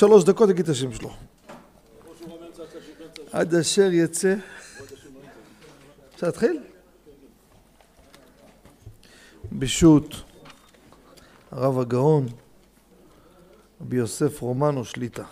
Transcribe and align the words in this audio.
שלוש 0.00 0.24
דקות 0.24 0.50
יגיד 0.50 0.64
את 0.64 0.70
השם 0.70 0.92
שלו. 0.92 1.10
עד 3.32 3.54
אשר 3.54 3.88
יצא. 3.92 4.34
אפשר 6.14 6.26
להתחיל? 6.26 6.62
בשו"ת 9.52 10.14
הרב 11.50 11.78
הגאון 11.78 12.26
רבי 13.80 13.96
יוסף 13.96 14.42
רומנו 14.42 14.84
שליטה. 14.84 15.24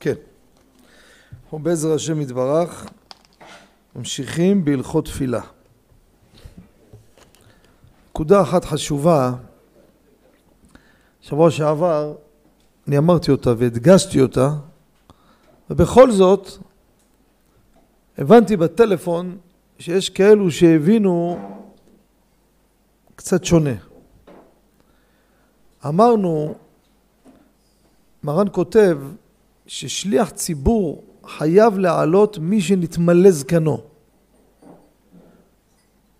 כן. 0.00 0.14
אנחנו 1.44 1.58
בעזר 1.58 1.94
השם 1.94 2.20
יתברך 2.20 2.86
ממשיכים 3.96 4.64
בהלכות 4.64 5.04
תפילה. 5.04 5.40
נקודה 8.10 8.42
אחת 8.42 8.64
חשובה, 8.64 9.32
שבוע 11.20 11.50
שעבר 11.50 12.14
אני 12.88 12.98
אמרתי 12.98 13.30
אותה 13.30 13.50
והדגשתי 13.58 14.20
אותה, 14.20 14.50
ובכל 15.70 16.10
זאת 16.10 16.48
הבנתי 18.18 18.56
בטלפון 18.56 19.38
שיש 19.78 20.10
כאלו 20.10 20.50
שהבינו 20.50 21.38
קצת 23.14 23.44
שונה. 23.44 23.74
אמרנו, 25.86 26.54
מרן 28.22 28.46
כותב 28.52 28.98
ששליח 29.66 30.30
ציבור 30.30 31.13
חייב 31.28 31.78
להעלות 31.78 32.38
מי 32.38 32.60
שנתמלא 32.60 33.30
זקנו. 33.30 33.80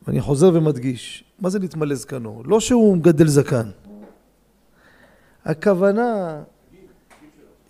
ואני 0.07 0.21
חוזר 0.21 0.51
ומדגיש, 0.55 1.25
מה 1.41 1.51
זה 1.51 1.59
נתמלא 1.59 1.95
זקנו? 1.95 2.43
לא 2.45 2.61
שהוא 2.61 2.97
מגדל 2.97 3.29
זקן. 3.29 3.71
הכוונה 5.45 6.43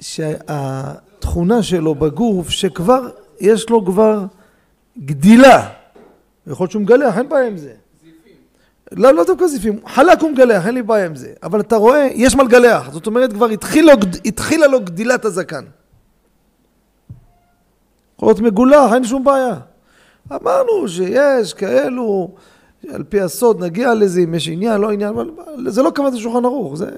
שהתכונה 0.01 1.63
שלו 1.63 1.95
בגוף 1.95 2.49
שכבר 2.51 3.09
יש 3.41 3.71
לו 3.71 3.85
כבר 3.85 4.25
גדילה. 4.98 5.71
יכול 6.47 6.65
להיות 6.65 6.71
שהוא 6.71 6.83
מגלח, 6.83 7.19
אין 7.19 7.29
בעיה 7.29 7.47
עם 7.47 7.57
זה. 7.57 7.75
לא, 8.93 9.15
לא 9.15 9.25
דווקא 9.25 9.47
זיפים, 9.47 9.79
חלק 9.87 10.21
הוא 10.21 10.31
מגלח, 10.31 10.67
אין 10.67 10.75
לי 10.75 10.83
בעיה 10.83 11.07
עם 11.07 11.17
זה. 11.17 11.33
אבל 11.43 11.61
אתה 11.61 11.77
רואה, 11.77 12.09
יש 12.15 12.37
מה 12.37 12.43
לגלח. 12.43 12.91
זאת 12.93 13.07
אומרת, 13.07 13.33
כבר 13.33 13.47
התחילה, 13.47 13.93
התחילה 14.25 14.67
לו 14.67 14.81
גדילת 14.81 15.25
הזקן. 15.25 15.65
להיות 18.28 18.41
מגולח, 18.41 18.92
אין 18.94 19.05
שום 19.05 19.25
בעיה. 19.25 19.55
אמרנו 20.33 20.89
שיש 20.89 21.55
כאלו, 21.55 22.28
על 22.92 23.03
פי 23.03 23.20
הסוד 23.20 23.64
נגיע 23.64 23.94
לזה, 23.94 24.20
אם 24.20 24.34
יש 24.34 24.48
עניין, 24.48 24.80
לא 24.80 24.91
עניין, 24.91 25.08
אבל 25.08 25.30
זה 25.67 25.83
לא 25.83 25.91
כוונת 25.97 26.14
השולחן 26.14 26.45
ערוך. 26.45 26.77
זה... 26.77 26.91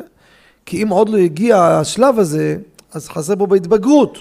כי 0.67 0.83
אם 0.83 0.89
עוד 0.89 1.09
לא 1.09 1.17
הגיע 1.17 1.63
השלב 1.63 2.19
הזה, 2.19 2.57
אז 2.93 3.09
חסר 3.09 3.35
בו 3.35 3.47
בהתבגרות. 3.47 4.19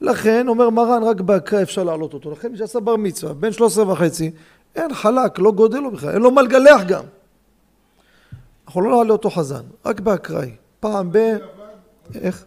לכן, 0.00 0.48
אומר 0.48 0.70
מרן, 0.70 1.02
רק 1.02 1.20
בהקרא 1.20 1.62
אפשר 1.62 1.84
להעלות 1.84 2.14
אותו. 2.14 2.30
לכן 2.30 2.52
מי 2.52 2.58
שעשה 2.58 2.80
בר 2.80 2.96
מצווה, 2.96 3.32
בן 3.32 3.52
13 3.52 3.92
וחצי, 3.92 4.30
אין 4.76 4.94
חלק, 4.94 5.38
לא 5.38 5.52
גודל 5.52 5.78
לו 5.78 5.90
בכלל, 5.90 6.10
אין 6.10 6.22
לו 6.22 6.30
מה 6.30 6.42
לגלח 6.42 6.82
גם. 6.88 7.04
אנחנו 8.66 8.80
לא 8.80 8.96
נעלה 8.96 9.12
אותו 9.12 9.30
חזן, 9.30 9.62
רק 9.86 10.00
באקראי. 10.00 10.50
פעם 10.80 11.08
ב... 11.12 11.18
איך? 12.14 12.44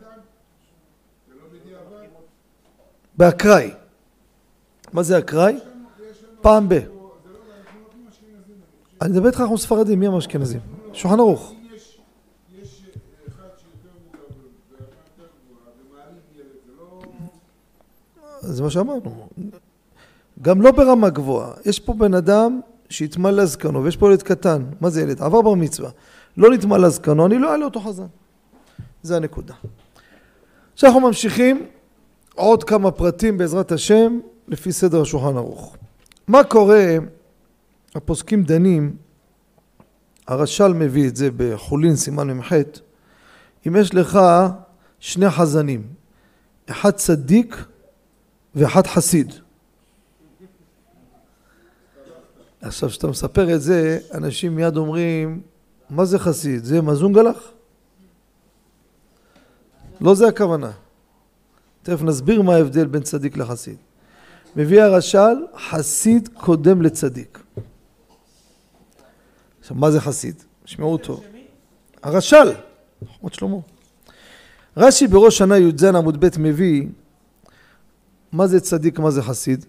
באקראי. 3.18 3.72
מה 4.94 5.04
זה 5.04 5.18
אקראי? 5.18 5.60
פעם 6.42 6.70
ב... 6.70 6.80
אני 9.02 9.12
מדבר 9.12 9.28
איתך, 9.28 9.42
אנחנו 9.42 9.58
ספרדים, 9.58 10.00
מי 10.00 10.08
הם 10.08 10.16
אשכנזים? 10.16 10.60
שולחן 10.94 11.20
ערוך. 11.20 11.54
זה 18.42 18.64
מה 18.64 18.70
שאמרנו. 18.70 19.28
גם 20.42 20.62
לא 20.62 20.72
ברמה 20.72 21.10
גבוהה. 21.10 21.54
יש 21.66 21.80
פה 21.80 21.94
בן 21.94 22.14
אדם 22.14 22.62
שהתמלא 22.90 23.46
זקנו, 23.46 23.84
ויש 23.84 23.98
פה 23.98 24.10
ילד 24.10 24.24
קטן. 24.24 24.64
מה 24.82 24.90
זה 24.90 25.02
ילד? 25.02 25.22
עבר 25.22 25.42
בר 25.42 25.54
מצווה. 25.54 25.90
לא 26.38 26.50
נתמלא 26.50 26.90
זקנו, 26.90 27.26
אני 27.26 27.38
לא 27.38 27.52
אעלה 27.52 27.66
אותו 27.66 27.80
חזן. 27.80 28.06
זה 29.04 29.16
הנקודה. 29.16 29.54
עכשיו 30.74 30.90
אנחנו 30.90 31.08
ממשיכים 31.08 31.66
עוד 32.36 32.64
כמה 32.64 32.92
פרטים 32.92 33.38
בעזרת 33.38 33.72
השם 33.72 34.20
לפי 34.48 34.72
סדר 34.72 35.02
השולחן 35.02 35.38
ערוך. 35.38 35.76
מה 36.28 36.44
קורה, 36.44 36.98
הפוסקים 37.96 38.44
דנים, 38.44 38.96
הרש"ל 40.28 40.74
מביא 40.74 41.08
את 41.08 41.16
זה 41.16 41.30
בחולין 41.38 41.96
סימן 41.96 42.32
מ"ח, 42.32 42.54
אם 43.68 43.76
יש 43.76 43.94
לך 43.94 44.20
שני 45.00 45.30
חזנים, 45.30 45.88
אחד 46.70 46.92
צדיק 46.92 47.66
ואחד 48.56 48.88
חסיד. 48.88 49.34
עכשיו, 52.62 52.90
כשאתה 52.90 53.08
מספר 53.08 53.56
את 53.56 53.62
זה, 53.62 54.00
אנשים 54.14 54.56
מיד 54.56 54.78
אומרים, 54.78 55.42
מה 55.90 56.06
זה 56.06 56.20
חסיד? 56.20 56.64
זה 56.64 56.82
מזונגלח? 56.82 57.52
לא 60.02 60.16
זה 60.16 60.28
הכוונה. 60.28 60.72
תכף 61.86 62.02
נסביר 62.02 62.42
מה 62.42 62.56
ההבדל 62.56 62.86
בין 62.86 63.04
צדיק 63.04 63.38
לחסיד. 63.38 63.78
מביא 64.56 64.82
הרש"ל, 64.82 65.36
חסיד 65.70 66.30
קודם 66.34 66.82
לצדיק. 66.82 67.40
עכשיו, 69.60 69.78
מה 69.78 69.92
זה 69.92 70.02
חסיד? 70.02 70.44
שמעו 70.66 70.98
טוב. 70.98 71.24
הרש"ל, 72.04 72.52
חוכמת 73.08 73.34
שלמה. 73.34 73.58
רש"י 74.78 75.08
בראש 75.08 75.38
שנה 75.38 75.58
י"ז 75.58 75.84
עמוד 75.84 76.26
ב' 76.26 76.30
מביא 76.40 76.88
מה 78.32 78.48
זה 78.48 78.60
צדיק, 78.60 79.00
מה 79.00 79.12
זה 79.12 79.22
חסיד? 79.22 79.66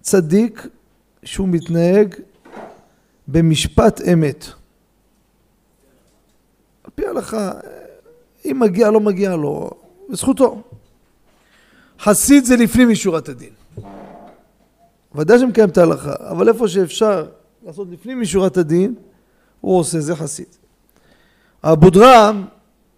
צדיק 0.00 0.66
שהוא 1.24 1.48
מתנהג 1.48 2.14
במשפט 3.28 4.00
אמת. 4.12 4.44
על 6.84 6.90
פי 6.94 7.06
ההלכה, 7.06 7.52
אם 8.44 8.58
מגיע 8.60 8.90
לא 8.90 9.00
מגיע 9.00 9.36
לו, 9.36 9.70
בזכותו. 10.10 10.62
חסיד 12.00 12.44
זה 12.44 12.56
לפנים 12.56 12.88
משורת 12.88 13.28
הדין. 13.28 13.50
ודאי 15.14 15.38
שמקיים 15.38 15.68
את 15.68 15.78
ההלכה, 15.78 16.14
אבל 16.18 16.48
איפה 16.48 16.68
שאפשר 16.68 17.26
לעשות 17.66 17.88
לפנים 17.90 18.20
משורת 18.20 18.56
הדין, 18.56 18.94
הוא 19.60 19.78
עושה, 19.78 20.00
זה 20.00 20.16
חסיד. 20.16 20.46
אבודרם, 21.64 22.44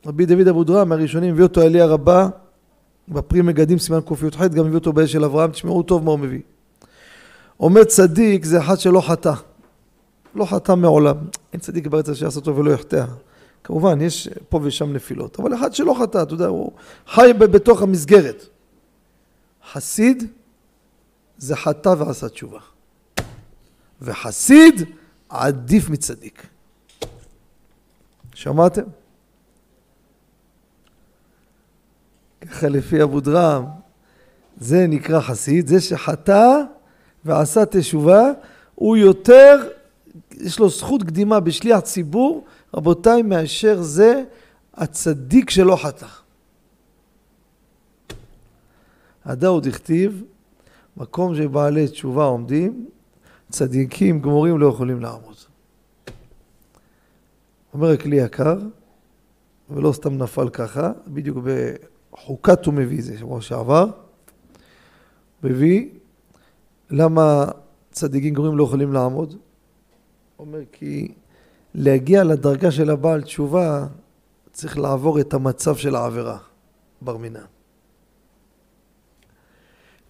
רבי 0.06 0.26
דוד 0.26 0.48
אבודרם 0.48 0.88
מהראשונים, 0.88 1.34
הביא 1.34 1.42
אותו 1.42 1.62
אליה 1.62 1.86
רבה 1.86 2.28
בפרי 3.08 3.42
מגדים 3.42 3.78
סימן 3.78 4.00
קי"ח, 4.00 4.42
גם 4.42 4.64
מביא 4.64 4.74
אותו 4.74 4.92
באש 4.92 5.12
של 5.12 5.24
אברהם, 5.24 5.50
תשמעו 5.50 5.82
טוב 5.82 6.04
מה 6.04 6.10
הוא 6.10 6.18
מביא. 6.18 6.40
אומר 7.60 7.84
צדיק 7.84 8.44
זה 8.44 8.58
אחד 8.58 8.78
שלא 8.78 9.00
חטא. 9.00 9.32
לא 10.34 10.44
חטא 10.44 10.74
מעולם. 10.74 11.16
אין 11.52 11.60
צדיק 11.60 11.86
בארץ 11.86 12.08
אשר 12.08 12.24
יעשה 12.24 12.40
טוב 12.40 12.58
ולא 12.58 12.70
יחטא. 12.70 13.04
כמובן, 13.64 14.00
יש 14.00 14.28
פה 14.48 14.60
ושם 14.62 14.92
נפילות. 14.92 15.40
אבל 15.40 15.54
אחד 15.54 15.74
שלא 15.74 15.96
חטא, 16.00 16.22
אתה 16.22 16.34
יודע, 16.34 16.46
הוא 16.46 16.72
חי 17.08 17.30
בתוך 17.38 17.82
המסגרת. 17.82 18.46
חסיד 19.72 20.24
זה 21.38 21.56
חטא 21.56 21.88
ועשה 21.88 22.28
תשובה. 22.28 22.60
וחסיד 24.00 24.82
עדיף 25.28 25.90
מצדיק. 25.90 26.46
שמעתם? 28.34 28.82
ככה 32.40 32.68
לפי 32.68 33.02
אבו 33.02 33.20
דרם, 33.20 33.64
זה 34.60 34.86
נקרא 34.86 35.20
חסיד, 35.20 35.66
זה 35.66 35.80
שחטא 35.80 36.62
ועשה 37.24 37.66
תשובה, 37.66 38.30
הוא 38.74 38.96
יותר, 38.96 39.68
יש 40.30 40.58
לו 40.58 40.68
זכות 40.68 41.02
קדימה 41.02 41.40
בשליח 41.40 41.80
ציבור, 41.80 42.44
רבותיי, 42.74 43.22
מאשר 43.22 43.82
זה 43.82 44.24
הצדיק 44.74 45.50
שלא 45.50 45.76
חטא. 45.76 46.06
הדאוד 49.28 49.66
הכתיב, 49.66 50.22
מקום 50.96 51.34
שבעלי 51.34 51.88
תשובה 51.88 52.24
עומדים, 52.24 52.88
צדיקים 53.50 54.20
גמורים 54.20 54.58
לא 54.58 54.66
יכולים 54.66 55.00
לעמוד. 55.00 55.36
אומר 57.74 57.90
הכלי 57.90 58.16
יקר, 58.16 58.58
ולא 59.70 59.92
סתם 59.92 60.18
נפל 60.18 60.48
ככה, 60.48 60.92
בדיוק 61.08 61.38
בחוקת 62.12 62.66
הוא 62.66 62.74
מביא 62.74 63.02
זה, 63.02 63.18
שבוע 63.18 63.40
שעבר, 63.40 63.86
מביא 65.42 65.88
למה 66.90 67.44
צדיקים 67.90 68.34
גמורים 68.34 68.58
לא 68.58 68.64
יכולים 68.64 68.92
לעמוד? 68.92 69.34
אומר 70.38 70.60
כי 70.72 71.14
להגיע 71.74 72.24
לדרגה 72.24 72.70
של 72.70 72.90
הבעל 72.90 73.22
תשובה 73.22 73.86
צריך 74.52 74.78
לעבור 74.78 75.20
את 75.20 75.34
המצב 75.34 75.76
של 75.76 75.96
העבירה, 75.96 76.38
בר 77.02 77.16
מינן. 77.16 77.57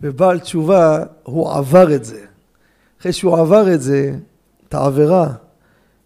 ובעל 0.01 0.39
תשובה, 0.39 1.05
הוא 1.23 1.53
עבר 1.53 1.95
את 1.95 2.05
זה. 2.05 2.25
אחרי 3.01 3.13
שהוא 3.13 3.39
עבר 3.39 3.75
את 3.75 3.83
זה, 3.83 4.15
את 4.69 4.75
העבירה, 4.75 5.33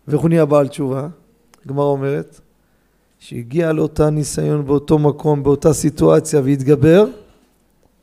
ואיך 0.09 0.21
הוא 0.21 0.29
נהיה 0.29 0.45
בעל 0.45 0.69
תשובה? 0.69 1.09
הגמרא 1.65 1.85
אומרת, 1.85 2.41
שהגיע 3.19 3.73
לאותה 3.73 4.11
ניסיון 4.11 4.67
באותו 4.67 4.99
מקום, 4.99 5.43
באותה 5.43 5.73
סיטואציה 5.73 6.41
והתגבר, 6.45 7.07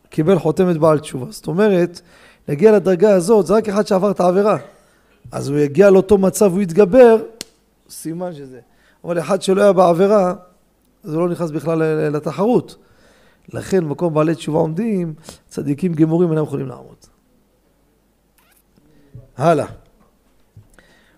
קיבל 0.09 0.39
חותמת 0.39 0.77
בעל 0.77 0.99
תשובה. 0.99 1.25
זאת 1.29 1.47
אומרת, 1.47 2.01
להגיע 2.47 2.71
לדרגה 2.71 3.13
הזאת, 3.13 3.45
זה 3.45 3.53
רק 3.53 3.69
אחד 3.69 3.87
שעבר 3.87 4.11
את 4.11 4.19
העבירה. 4.19 4.57
אז 5.31 5.49
הוא 5.49 5.57
יגיע 5.59 5.89
לאותו 5.89 6.17
מצב, 6.17 6.51
הוא 6.51 6.61
יתגבר, 6.61 7.17
סימן 7.89 8.33
שזה. 8.33 8.59
אבל 9.03 9.19
אחד 9.19 9.41
שלא 9.41 9.61
היה 9.61 9.73
בעבירה, 9.73 10.33
זה 11.03 11.17
לא 11.17 11.29
נכנס 11.29 11.51
בכלל 11.51 12.09
לתחרות. 12.09 12.75
לכן 13.53 13.85
במקום 13.85 14.13
בעלי 14.13 14.35
תשובה 14.35 14.59
עומדים, 14.59 15.13
צדיקים 15.47 15.93
גמורים 15.93 16.31
אינם 16.31 16.43
יכולים 16.43 16.67
לעמוד. 16.67 16.95
הלאה. 19.37 19.65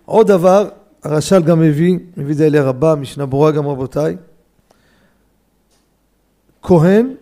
עוד 0.05 0.27
דבר, 0.27 0.69
הרש"ל 1.03 1.43
גם 1.43 1.59
מביא, 1.59 1.99
מביא 2.17 2.35
זה 2.35 2.45
אליה 2.45 2.63
רבה, 2.63 2.95
משנה 2.95 3.25
ברורה 3.25 3.51
גם 3.51 3.67
רבותיי. 3.67 4.17
כהן, 6.61 7.15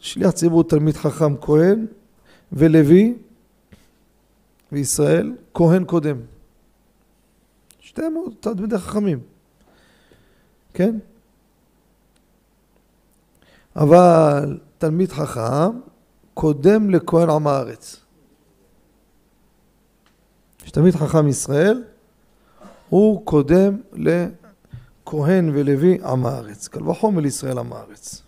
שליח 0.00 0.30
ציבור 0.30 0.64
תלמיד 0.64 0.96
חכם 0.96 1.36
כהן, 1.36 1.86
ולוי, 2.52 3.14
וישראל, 4.72 5.32
כהן 5.54 5.84
קודם. 5.84 6.16
שתיהם 7.80 8.14
תלמידי 8.40 8.78
חכמים, 8.78 9.20
כן? 10.74 10.98
אבל 13.76 14.58
תלמיד 14.78 15.12
חכם 15.12 15.78
קודם 16.34 16.90
לכהן 16.90 17.30
עם 17.30 17.46
הארץ. 17.46 17.96
שתלמיד 20.64 20.94
חכם 20.94 21.28
ישראל 21.28 21.82
הוא 22.88 23.26
קודם 23.26 23.76
לכהן 23.92 25.50
ולוי 25.54 25.98
עם 26.04 26.26
הארץ. 26.26 26.68
קל 26.68 26.88
וחומר 26.88 27.20
לישראל 27.20 27.58
עם 27.58 27.72
הארץ. 27.72 28.22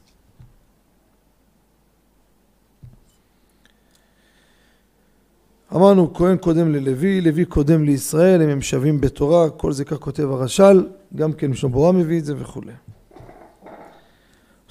אמרנו 5.74 6.14
כהן 6.14 6.36
קודם 6.36 6.72
ללוי, 6.72 7.20
לוי 7.20 7.44
קודם 7.44 7.84
לישראל, 7.84 8.42
הם, 8.42 8.48
הם 8.48 8.62
שווים 8.62 9.00
בתורה, 9.00 9.50
כל 9.50 9.72
זה 9.72 9.84
כך 9.84 9.96
כותב 9.96 10.30
הרש"ל, 10.30 10.86
גם 11.16 11.32
כן 11.32 11.50
משמבורה 11.50 11.92
מביא 11.92 12.18
את 12.18 12.24
זה 12.24 12.34
וכולי. 12.38 12.72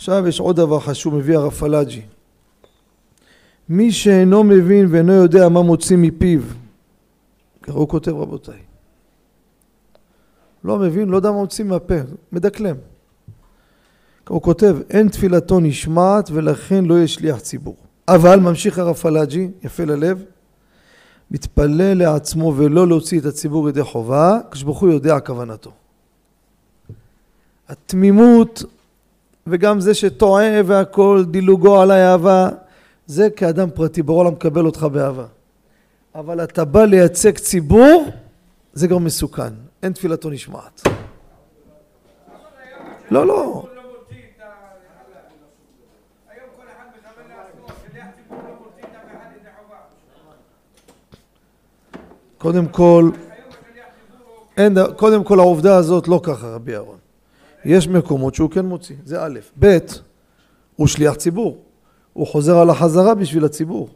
עכשיו 0.04 0.28
יש 0.28 0.40
עוד 0.40 0.56
דבר 0.56 0.80
חשוב, 0.80 1.16
מביא 1.16 1.38
הרב 1.38 1.52
פלאג'י. 1.52 2.02
מי 3.70 3.92
שאינו 3.92 4.44
מבין 4.44 4.88
ואינו 4.92 5.14
יודע 5.14 5.50
מה 5.50 5.62
מוציא 5.62 5.98
מפיו, 5.98 6.42
ככה 7.62 7.78
הוא 7.78 7.90
כותב 7.90 8.12
רבותיי. 8.12 8.60
לא 10.64 10.78
מבין, 10.78 11.10
לא 11.10 11.16
יודע 11.16 11.32
מה 11.32 11.38
מוציא 11.38 11.66
מהפה, 11.66 11.94
מדקלם. 12.32 12.76
הוא 14.30 14.42
כותב, 14.42 14.78
אין 14.90 15.10
תפילתו 15.10 15.60
נשמעת 15.60 16.30
ולכן 16.34 16.86
לא 16.86 16.94
יהיה 16.94 17.08
שליח 17.08 17.40
ציבור. 17.40 17.76
אבל, 18.08 18.40
ממשיך 18.40 18.80
הרב 18.80 18.96
פלאג'י, 18.96 19.52
יפה 19.64 19.84
ללב, 19.84 20.24
מתפלל 21.32 21.94
לעצמו 21.94 22.54
ולא 22.58 22.88
להוציא 22.88 23.20
את 23.20 23.26
הציבור 23.26 23.70
ידי 23.70 23.84
חובה, 23.84 24.40
כשברוך 24.52 24.80
הוא 24.80 24.90
יודע 24.90 25.20
כוונתו. 25.20 25.72
התמימות 27.68 28.64
וגם 29.48 29.80
זה 29.80 29.94
שטועה 29.94 30.62
והכל, 30.66 31.24
דילוגו 31.32 31.82
על 31.82 31.92
האהבה, 31.92 32.50
זה 33.06 33.30
כאדם 33.30 33.70
פרטי, 33.74 34.02
ברור 34.02 34.22
העולם 34.22 34.34
מקבל 34.34 34.66
אותך 34.66 34.84
באהבה. 34.84 35.26
אבל 36.16 36.44
אתה 36.44 36.66
בא 36.66 36.86
לייצג 36.86 37.38
ציבור, 37.38 38.06
זה 38.74 38.88
גם 38.88 39.04
מסוכן. 39.04 39.54
אין 39.84 39.94
תפילתו 39.94 40.30
נשמעת. 40.30 40.82
לא, 43.12 43.28
לא. 43.28 43.64
קודם 52.38 52.68
כל, 52.68 53.12
אין, 54.58 54.78
קודם 54.96 55.24
כל 55.24 55.40
העובדה 55.40 55.76
הזאת 55.76 56.08
לא 56.08 56.20
ככה 56.24 56.48
רבי 56.48 56.74
אהרון. 56.74 57.03
יש 57.66 57.88
מקומות 57.88 58.36
שהוא 58.36 58.50
כן 58.50 58.66
מוציא, 58.66 58.96
זה 59.06 59.26
א', 59.26 59.40
ב', 59.60 59.78
הוא 60.76 60.88
שליח 60.88 61.14
ציבור, 61.14 61.58
הוא 62.14 62.28
חוזר 62.28 62.58
על 62.58 62.70
החזרה 62.70 63.16
בשביל 63.16 63.46
הציבור. 63.46 63.90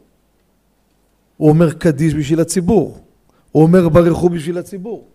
הוא 1.36 1.48
אומר 1.48 1.72
קדיש 1.72 2.14
בשביל 2.14 2.40
הציבור, 2.40 2.98
הוא 3.52 3.62
אומר 3.62 3.88
ברכו 3.88 4.28
בשביל 4.28 4.58
הציבור. 4.58 5.08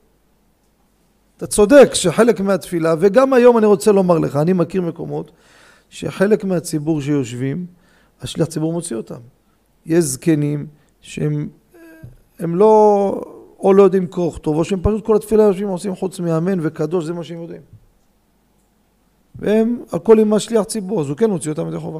אתה 1.38 1.48
צודק 1.48 1.94
שחלק 1.94 2.40
מהתפילה, 2.40 2.96
וגם 3.00 3.34
היום 3.34 3.58
אני 3.58 3.66
רוצה 3.66 3.92
לומר 3.92 4.18
לך, 4.18 4.36
אני 4.36 4.54
מכיר 4.54 4.82
מקומות 4.82 5.32
שחלק 5.90 6.44
מהציבור 6.44 7.02
שיושבים, 7.02 7.66
השליח 8.22 8.48
ציבור 8.48 8.74
מוציא 8.74 8.96
אותם. 8.96 9.20
יש 9.86 10.04
זקנים 10.04 10.68
שהם 11.02 11.50
הם 12.40 12.56
לא, 12.56 13.22
או 13.60 13.74
לא 13.74 13.84
יודעים 13.84 14.08
קרוא 14.08 14.28
וכתוב, 14.28 14.58
או 14.58 14.64
שהם 14.64 14.80
פשוט 14.84 15.06
כל 15.06 15.16
התפילה 15.16 15.44
יושבים 15.44 15.68
עושים 15.68 15.96
חוץ 15.96 16.20
מאמן 16.20 16.60
וקדוש, 16.62 17.06
זה 17.06 17.14
מה 17.14 17.24
שהם 17.24 17.42
יודעים. 17.42 17.62
והם, 19.44 19.84
הכל 19.92 20.20
עם 20.20 20.34
השליח 20.34 20.64
ציבור, 20.64 21.02
אז 21.02 21.10
הוא 21.10 21.18
כן 21.18 21.30
מוציא 21.30 21.52
אותם 21.52 21.68
ידי 21.68 21.80
חובה. 21.80 22.00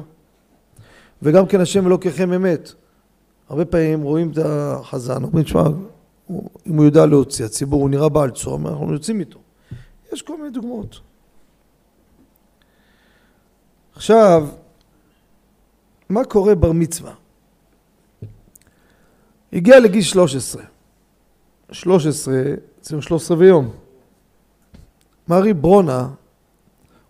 וגם 1.22 1.46
כן 1.46 1.60
השם 1.60 1.86
אלוקיכם 1.86 2.32
אמת. 2.32 2.72
הרבה 3.48 3.64
פעמים 3.64 4.02
רואים 4.02 4.30
את 4.30 4.38
החזן, 4.44 5.24
אומרים, 5.24 5.44
תשמע, 5.44 5.62
אם 6.66 6.76
הוא 6.76 6.84
יודע 6.84 7.06
להוציא, 7.06 7.44
הציבור, 7.44 7.80
הוא 7.80 7.90
נראה 7.90 8.08
בעל 8.08 8.30
צום, 8.30 8.66
אנחנו 8.66 8.92
יוצאים 8.92 9.20
איתו. 9.20 9.38
יש 10.12 10.22
כל 10.22 10.36
מיני 10.36 10.50
דוגמאות. 10.50 11.00
עכשיו, 13.94 14.48
מה 16.08 16.24
קורה 16.24 16.54
בר 16.54 16.72
מצווה? 16.72 17.12
הגיע 19.52 19.80
לגיל 19.80 20.02
13. 20.02 20.62
13, 21.72 22.34
אצלנו 22.80 23.02
13 23.02 23.36
ויום. 23.36 23.70
מארי 25.28 25.54
ברונה, 25.54 26.08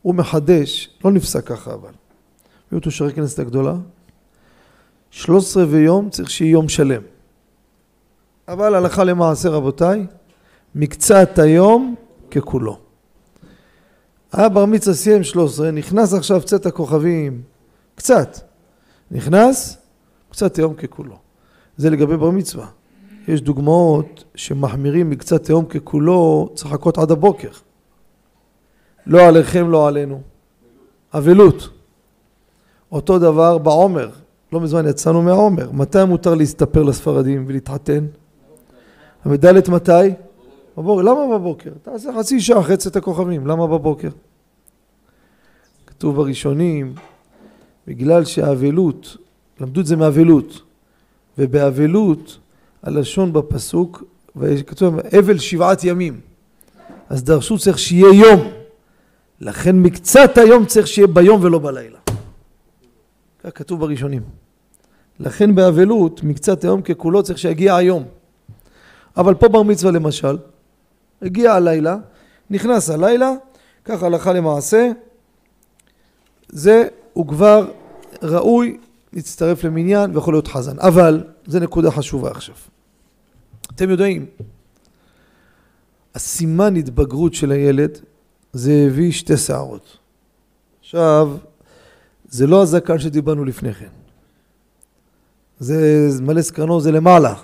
הוא 0.05 0.15
מחדש, 0.15 0.91
לא 1.05 1.13
נפסק 1.13 1.47
ככה 1.47 1.75
אבל. 1.75 1.91
היו 2.71 2.79
אותו 2.79 2.91
שערי 2.91 3.13
כנסת 3.13 3.39
הגדולה. 3.39 3.75
13 5.11 5.65
ויום 5.69 6.11
צריך 6.11 6.31
שיהיה 6.31 6.51
יום 6.51 6.69
שלם. 6.69 7.03
אבל 8.49 8.75
הלכה 8.75 9.05
למעשה 9.05 9.49
רבותיי, 9.49 10.07
מקצת 10.75 11.39
היום 11.39 11.95
ככולו. 12.31 12.79
היה 14.33 14.49
בר 14.49 14.65
מצווה 14.65 14.97
סיים 14.97 15.23
13, 15.23 15.71
נכנס 15.71 16.15
עכשיו 16.15 16.43
צאת 16.43 16.67
הכוכבים, 16.67 17.43
קצת. 17.95 18.39
נכנס, 19.11 19.77
קצת 20.31 20.59
היום 20.59 20.75
ככולו. 20.75 21.17
זה 21.77 21.91
לגבי 21.91 22.17
בר 22.17 22.31
מצווה. 22.31 22.67
יש 23.29 23.41
דוגמאות 23.41 24.25
שמחמירים 24.35 25.11
מקצת 25.11 25.45
תהום 25.45 25.65
ככולו, 25.65 26.51
צריך 26.55 26.71
לחכות 26.71 26.99
עד 26.99 27.11
הבוקר. 27.11 27.51
לא 29.07 29.29
עליכם, 29.29 29.71
לא 29.71 29.89
עלינו. 29.89 30.21
אבלות. 31.15 31.69
אותו 32.93 33.19
דבר 33.19 33.59
בעומר. 33.59 34.11
לא 34.53 34.61
מזמן 34.61 34.89
יצאנו 34.89 35.23
מהעומר. 35.23 35.71
מתי 35.73 36.05
מותר 36.05 36.35
להסתפר 36.35 36.83
לספרדים 36.83 37.45
ולהתחתן? 37.49 38.07
המדלת 39.25 39.69
מתי? 39.69 39.93
בבוקר. 40.79 41.03
למה 41.03 41.39
בבוקר? 41.39 41.71
תעשה 41.83 42.11
חצי 42.19 42.41
שעה 42.41 42.61
אחרי 42.61 42.77
צאת 42.77 42.97
הכוכבים. 42.97 43.47
למה 43.47 43.67
בבוקר? 43.67 44.09
כתוב 45.87 46.17
בראשונים, 46.17 46.95
בגלל 47.87 48.25
שהאבלות, 48.25 49.17
למדו 49.61 49.81
את 49.81 49.87
זה 49.87 49.97
מאבלות. 49.97 50.63
ובאבלות, 51.39 52.39
הלשון 52.83 53.33
בפסוק, 53.33 54.05
וכתוב 54.37 54.99
אבל 54.99 55.39
שבעת 55.39 55.85
ימים. 55.85 56.21
אז 57.09 57.25
דרשו 57.25 57.59
צריך 57.59 57.79
שיהיה 57.79 58.15
יום. 58.15 58.64
לכן 59.41 59.77
מקצת 59.77 60.39
היום 60.39 60.67
צריך 60.67 60.87
שיהיה 60.87 61.07
ביום 61.07 61.45
ולא 61.45 61.59
בלילה. 61.59 61.99
כך 63.45 63.51
כתוב 63.55 63.81
בראשונים. 63.81 64.23
לכן 65.21 65.55
באבלות, 65.55 66.23
מקצת 66.23 66.65
היום 66.65 66.83
ככולו 66.83 67.23
צריך 67.23 67.39
שיגיע 67.39 67.77
היום. 67.77 68.05
אבל 69.17 69.35
פה 69.35 69.49
בר 69.49 69.63
מצווה 69.63 69.93
למשל, 69.93 70.39
הגיע 71.23 71.53
הלילה, 71.53 71.97
נכנס 72.51 72.91
הלילה, 72.91 73.33
כך 73.85 74.03
הלכה 74.03 74.33
למעשה, 74.33 74.91
זה 76.49 76.89
הוא 77.13 77.29
כבר 77.29 77.71
ראוי 78.23 78.79
להצטרף 79.13 79.65
למניין 79.65 80.17
ויכול 80.17 80.35
להיות 80.35 80.49
חזן. 80.49 80.79
אבל, 80.79 81.25
זו 81.47 81.61
נקודה 81.61 81.91
חשובה 81.91 82.31
עכשיו. 82.31 82.55
אתם 83.75 83.91
יודעים, 83.91 84.27
הסימן 86.15 86.77
התבגרות 86.77 87.35
של 87.35 87.53
הילד 87.53 87.99
זה 88.55 88.85
הביא 88.87 89.13
שתי 89.13 89.37
שערות. 89.37 89.99
עכשיו, 90.81 91.37
זה 92.29 92.47
לא 92.47 92.63
הזקן 92.63 92.99
שדיברנו 92.99 93.45
לפני 93.45 93.75
כן. 93.75 93.89
זה 95.59 96.09
מלא 96.23 96.43
סקרנות, 96.43 96.83
זה 96.83 96.93
למעלה, 96.93 97.35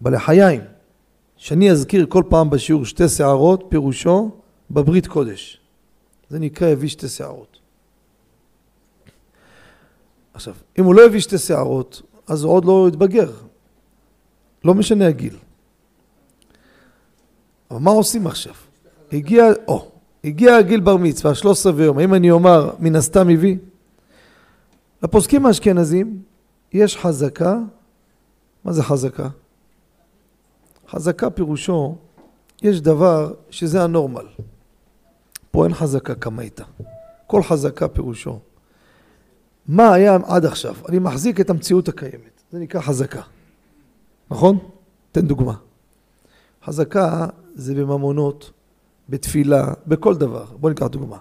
בלחיים. 0.00 0.60
שאני 1.36 1.70
אזכיר 1.70 2.06
כל 2.08 2.22
פעם 2.28 2.50
בשיעור 2.50 2.84
שתי 2.84 3.08
שערות, 3.08 3.64
פירושו 3.68 4.30
בברית 4.70 5.06
קודש. 5.06 5.60
זה 6.28 6.38
נקרא 6.38 6.68
הביא 6.68 6.88
שתי 6.88 7.08
שערות. 7.08 7.58
עכשיו, 10.34 10.54
אם 10.78 10.84
הוא 10.84 10.94
לא 10.94 11.06
הביא 11.06 11.20
שתי 11.20 11.38
שערות, 11.38 12.02
אז 12.26 12.44
הוא 12.44 12.52
עוד 12.52 12.64
לא 12.64 12.88
התבגר. 12.88 13.32
לא 14.64 14.74
משנה 14.74 15.06
הגיל. 15.06 15.36
אבל 17.70 17.80
מה 17.80 17.90
עושים 17.90 18.26
עכשיו? 18.26 18.54
הגיע, 19.12 19.44
או, 19.68 19.93
הגיע 20.24 20.56
הגיל 20.56 20.80
בר 20.80 20.96
מצווה, 20.96 21.34
13 21.34 21.72
ויום, 21.76 21.98
האם 21.98 22.14
אני 22.14 22.30
אומר 22.30 22.70
מן 22.78 22.96
הסתם 22.96 23.28
הביא? 23.28 23.56
לפוסקים 25.02 25.46
האשכנזים 25.46 26.22
יש 26.72 26.96
חזקה, 26.96 27.58
מה 28.64 28.72
זה 28.72 28.82
חזקה? 28.82 29.28
חזקה 30.88 31.30
פירושו, 31.30 31.96
יש 32.62 32.80
דבר 32.80 33.34
שזה 33.50 33.82
הנורמל. 33.82 34.26
פה 35.50 35.64
אין 35.64 35.74
חזקה 35.74 36.14
כמה 36.14 36.42
הייתה. 36.42 36.64
כל 37.26 37.42
חזקה 37.42 37.88
פירושו. 37.88 38.38
מה 39.68 39.92
היה 39.92 40.18
עד 40.26 40.44
עכשיו? 40.44 40.74
אני 40.88 40.98
מחזיק 40.98 41.40
את 41.40 41.50
המציאות 41.50 41.88
הקיימת. 41.88 42.42
זה 42.52 42.58
נקרא 42.58 42.80
חזקה. 42.80 43.22
נכון? 44.30 44.58
תן 45.12 45.26
דוגמה. 45.26 45.54
חזקה 46.64 47.26
זה 47.54 47.74
בממונות, 47.74 48.50
בתפילה, 49.08 49.72
בכל 49.86 50.14
דבר. 50.14 50.44
בוא 50.44 50.70
ניקח 50.70 50.86
דוגמה. 50.86 51.18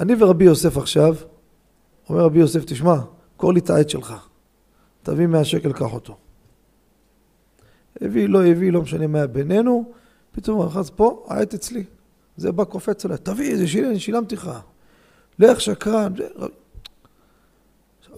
אני 0.00 0.14
ורבי 0.18 0.44
יוסף 0.44 0.76
עכשיו, 0.76 1.14
אומר 2.08 2.20
רבי 2.20 2.38
יוסף, 2.38 2.64
תשמע, 2.64 2.96
קור 3.36 3.52
לי 3.52 3.60
את 3.60 3.70
העט 3.70 3.88
שלך. 3.88 4.14
תביא 5.02 5.26
מאה 5.26 5.44
שקל, 5.44 5.72
קח 5.72 5.92
אותו. 5.92 6.16
הביא, 8.00 8.28
לא 8.28 8.46
הביא, 8.46 8.72
לא 8.72 8.82
משנה 8.82 9.06
מה 9.06 9.26
בינינו, 9.26 9.92
פתאום 10.32 10.58
הוא 10.58 10.66
נכנס 10.66 10.90
פה, 10.90 11.26
העט 11.28 11.54
אצלי. 11.54 11.84
זה 12.36 12.52
בא 12.52 12.64
קופץ 12.64 13.04
עליי, 13.04 13.18
תביא, 13.22 13.56
זה 13.56 13.88
אני 13.88 14.00
שילמתי 14.00 14.34
לך. 14.34 14.50
לך 15.38 15.60
שקרן. 15.60 16.12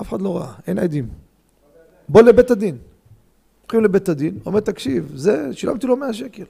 אף 0.02 0.08
אחד 0.08 0.22
לא 0.22 0.36
ראה, 0.36 0.52
אין 0.66 0.78
עדים. 0.78 1.08
בוא 2.08 2.22
לבית 2.22 2.50
הדין. 2.50 2.78
הולכים 3.62 3.84
לבית 3.84 4.08
הדין, 4.08 4.38
אומר, 4.46 4.60
תקשיב, 4.60 5.12
זה, 5.14 5.48
שילמתי 5.52 5.86
לו 5.86 5.96
100 5.96 6.12
שקל. 6.12 6.44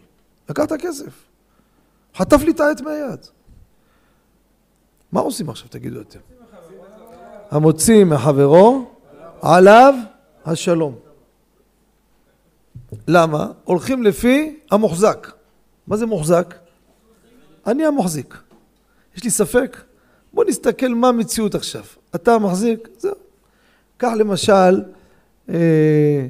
לקח 0.50 0.64
את 0.64 0.72
הכסף. 0.72 1.27
חטף 2.16 2.40
לי 2.42 2.50
את 2.50 2.60
העט 2.60 2.80
מהיד. 2.80 3.26
מה 5.12 5.20
עושים 5.20 5.50
עכשיו, 5.50 5.68
תגידו 5.68 6.00
אתם? 6.00 6.18
המוציא 7.50 8.04
מחברו, 8.04 8.90
עליו 9.42 9.94
השלום. 10.44 10.94
למה? 13.08 13.46
הולכים 13.64 14.02
לפי 14.02 14.58
המוחזק. 14.70 15.32
מה 15.86 15.96
זה 15.96 16.06
מוחזק? 16.06 16.54
אני 17.66 17.86
המוחזיק. 17.86 18.38
יש 19.16 19.24
לי 19.24 19.30
ספק? 19.30 19.76
בוא 20.32 20.44
נסתכל 20.44 20.88
מה 20.88 21.08
המציאות 21.08 21.54
עכשיו. 21.54 21.82
אתה 22.14 22.34
המחזיק, 22.34 22.88
זהו. 22.98 23.14
קח 23.96 24.10
למשל 24.16 24.82
אה, 25.48 26.26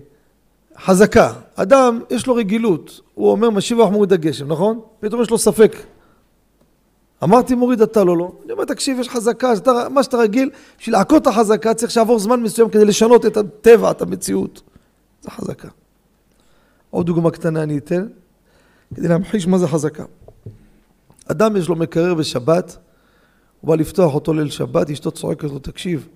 חזקה. 0.85 1.33
אדם, 1.55 2.01
יש 2.11 2.27
לו 2.27 2.35
רגילות. 2.35 3.01
הוא 3.15 3.31
אומר, 3.31 3.51
משיב 3.51 3.79
לך 3.79 3.89
מוריד 3.91 4.13
הגשם, 4.13 4.53
נכון? 4.53 4.81
פתאום 5.01 5.23
יש 5.23 5.31
לו 5.31 5.39
ספק. 5.39 5.77
אמרתי 7.25 7.55
מוריד 7.55 7.83
אתה 7.83 8.05
לא, 8.05 8.17
לא. 8.17 8.33
אני 8.45 8.53
אומר, 8.53 8.65
תקשיב, 8.65 8.99
יש 9.01 9.09
חזקה, 9.09 9.57
שאתה, 9.57 9.89
מה 9.91 10.03
שאתה 10.03 10.17
רגיל, 10.17 10.51
בשביל 10.79 10.95
לעקוד 10.95 11.23
את 11.23 11.27
החזקה 11.27 11.75
צריך 11.75 11.91
שעבור 11.91 12.19
זמן 12.19 12.43
מסוים 12.43 12.71
כדי 12.71 12.85
לשנות 12.85 13.27
את 13.27 13.37
הטבע, 13.37 13.91
את 13.91 14.03
המציאות. 14.03 14.63
זה 15.23 15.31
חזקה. 15.31 15.69
עוד 16.91 17.07
דוגמה 17.07 17.31
קטנה 17.31 17.63
אני 17.63 17.79
אתן, 17.79 18.07
כדי 18.95 19.09
להמחיש 19.09 19.47
מה 19.47 19.59
זה 19.59 19.69
חזקה. 19.69 20.05
אדם 21.27 21.57
יש 21.57 21.69
לו 21.69 21.77
מקרר 21.77 22.15
בשבת, 22.15 22.77
הוא 23.61 23.69
בא 23.69 23.75
לפתוח 23.75 24.15
אותו 24.15 24.33
ליל 24.33 24.51
שבת, 24.51 24.91
אשתו 24.91 25.11
צועקת 25.11 25.45
לו, 25.45 25.59
תקשיב, 25.59 26.09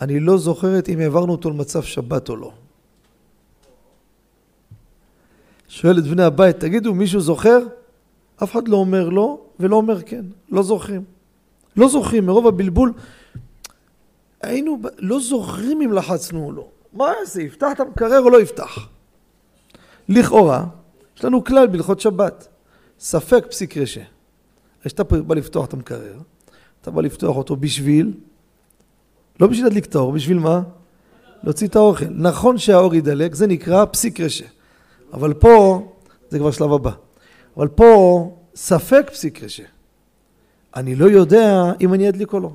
אני 0.00 0.20
לא 0.20 0.38
זוכרת 0.38 0.88
אם 0.88 0.98
העברנו 0.98 1.32
אותו 1.32 1.50
למצב 1.50 1.82
שבת 1.82 2.28
או 2.28 2.36
לא. 2.36 2.52
שואל 5.70 5.98
את 5.98 6.06
בני 6.06 6.22
הבית, 6.22 6.60
תגידו, 6.60 6.94
מישהו 6.94 7.20
זוכר? 7.20 7.58
אף 8.42 8.52
אחד 8.52 8.68
לא 8.68 8.76
אומר 8.76 9.08
לא 9.08 9.40
ולא 9.60 9.76
אומר 9.76 10.02
כן, 10.02 10.24
לא 10.50 10.62
זוכרים. 10.62 11.04
לא 11.76 11.88
זוכרים, 11.88 12.26
מרוב 12.26 12.46
הבלבול, 12.46 12.92
היינו, 14.42 14.78
לא 14.98 15.20
זוכרים 15.20 15.82
אם 15.82 15.92
לחצנו 15.92 16.44
או 16.44 16.52
לא. 16.52 16.68
מה 16.92 17.12
זה, 17.24 17.42
יפתח 17.42 17.66
את 17.72 17.80
המקרר 17.80 18.20
או 18.20 18.30
לא 18.30 18.42
יפתח? 18.42 18.88
לכאורה, 20.08 20.64
יש 21.16 21.24
לנו 21.24 21.44
כלל 21.44 21.66
בהלכות 21.66 22.00
שבת, 22.00 22.48
ספק 22.98 23.46
פסיק 23.50 23.76
רשע. 23.76 24.02
כשאתה 24.84 25.04
בא 25.04 25.34
לפתוח 25.34 25.66
את 25.66 25.72
המקרר, 25.72 26.18
אתה 26.82 26.90
בא 26.90 27.02
לפתוח 27.02 27.36
אותו 27.36 27.56
בשביל, 27.56 28.12
לא 29.40 29.46
בשביל 29.46 29.64
להדליק 29.64 29.84
את 29.84 29.94
האור, 29.94 30.12
בשביל 30.12 30.38
מה? 30.38 30.62
להוציא 31.42 31.68
את 31.68 31.76
האוכל. 31.76 32.08
נכון 32.10 32.58
שהאור 32.58 32.94
ידלק, 32.94 33.34
זה 33.34 33.46
נקרא 33.46 33.84
פסיק 33.84 34.20
רשע. 34.20 34.46
אבל 35.12 35.34
פה, 35.34 35.82
זה 36.28 36.38
כבר 36.38 36.50
שלב 36.50 36.72
הבא. 36.72 36.90
אבל 37.56 37.68
פה, 37.68 38.30
ספק 38.54 39.10
פסיק 39.12 39.42
רשע. 39.42 39.64
אני 40.76 40.94
לא 40.94 41.04
יודע 41.04 41.72
אם 41.80 41.94
אני 41.94 42.08
אדליק 42.08 42.32
או 42.32 42.40
לא. 42.40 42.52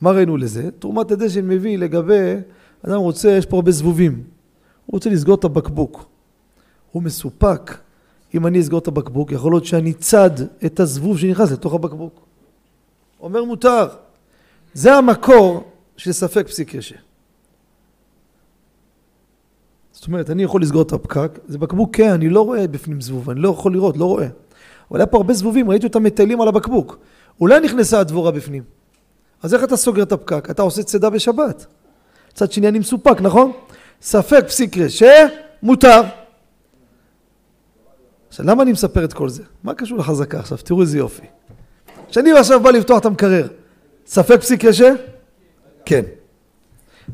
מה 0.00 0.10
ראינו 0.10 0.36
לזה? 0.36 0.70
תרומת 0.78 1.10
הדשן 1.10 1.48
מביא 1.48 1.78
לגבי, 1.78 2.34
אדם 2.86 2.96
רוצה, 2.96 3.30
יש 3.30 3.46
פה 3.46 3.56
הרבה 3.56 3.70
זבובים. 3.70 4.12
הוא 4.86 4.94
רוצה 4.94 5.10
לסגור 5.10 5.34
את 5.34 5.44
הבקבוק. 5.44 6.04
הוא 6.92 7.02
מסופק 7.02 7.78
אם 8.34 8.46
אני 8.46 8.60
אסגור 8.60 8.78
את 8.78 8.88
הבקבוק, 8.88 9.32
יכול 9.32 9.52
להיות 9.52 9.64
שאני 9.64 9.92
צד 9.92 10.30
את 10.66 10.80
הזבוב 10.80 11.18
שנכנס 11.18 11.50
לתוך 11.50 11.74
הבקבוק. 11.74 12.26
אומר 13.20 13.44
מותר. 13.44 13.88
זה 14.74 14.94
המקור 14.94 15.64
של 15.96 16.12
ספק 16.12 16.46
פסיק 16.46 16.74
רשע. 16.74 16.96
זאת 20.02 20.06
אומרת, 20.06 20.30
אני 20.30 20.42
יכול 20.42 20.62
לסגור 20.62 20.82
את 20.82 20.92
הפקק, 20.92 21.38
זה 21.48 21.58
בקבוק 21.58 21.96
כן, 21.96 22.10
אני 22.10 22.28
לא 22.28 22.40
רואה 22.44 22.66
בפנים 22.66 23.00
זבוב, 23.00 23.30
אני 23.30 23.40
לא 23.40 23.48
יכול 23.48 23.72
לראות, 23.72 23.96
לא 23.96 24.04
רואה. 24.04 24.26
אבל 24.90 25.00
היה 25.00 25.06
פה 25.06 25.16
הרבה 25.16 25.34
זבובים, 25.34 25.70
ראיתי 25.70 25.86
אותם 25.86 26.02
מטיילים 26.02 26.40
על 26.40 26.48
הבקבוק. 26.48 26.98
אולי 27.40 27.60
נכנסה 27.60 28.00
הדבורה 28.00 28.30
בפנים. 28.30 28.62
אז 29.42 29.54
איך 29.54 29.64
אתה 29.64 29.76
סוגר 29.76 30.02
את 30.02 30.12
הפקק? 30.12 30.50
אתה 30.50 30.62
עושה 30.62 30.82
צידה 30.82 31.10
בשבת. 31.10 31.66
מצד 32.32 32.52
שני 32.52 32.68
אני 32.68 32.78
מסופק, 32.78 33.20
נכון? 33.20 33.52
ספק 34.02 34.44
פסיק 34.46 34.78
רשע, 34.78 35.26
מותר. 35.62 36.00
עכשיו, 38.28 38.46
למה 38.46 38.62
אני 38.62 38.72
מספר 38.72 39.04
את 39.04 39.12
כל 39.12 39.28
זה? 39.28 39.42
מה 39.64 39.74
קשור 39.74 39.98
לחזקה 39.98 40.38
עכשיו? 40.38 40.58
תראו 40.58 40.80
איזה 40.80 40.98
יופי. 40.98 41.26
כשאני 42.08 42.32
עכשיו 42.32 42.60
בא 42.60 42.70
לפתוח 42.70 42.98
את 42.98 43.06
המקרר, 43.06 43.46
ספק 44.06 44.40
פסיק 44.40 44.64
רשע? 44.64 44.94
כן. 45.84 46.02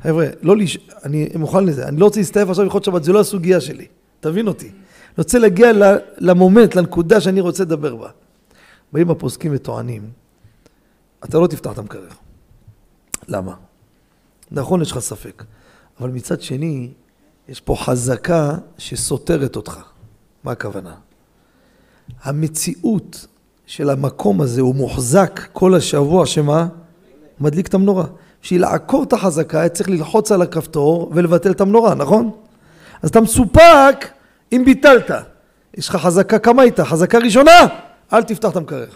חבר'ה, 0.02 0.26
לא 0.42 0.57
לש... 0.57 0.78
אני 1.04 1.28
מוכן 1.35 1.64
לזה, 1.64 1.88
אני 1.88 1.97
לא 2.00 2.04
רוצה 2.04 2.21
להסתעף 2.21 2.49
עכשיו 2.49 2.64
ללכות 2.64 2.85
שבת, 2.85 3.04
זה 3.04 3.12
לא 3.12 3.21
הסוגיה 3.21 3.61
שלי, 3.61 3.87
תבין 4.21 4.49
אותי. 4.49 4.66
אני 4.66 5.14
רוצה 5.18 5.38
להגיע 5.38 5.71
למומנט, 6.18 6.75
לנקודה 6.75 7.21
שאני 7.21 7.40
רוצה 7.40 7.62
לדבר 7.62 7.97
בה. 7.97 8.09
באים 8.92 9.11
הפוסקים 9.11 9.52
וטוענים, 9.54 10.11
אתה 11.25 11.38
לא 11.38 11.47
תפתח 11.47 11.73
את 11.73 11.78
המקרר. 11.78 12.09
למה? 13.28 13.54
נכון, 14.50 14.83
יש 14.83 14.92
לך 14.92 14.99
ספק, 14.99 15.45
אבל 16.00 16.11
מצד 16.11 16.40
שני, 16.40 16.90
יש 17.49 17.61
פה 17.61 17.76
חזקה 17.76 18.54
שסותרת 18.78 19.57
אותך. 19.57 19.80
מה 20.45 20.52
הכוונה? 20.52 20.95
המציאות 22.23 23.26
של 23.66 23.90
המקום 23.90 24.40
הזה 24.40 24.61
הוא 24.61 24.75
מוחזק 24.75 25.40
כל 25.52 25.75
השבוע, 25.75 26.26
שמה? 26.26 26.68
מדליק 27.40 27.66
את 27.66 27.75
המנורה. 27.75 28.07
בשביל 28.42 28.61
לעקור 28.61 29.02
את 29.02 29.12
החזקה, 29.12 29.61
היה 29.61 29.68
צריך 29.68 29.90
ללחוץ 29.90 30.33
על 30.33 30.42
הכפתור 30.42 31.11
ולבטל 31.14 31.50
את 31.50 31.61
המנורה, 31.61 31.95
נכון? 31.95 32.30
אז 33.02 33.11
אתה 33.11 33.21
מסופק 33.21 34.07
אם 34.52 34.62
ביטלת. 34.64 35.11
יש 35.76 35.88
לך 35.88 35.97
חזקה, 35.97 36.38
כמה 36.38 36.62
הייתה? 36.62 36.85
חזקה 36.85 37.18
ראשונה, 37.18 37.66
אל 38.12 38.23
תפתח 38.23 38.50
את 38.50 38.57
המקרר. 38.57 38.87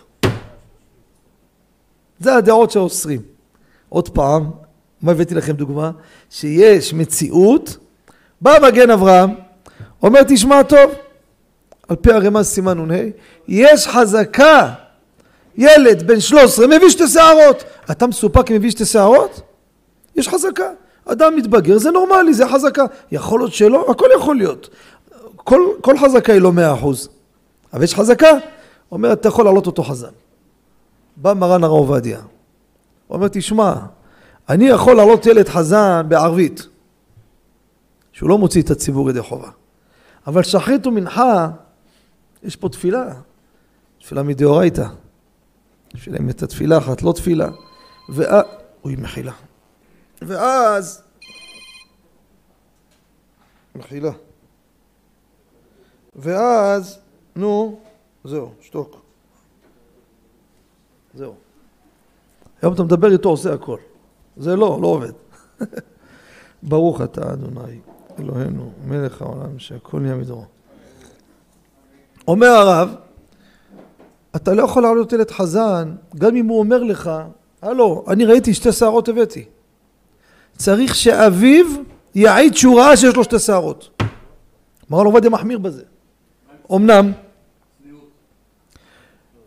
זה 2.20 2.34
הדעות 2.36 2.70
שאוסרים. 2.70 3.20
עוד 3.88 4.08
פעם, 4.08 4.50
מה 5.02 5.12
הבאתי 5.12 5.34
לכם 5.34 5.52
דוגמה? 5.52 5.90
שיש 6.30 6.94
מציאות, 6.94 7.76
בא 8.40 8.58
מגן 8.62 8.90
אברהם, 8.90 9.30
אומר 10.02 10.20
תשמע 10.22 10.62
טוב, 10.62 10.90
על 11.88 11.96
פי 11.96 12.12
הרמז 12.12 12.46
סימן 12.46 12.78
נ"ה, 12.78 12.94
יש 13.48 13.86
חזקה, 13.86 14.74
ילד 15.56 16.06
בן 16.06 16.20
13 16.20 16.66
מביא 16.66 16.88
שתי 16.88 17.08
שערות. 17.08 17.64
אתה 17.90 18.06
מסופק 18.06 18.50
אם 18.50 18.56
מביא 18.56 18.70
שתי 18.70 18.84
שערות? 18.84 19.40
יש 20.16 20.28
חזקה. 20.28 20.70
אדם 21.04 21.36
מתבגר, 21.36 21.78
זה 21.78 21.90
נורמלי, 21.90 22.34
זה 22.34 22.48
חזקה. 22.48 22.84
יכול 23.12 23.40
להיות 23.40 23.52
שלא, 23.52 23.90
הכל 23.90 24.06
יכול 24.16 24.36
להיות. 24.36 24.68
כל, 25.36 25.60
כל 25.80 25.98
חזקה 25.98 26.32
היא 26.32 26.40
לא 26.40 26.52
מאה 26.52 26.74
אחוז. 26.74 27.08
אבל 27.72 27.82
יש 27.82 27.94
חזקה, 27.94 28.30
אומר, 28.92 29.12
אתה 29.12 29.28
יכול 29.28 29.44
להעלות 29.44 29.66
אותו 29.66 29.82
חזן. 29.82 30.12
בא 31.16 31.34
מרן 31.34 31.64
הרב 31.64 31.72
עובדיה, 31.72 32.20
אומר, 33.10 33.28
תשמע, 33.28 33.74
אני 34.48 34.64
יכול 34.64 34.96
להעלות 34.96 35.26
ילד 35.26 35.48
חזן 35.48 36.02
בערבית. 36.08 36.66
שהוא 38.12 38.28
לא 38.28 38.38
מוציא 38.38 38.62
את 38.62 38.70
הציבור 38.70 39.10
ידי 39.10 39.22
חובה. 39.22 39.48
אבל 40.26 40.42
שחרית 40.42 40.86
ומנחה, 40.86 41.48
יש 42.42 42.56
פה 42.56 42.68
תפילה, 42.68 43.04
תפילה 44.00 44.22
מדאורייתא. 44.22 44.86
להם 46.06 46.30
את 46.30 46.42
התפילה 46.42 46.78
אחת, 46.78 47.02
לא 47.02 47.12
תפילה. 47.12 47.48
ואז, 48.08 48.44
אוי, 48.84 48.96
מחילה. 48.96 49.32
ואז, 50.22 51.02
מחילה. 53.74 54.12
ואז, 56.16 56.98
נו, 57.36 57.80
זהו, 58.24 58.52
שתוק. 58.60 59.00
זהו. 61.14 61.34
היום 62.62 62.74
אתה 62.74 62.82
מדבר 62.82 63.12
איתו, 63.12 63.28
עושה 63.28 63.54
הכל. 63.54 63.78
זה 64.36 64.56
לא, 64.56 64.78
לא 64.82 64.86
עובד. 64.86 65.12
ברוך 66.62 67.00
אתה 67.00 67.32
אדוני 67.32 67.80
אלוהינו 68.18 68.72
מלך 68.84 69.22
העולם 69.22 69.58
שהכל 69.58 70.00
נהיה 70.00 70.14
מדורו. 70.14 70.44
אומר 72.28 72.46
הרב, 72.46 72.94
אתה 74.36 74.54
לא 74.54 74.62
יכול 74.62 74.82
לעלות 74.82 75.12
ילד 75.12 75.30
חזן 75.30 75.96
גם 76.14 76.36
אם 76.36 76.46
הוא 76.46 76.58
אומר 76.58 76.82
לך, 76.82 77.10
הלו, 77.62 78.04
אני 78.08 78.24
ראיתי 78.24 78.54
שתי 78.54 78.72
שערות 78.72 79.08
הבאתי. 79.08 79.44
צריך 80.56 80.94
שאביו 80.94 81.66
יעיד 82.14 82.56
שהוא 82.56 82.80
ראה 82.80 82.96
שיש 82.96 83.16
לו 83.16 83.24
שתי 83.24 83.38
שערות. 83.38 84.02
מרן 84.90 85.06
עובדיה 85.06 85.30
מחמיר 85.30 85.58
בזה. 85.58 85.82
אמנם, 86.72 87.12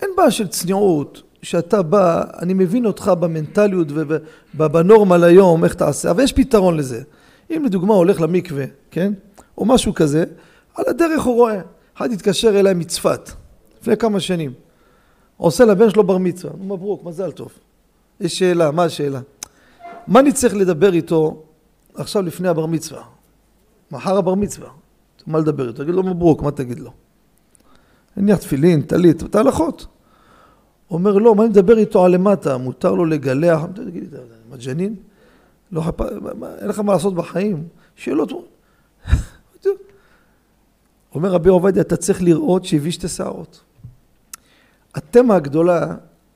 אין 0.01 0.09
בעיה 0.17 0.31
של 0.31 0.47
צניעות, 0.47 1.21
שאתה 1.41 1.81
בא, 1.81 2.23
אני 2.41 2.53
מבין 2.53 2.85
אותך 2.85 3.11
במנטליות 3.19 3.87
ובנורמל 4.55 5.23
היום, 5.23 5.63
איך 5.63 5.73
תעשה, 5.73 6.11
אבל 6.11 6.23
יש 6.23 6.33
פתרון 6.33 6.77
לזה. 6.77 7.01
אם 7.51 7.65
לדוגמה 7.65 7.93
הולך 7.93 8.21
למקווה, 8.21 8.65
כן? 8.91 9.13
או 9.57 9.65
משהו 9.65 9.93
כזה, 9.93 10.23
על 10.75 10.85
הדרך 10.87 11.23
הוא 11.23 11.35
רואה. 11.35 11.61
אחד 11.97 12.11
התקשר 12.11 12.59
אליי 12.59 12.73
מצפת, 12.73 13.31
לפני 13.81 13.97
כמה 13.97 14.19
שנים. 14.19 14.53
עושה 15.37 15.65
לבן 15.65 15.89
שלו 15.89 16.03
בר 16.03 16.17
מצווה. 16.17 16.53
מברוק, 16.59 17.03
מזל 17.03 17.31
טוב. 17.31 17.49
יש 18.19 18.39
שאלה, 18.39 18.71
מה 18.71 18.83
השאלה? 18.83 19.19
מה 20.07 20.19
אני 20.19 20.31
צריך 20.31 20.55
לדבר 20.55 20.93
איתו 20.93 21.43
עכשיו 21.93 22.21
לפני 22.21 22.47
הבר 22.47 22.65
מצווה? 22.65 23.03
מחר 23.91 24.17
הבר 24.17 24.35
מצווה. 24.35 24.69
מה 25.27 25.39
לדבר 25.39 25.67
איתו? 25.67 25.83
תגיד 25.83 25.95
לו 25.95 26.03
מברוק, 26.03 26.41
מה 26.41 26.51
תגיד 26.51 26.79
לו? 26.79 26.91
נניח 28.17 28.37
תפילין, 28.37 28.81
טלית, 28.81 29.23
את 29.23 29.35
ההלכות. 29.35 29.87
אומר 30.91 31.17
לא, 31.17 31.35
מה 31.35 31.43
אני 31.43 31.49
מדבר 31.49 31.77
איתו 31.77 32.05
על 32.05 32.11
למטה? 32.11 32.57
מותר 32.57 32.93
לו 32.93 33.05
לגלח? 33.05 33.61
תגיד 33.75 34.13
לי, 34.13 34.19
מג'נין? 34.49 34.95
לא 35.71 35.81
חפ... 35.81 36.01
אין 36.01 36.67
לך 36.67 36.79
מה 36.79 36.93
לעשות 36.93 37.15
בחיים? 37.15 37.67
שאלות. 37.95 38.31
אומר 41.15 41.31
רבי 41.31 41.49
עובדיה, 41.49 41.81
אתה 41.81 41.97
צריך 41.97 42.21
לראות 42.21 42.65
שהביא 42.65 42.91
שתי 42.91 43.07
שערות. 43.07 43.61
התמה 44.95 45.35
הגדולה, 45.35 45.95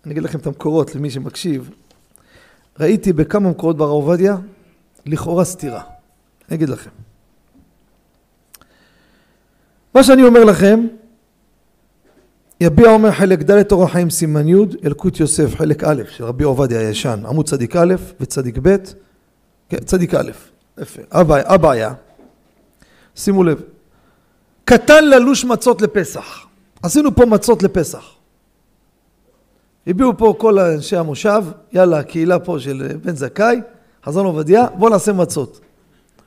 אני 0.10 0.13
אגיד 0.13 0.24
לכם 0.24 0.39
את 0.39 0.48
המקורות 0.48 0.96
למי 0.96 1.10
שמקשיב, 1.10 1.70
ראיתי 2.80 3.13
בכמה 3.13 3.50
מקורות 3.50 3.78
ברב 3.78 3.89
עובדיה, 3.89 4.38
לכאורה 5.06 5.46
סתירה. 5.46 5.82
אני 6.50 6.58
אגיד 6.58 6.70
לכם. 6.70 6.89
מה 9.96 10.04
שאני 10.04 10.24
אומר 10.24 10.44
לכם, 10.44 10.88
יביע 12.62 12.89
אומר 12.89 13.12
חלק 13.12 13.39
ד' 13.39 13.63
תורה 13.63 13.88
חיים 13.88 14.10
סימן 14.10 14.48
י', 14.48 14.56
ילקוט 14.84 15.20
יוסף 15.20 15.56
חלק 15.56 15.84
א' 15.84 16.04
של 16.10 16.24
רבי 16.24 16.44
עובדיה 16.44 16.80
הישן, 16.80 17.24
עמוד 17.28 17.48
צדיק 17.48 17.75
א' 17.75 17.96
וצדיק 18.20 18.58
ב', 18.62 18.75
כן, 19.70 19.80
צדיק 19.80 20.13
א', 20.13 20.32
יפה, 20.78 21.01
הבעיה, 21.46 21.94
שימו 23.16 23.44
לב, 23.44 23.62
קטן 24.66 25.06
ללוש 25.06 25.46
מצות 25.46 25.82
לפסח, 25.82 26.45
עשינו 26.84 27.15
פה 27.15 27.26
מצות 27.26 27.63
לפסח, 27.63 28.18
הביאו 29.88 30.18
פה 30.18 30.36
כל 30.38 30.60
אנשי 30.60 30.96
המושב, 30.96 31.44
יאללה, 31.74 32.00
הקהילה 32.00 32.39
פה 32.39 32.60
של 32.60 32.88
בן 33.04 33.15
זכאי, 33.15 33.62
חזון 34.06 34.26
עובדיה, 34.26 34.68
בואו 34.78 34.92
נעשה 34.92 35.13
מצות. 35.13 35.60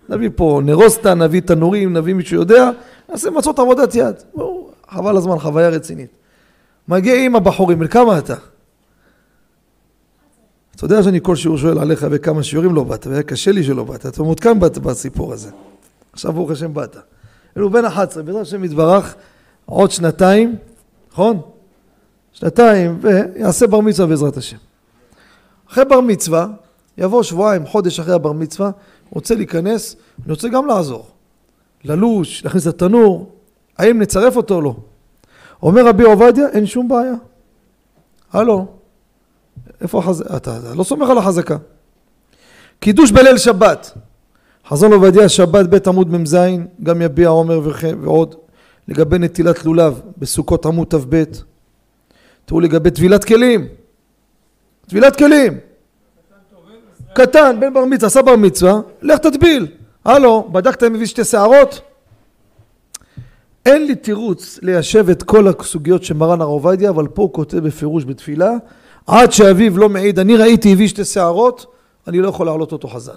נביא 0.09 0.31
פה 0.37 0.61
נרוסטה, 0.65 1.15
נביא 1.15 1.41
תנורים, 1.41 1.93
נביא 1.97 2.15
מישהו 2.15 2.37
יודע, 2.37 2.71
נעשה 3.09 3.31
מצות 3.31 3.59
עבודת 3.59 3.95
יד. 3.95 4.15
בואו, 4.35 4.71
חבל 4.91 5.17
הזמן, 5.17 5.39
חוויה 5.39 5.69
רצינית. 5.69 6.11
מגיע 6.89 7.25
עם 7.25 7.37
הבחורים, 7.37 7.79
בן 7.79 7.87
כמה 7.87 8.19
אתה? 8.19 8.35
אתה 10.77 10.85
יודע 10.85 11.03
שאני 11.03 11.19
כל 11.23 11.37
שיעור 11.37 11.59
שואל 11.59 11.79
עליך 11.79 12.07
וכמה 12.11 12.43
שיעורים 12.43 12.75
לא 12.75 12.85
באת, 12.85 13.07
והיה 13.07 13.23
קשה 13.23 13.53
לי 13.53 13.63
שלא 13.63 13.85
באת, 13.85 14.07
אתה 14.07 14.23
מעודכן 14.23 14.61
בסיפור 14.61 15.33
הזה. 15.33 15.51
עכשיו 16.13 16.33
ברוך 16.33 16.51
השם 16.51 16.75
באת. 16.75 16.97
אלו 17.57 17.71
בן 17.71 17.85
11, 17.85 18.23
בעזרת 18.23 18.43
השם 18.43 18.65
יתברך, 18.65 19.15
עוד 19.65 19.91
שנתיים, 19.91 20.57
נכון? 21.13 21.41
שנתיים, 22.33 22.99
ויעשה 23.01 23.67
בר 23.67 23.81
מצווה 23.81 24.09
בעזרת 24.09 24.37
השם. 24.37 24.57
אחרי 25.71 25.85
בר 25.85 26.01
מצווה, 26.01 26.47
יבוא 26.99 27.23
שבועיים, 27.23 27.67
חודש 27.67 28.01
אחרי 28.01 28.15
הבר 28.15 28.33
מצווה, 28.33 28.71
רוצה 29.11 29.35
להיכנס, 29.35 29.97
אני 30.25 30.33
רוצה 30.33 30.49
גם 30.49 30.67
לעזור. 30.67 31.07
ללוש, 31.85 32.45
להכניס 32.45 32.67
את 32.67 32.75
התנור, 32.75 33.33
האם 33.79 33.99
נצרף 33.99 34.37
אותו 34.37 34.55
או 34.55 34.61
לא? 34.61 34.75
אומר 35.63 35.87
רבי 35.87 36.05
עובדיה, 36.05 36.49
אין 36.49 36.67
שום 36.67 36.89
בעיה. 36.89 37.15
הלו, 38.33 38.67
איפה 39.81 39.99
החזקה? 39.99 40.37
אתה, 40.37 40.59
אתה 40.59 40.75
לא 40.75 40.85
סומך 40.85 41.11
על 41.11 41.19
החזקה. 41.19 41.57
קידוש 42.81 43.13
בליל 43.13 43.39
שבת. 43.39 43.93
חזון 44.69 44.93
עובדיה, 44.93 45.29
שבת 45.29 45.67
ב' 45.69 45.89
עמוד 45.89 46.11
מ"ז, 46.11 46.37
גם 46.83 47.03
יביע 47.03 47.29
עומר 47.29 47.61
ועוד, 48.01 48.35
לגבי 48.89 49.19
נטילת 49.19 49.65
לולב 49.65 50.01
בסוכות 50.19 50.67
עמוד 50.67 50.89
ת"ב. 50.89 51.25
תראו 52.53 52.61
לגבי 52.61 52.91
טבילת 52.91 53.25
כלים. 53.25 53.69
טבילת 54.89 55.17
כלים. 55.17 55.59
קטן, 57.15 57.57
בן 57.61 57.75
בר 57.75 57.85
מצווה, 57.85 58.07
עשה 58.07 58.23
בר 58.23 58.37
מצווה, 58.37 58.81
לך 59.03 59.19
תטביל. 59.19 59.67
הלו, 60.05 60.49
בדקת 60.53 60.83
אם 60.83 60.95
הביא 60.95 61.07
שתי 61.07 61.25
שערות? 61.25 61.81
אין 63.67 63.87
לי 63.87 63.95
תירוץ 63.95 64.59
ליישב 64.63 65.09
את 65.11 65.23
כל 65.23 65.49
הסוגיות 65.49 66.05
של 66.05 66.15
מרן 66.15 66.41
הר 66.41 66.47
עובדיה, 66.47 66.91
אבל 66.91 67.07
פה 67.07 67.23
הוא 67.23 67.33
כותב 67.33 67.59
בפירוש 67.59 68.05
בתפילה, 68.05 68.51
עד 69.07 69.33
שאביו 69.33 69.79
לא 69.79 69.89
מעיד, 69.89 70.19
אני 70.19 70.37
ראיתי 70.37 70.73
הביא 70.73 70.89
שתי 70.89 71.05
שערות, 71.05 71.67
אני 72.09 72.19
לא 72.19 72.29
יכול 72.29 72.47
להעלות 72.47 72.73
אותו 72.73 72.89
חזן. 72.89 73.13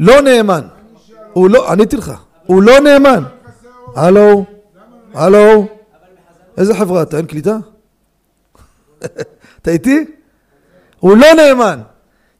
לא 0.00 0.20
נאמן. 0.20 0.62
הוא 1.32 1.50
לא, 1.50 1.72
עניתי 1.72 1.96
לך, 1.96 2.12
הוא 2.46 2.62
לא 2.62 2.80
נאמן. 2.80 3.22
הלו, 3.96 4.44
הלו, 5.14 5.66
איזה 6.56 6.74
חברה 6.74 7.02
אתה? 7.02 7.16
אין 7.16 7.26
קליטה? 7.26 7.56
אתה 9.62 9.70
איתי? 9.70 10.04
הוא 11.00 11.16
לא 11.16 11.26
נאמן. 11.36 11.80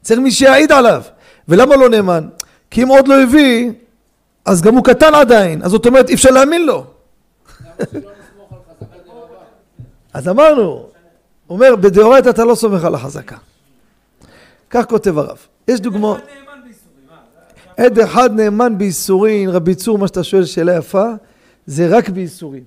צריך 0.01 0.19
מי 0.19 0.31
שיעיד 0.31 0.71
עליו. 0.71 1.03
ולמה 1.47 1.75
לא 1.75 1.89
נאמן? 1.89 2.29
כי 2.71 2.83
אם 2.83 2.87
עוד 2.87 3.07
לא 3.07 3.21
הביא, 3.21 3.71
אז 4.45 4.61
גם 4.61 4.75
הוא 4.75 4.83
קטן 4.83 5.15
עדיין, 5.15 5.63
אז 5.63 5.71
זאת 5.71 5.85
אומרת 5.85 6.09
אי 6.09 6.13
אפשר 6.13 6.29
להאמין 6.29 6.65
לו. 6.65 6.85
אז 10.13 10.27
אמרנו, 10.27 10.89
אומר, 11.49 11.75
בדאורייתא 11.75 12.29
אתה 12.29 12.45
לא 12.45 12.55
סומך 12.55 12.83
על 12.83 12.95
החזקה. 12.95 13.37
כך 14.69 14.85
כותב 14.85 15.17
הרב. 15.17 15.37
יש 15.67 15.79
דוגמאות. 15.79 16.21
עד 17.77 17.99
אחד 17.99 18.33
נאמן 18.33 18.77
באיסורין, 18.77 19.49
רבי 19.49 19.75
צור, 19.75 19.97
מה 19.97 20.07
שאתה 20.07 20.23
שואל, 20.23 20.45
שאלה 20.45 20.77
יפה, 20.77 21.05
זה 21.65 21.87
רק 21.97 22.09
באיסורין. 22.09 22.63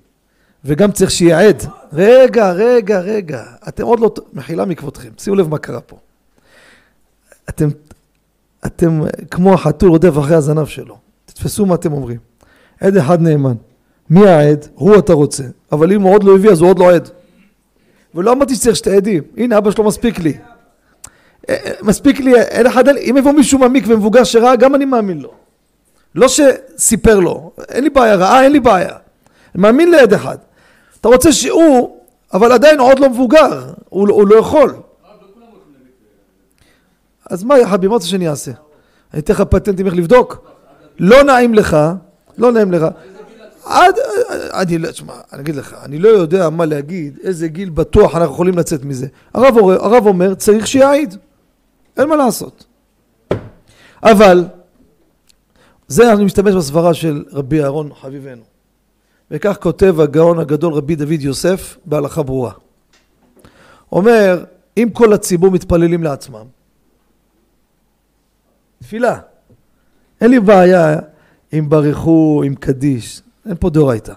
וגם 0.64 0.92
צריך 0.92 1.10
שיהיה 1.10 1.48
עד. 1.48 1.62
רגע, 1.92 2.52
רגע, 2.52 3.00
רגע. 3.00 3.44
אתם 3.68 3.84
עוד 3.84 4.00
לא... 4.00 4.14
מחילה 4.32 4.64
מכבודכם, 4.64 5.08
שימו 5.18 5.36
לב 5.36 5.48
מה 5.48 5.58
קרה 5.58 5.80
פה. 5.80 5.96
אתם 7.48 7.68
אתם 8.66 9.00
כמו 9.30 9.54
החתול 9.54 9.88
רודף 9.88 10.18
אחרי 10.18 10.36
הזנב 10.36 10.66
שלו. 10.66 10.98
תתפסו 11.24 11.66
מה 11.66 11.74
אתם 11.74 11.92
אומרים. 11.92 12.18
עד 12.80 12.96
אחד 12.96 13.22
נאמן. 13.22 13.54
מי 14.10 14.28
העד? 14.28 14.66
הוא 14.74 14.98
אתה 14.98 15.12
רוצה. 15.12 15.44
אבל 15.72 15.92
אם 15.92 16.02
הוא 16.02 16.14
עוד 16.14 16.24
לא 16.24 16.34
הביא 16.34 16.50
אז 16.50 16.60
הוא 16.60 16.68
עוד 16.68 16.78
לא 16.78 16.94
עד. 16.94 17.08
ולא 18.14 18.32
אמרתי 18.32 18.54
שצריך 18.54 18.76
שתי 18.76 18.96
עדים. 18.96 19.22
הנה 19.36 19.58
אבא 19.58 19.70
שלו 19.70 19.84
מספיק 19.84 20.18
לי. 20.18 20.34
אה, 21.48 21.54
אה, 21.54 21.72
מספיק 21.82 22.20
לי, 22.20 22.42
אין 22.42 22.66
אחד, 22.66 22.88
אם 22.88 23.14
יבוא 23.18 23.32
מישהו 23.32 23.58
מעמיק 23.58 23.84
ומבוגר 23.88 24.24
שראה, 24.24 24.56
גם 24.56 24.74
אני 24.74 24.84
מאמין 24.84 25.18
לו. 25.18 25.32
לא 26.16 26.26
שסיפר 26.28 27.20
לו. 27.20 27.52
אין 27.68 27.84
לי 27.84 27.90
בעיה, 27.90 28.14
ראה, 28.14 28.42
אין 28.42 28.52
לי 28.52 28.60
בעיה. 28.60 28.88
אני 29.54 29.62
מאמין 29.62 29.90
לעד 29.90 30.12
אחד. 30.12 30.36
אתה 31.00 31.08
רוצה 31.08 31.32
שהוא, 31.32 31.96
אבל 32.32 32.52
עדיין 32.52 32.80
עוד 32.80 32.98
לא 32.98 33.10
מבוגר. 33.10 33.72
הוא, 33.88 34.08
הוא 34.10 34.28
לא 34.28 34.36
יכול. 34.36 34.74
אז 37.30 37.44
מה 37.44 37.54
חביב, 37.66 37.90
מה 37.90 37.94
רוצה 37.94 38.06
שאני 38.06 38.28
אעשה? 38.28 38.52
אני 39.14 39.20
אתן 39.20 39.32
לך 39.32 39.40
פטנטים 39.40 39.86
איך 39.86 39.94
לבדוק? 39.94 40.50
לא 40.98 41.22
נעים 41.22 41.54
לך, 41.54 41.76
לא 42.38 42.52
נעים 42.52 42.72
לך. 42.72 42.86
עד, 43.64 43.94
אני 44.52 44.78
לא, 44.78 44.90
תשמע, 44.90 45.12
אני 45.32 45.42
אגיד 45.42 45.56
לך, 45.56 45.76
אני 45.82 45.98
לא 45.98 46.08
יודע 46.08 46.50
מה 46.50 46.64
להגיד, 46.64 47.18
איזה 47.22 47.48
גיל 47.48 47.70
בטוח 47.70 48.16
אנחנו 48.16 48.34
יכולים 48.34 48.58
לצאת 48.58 48.84
מזה. 48.84 49.06
הרב, 49.34 49.58
הרב 49.58 50.06
אומר, 50.06 50.34
צריך 50.34 50.66
שיעיד. 50.66 51.16
אין 51.96 52.08
מה 52.08 52.16
לעשות. 52.16 52.64
אבל, 54.02 54.44
זה 55.88 56.12
אני 56.12 56.24
משתמש 56.24 56.54
בסברה 56.54 56.94
של 56.94 57.24
רבי 57.32 57.62
אהרון 57.62 57.90
חביבנו. 58.00 58.42
וכך 59.30 59.56
כותב 59.62 60.00
הגאון 60.00 60.38
הגדול 60.38 60.72
רבי 60.72 60.96
דוד 60.96 61.20
יוסף 61.20 61.76
בהלכה 61.84 62.22
ברורה. 62.22 62.52
אומר, 63.92 64.44
אם 64.76 64.88
כל 64.92 65.12
הציבור 65.12 65.50
מתפללים 65.50 66.02
לעצמם, 66.02 66.44
תפילה, 68.82 69.18
אין 70.20 70.30
לי 70.30 70.40
בעיה 70.40 70.98
אם 71.52 71.68
ברכו, 71.68 72.42
עם 72.44 72.54
קדיש, 72.54 73.22
אין 73.46 73.54
פה 73.60 73.70
דאורייתא. 73.70 74.12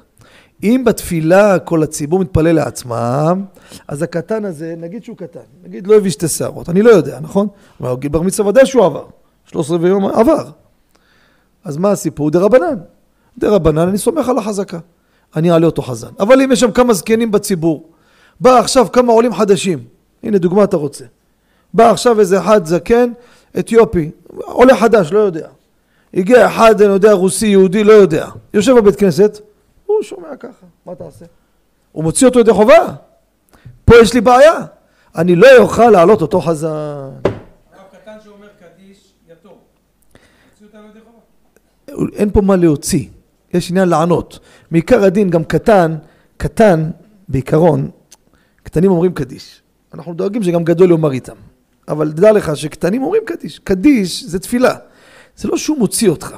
אם 0.63 0.83
בתפילה 0.85 1.59
כל 1.59 1.83
הציבור 1.83 2.19
מתפלל 2.19 2.55
לעצמם, 2.55 3.45
אז 3.87 4.01
הקטן 4.01 4.45
הזה, 4.45 4.75
נגיד 4.77 5.03
שהוא 5.03 5.17
קטן, 5.17 5.39
נגיד 5.63 5.87
לא 5.87 5.95
הביא 5.95 6.11
שתי 6.11 6.27
שערות, 6.27 6.69
אני 6.69 6.81
לא 6.81 6.89
יודע, 6.89 7.19
נכון? 7.19 7.47
אבל 7.81 7.95
גיל 7.95 8.11
בר 8.11 8.21
מצווה 8.21 8.49
ודאי 8.49 8.65
שהוא 8.65 8.85
עבר, 8.85 9.05
13 9.45 9.77
ויום 9.81 10.05
עבר. 10.05 10.49
אז 11.63 11.77
מה 11.77 11.91
הסיפור? 11.91 12.31
דה 12.31 12.39
רבנן. 12.39 12.75
דה 13.37 13.49
רבנן, 13.49 13.87
אני 13.87 13.97
סומך 13.97 14.29
על 14.29 14.37
החזקה. 14.37 14.79
אני 15.35 15.51
אעלה 15.51 15.65
אותו 15.65 15.81
חזן. 15.81 16.11
אבל 16.19 16.41
אם 16.41 16.51
יש 16.51 16.59
שם 16.59 16.71
כמה 16.71 16.93
זקנים 16.93 17.31
בציבור, 17.31 17.89
בא 18.39 18.59
עכשיו 18.59 18.91
כמה 18.91 19.13
עולים 19.13 19.33
חדשים, 19.33 19.83
הנה 20.23 20.37
דוגמה 20.37 20.63
אתה 20.63 20.77
רוצה. 20.77 21.05
בא 21.73 21.91
עכשיו 21.91 22.19
איזה 22.19 22.39
אחד 22.39 22.65
זקן, 22.65 23.11
אתיופי, 23.59 24.11
עולה 24.35 24.77
חדש, 24.77 25.11
לא 25.11 25.19
יודע. 25.19 25.47
הגיע 26.13 26.47
אחד, 26.47 26.81
אני 26.81 26.93
יודע, 26.93 27.13
רוסי, 27.13 27.47
יהודי, 27.47 27.83
לא 27.83 27.93
יודע. 27.93 28.27
יושב 28.53 28.73
בבית 28.77 28.95
כנסת, 28.95 29.39
הוא 29.85 30.03
שומע 30.03 30.35
ככה, 30.39 30.65
מה 30.85 30.95
תעשה? 30.95 31.25
הוא 31.91 32.03
מוציא 32.03 32.27
אותו 32.27 32.39
ידי 32.39 32.53
חובה. 32.53 32.93
פה 33.85 33.95
יש 34.01 34.13
לי 34.13 34.21
בעיה. 34.21 34.65
אני 35.15 35.35
לא 35.35 35.47
אוכל 35.57 35.89
להעלות 35.89 36.21
אותו 36.21 36.41
חזן. 36.41 36.67
הרב 36.67 37.11
קטן 37.91 38.17
שאומר 38.23 38.47
קדיש, 38.59 39.13
יתום. 39.31 39.53
הוציאו 40.51 40.67
אותנו 40.67 40.87
ידי 40.89 40.99
חובה. 41.05 41.19
אין 42.13 42.29
פה 42.31 42.41
מה 42.41 42.55
להוציא, 42.55 43.05
יש 43.53 43.71
עניין 43.71 43.89
לענות. 43.89 44.39
מעיקר 44.71 45.03
הדין 45.03 45.29
גם 45.29 45.43
קטן, 45.43 45.95
קטן 46.37 46.89
בעיקרון, 47.27 47.89
קטנים 48.63 48.91
אומרים 48.91 49.13
קדיש. 49.13 49.61
אנחנו 49.93 50.13
דואגים 50.13 50.43
שגם 50.43 50.63
גדול 50.63 50.91
יאמר 50.91 51.11
איתם. 51.11 51.35
אבל 51.87 52.11
דע 52.11 52.31
לך 52.31 52.57
שקטנים 52.57 53.03
אומרים 53.03 53.21
קדיש. 53.25 53.59
קדיש 53.59 54.23
זה 54.23 54.39
תפילה. 54.39 54.75
זה 55.35 55.47
לא 55.47 55.57
שהוא 55.57 55.77
מוציא 55.77 56.09
אותך. 56.09 56.35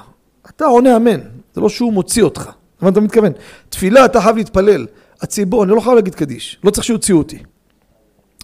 אתה 0.49 0.65
עונה 0.65 0.95
אמן, 0.95 1.19
זה 1.53 1.61
לא 1.61 1.69
שהוא 1.69 1.93
מוציא 1.93 2.23
אותך. 2.23 2.49
מה 2.81 2.89
אתה 2.89 3.01
מתכוון? 3.01 3.31
תפילה 3.69 4.05
אתה 4.05 4.21
חייב 4.21 4.35
להתפלל. 4.37 4.87
הציבור, 5.21 5.63
אני 5.63 5.71
לא 5.71 5.81
חייב 5.81 5.95
להגיד 5.95 6.15
קדיש. 6.15 6.59
לא 6.63 6.71
צריך 6.71 6.83
שיוציאו 6.83 7.17
אותי. 7.17 7.43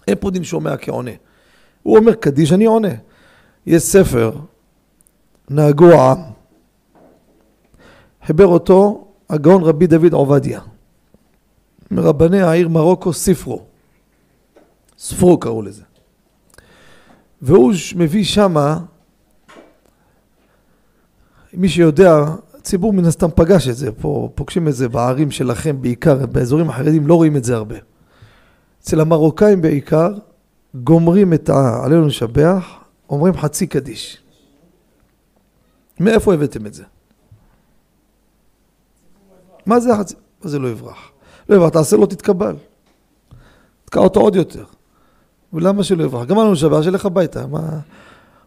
אין 0.08 0.16
פה 0.20 0.30
דין 0.30 0.44
שומע 0.44 0.76
כעונה. 0.76 1.10
הוא 1.82 1.98
אומר 1.98 2.14
קדיש, 2.14 2.52
אני 2.52 2.64
עונה. 2.64 2.94
יש 3.66 3.82
ספר, 3.82 4.32
נהגו 5.50 5.92
העם. 5.92 6.37
חיבר 8.28 8.46
אותו 8.46 9.08
הגאון 9.30 9.62
רבי 9.62 9.86
דוד 9.86 10.12
עובדיה. 10.12 10.60
מרבני 11.90 12.40
העיר 12.40 12.68
מרוקו 12.68 13.12
ספרו. 13.12 13.62
ספרו 14.98 15.40
קראו 15.40 15.62
לזה. 15.62 15.82
והוא 17.42 17.72
מביא 17.96 18.24
שמה, 18.24 18.78
מי 21.54 21.68
שיודע, 21.68 22.24
הציבור 22.54 22.92
מן 22.92 23.04
הסתם 23.04 23.30
פגש 23.34 23.68
את 23.68 23.76
זה, 23.76 23.92
פה 23.92 24.30
פוגשים 24.34 24.68
את 24.68 24.74
זה 24.74 24.88
בערים 24.88 25.30
שלכם 25.30 25.82
בעיקר, 25.82 26.26
באזורים 26.26 26.70
החרדים 26.70 27.06
לא 27.06 27.14
רואים 27.14 27.36
את 27.36 27.44
זה 27.44 27.56
הרבה. 27.56 27.76
אצל 28.80 29.00
המרוקאים 29.00 29.62
בעיקר, 29.62 30.14
גומרים 30.74 31.32
את 31.32 31.48
העלינו 31.48 32.06
לשבח, 32.06 32.64
אומרים 33.10 33.34
חצי 33.34 33.66
קדיש. 33.66 34.22
מאיפה 36.00 36.34
הבאתם 36.34 36.66
את 36.66 36.74
זה? 36.74 36.84
מה 39.68 39.80
זה 39.80 39.94
החצי? 39.94 40.14
מה 40.44 40.50
זה 40.50 40.58
לא 40.58 40.68
יברח? 40.68 41.10
לא 41.48 41.56
יברח, 41.56 41.68
תעשה 41.68 41.96
לו 41.96 42.06
תתקבל. 42.06 42.56
תקע 43.84 44.00
אותו 44.00 44.20
עוד 44.20 44.36
יותר. 44.36 44.64
ולמה 45.52 45.84
שלא 45.84 46.04
יברח? 46.04 46.26
גם 46.26 46.36
לנו 46.36 46.56
שבת, 46.56 46.82
שילך 46.82 47.06
הביתה. 47.06 47.46
מה... 47.46 47.78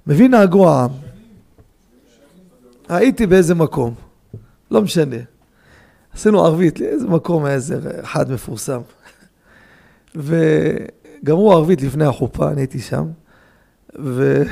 מביא 0.08 0.30
נהגו 0.30 0.70
העם. 0.70 0.90
הייתי 2.90 3.28
באיזה 3.28 3.56
מקום, 3.56 3.94
לא 4.72 4.82
משנה. 4.82 5.16
עשינו 6.14 6.46
ערבית, 6.46 6.82
איזה 6.82 7.08
מקום 7.08 7.46
היה 7.46 7.56
איזה 7.56 7.80
אחד 8.02 8.32
מפורסם. 8.32 8.82
וגמרו 10.16 11.54
ערבית 11.54 11.82
לפני 11.82 12.06
החופה, 12.06 12.52
אני 12.52 12.62
הייתי 12.62 12.80
שם. 12.80 13.06
ו... 14.00 14.44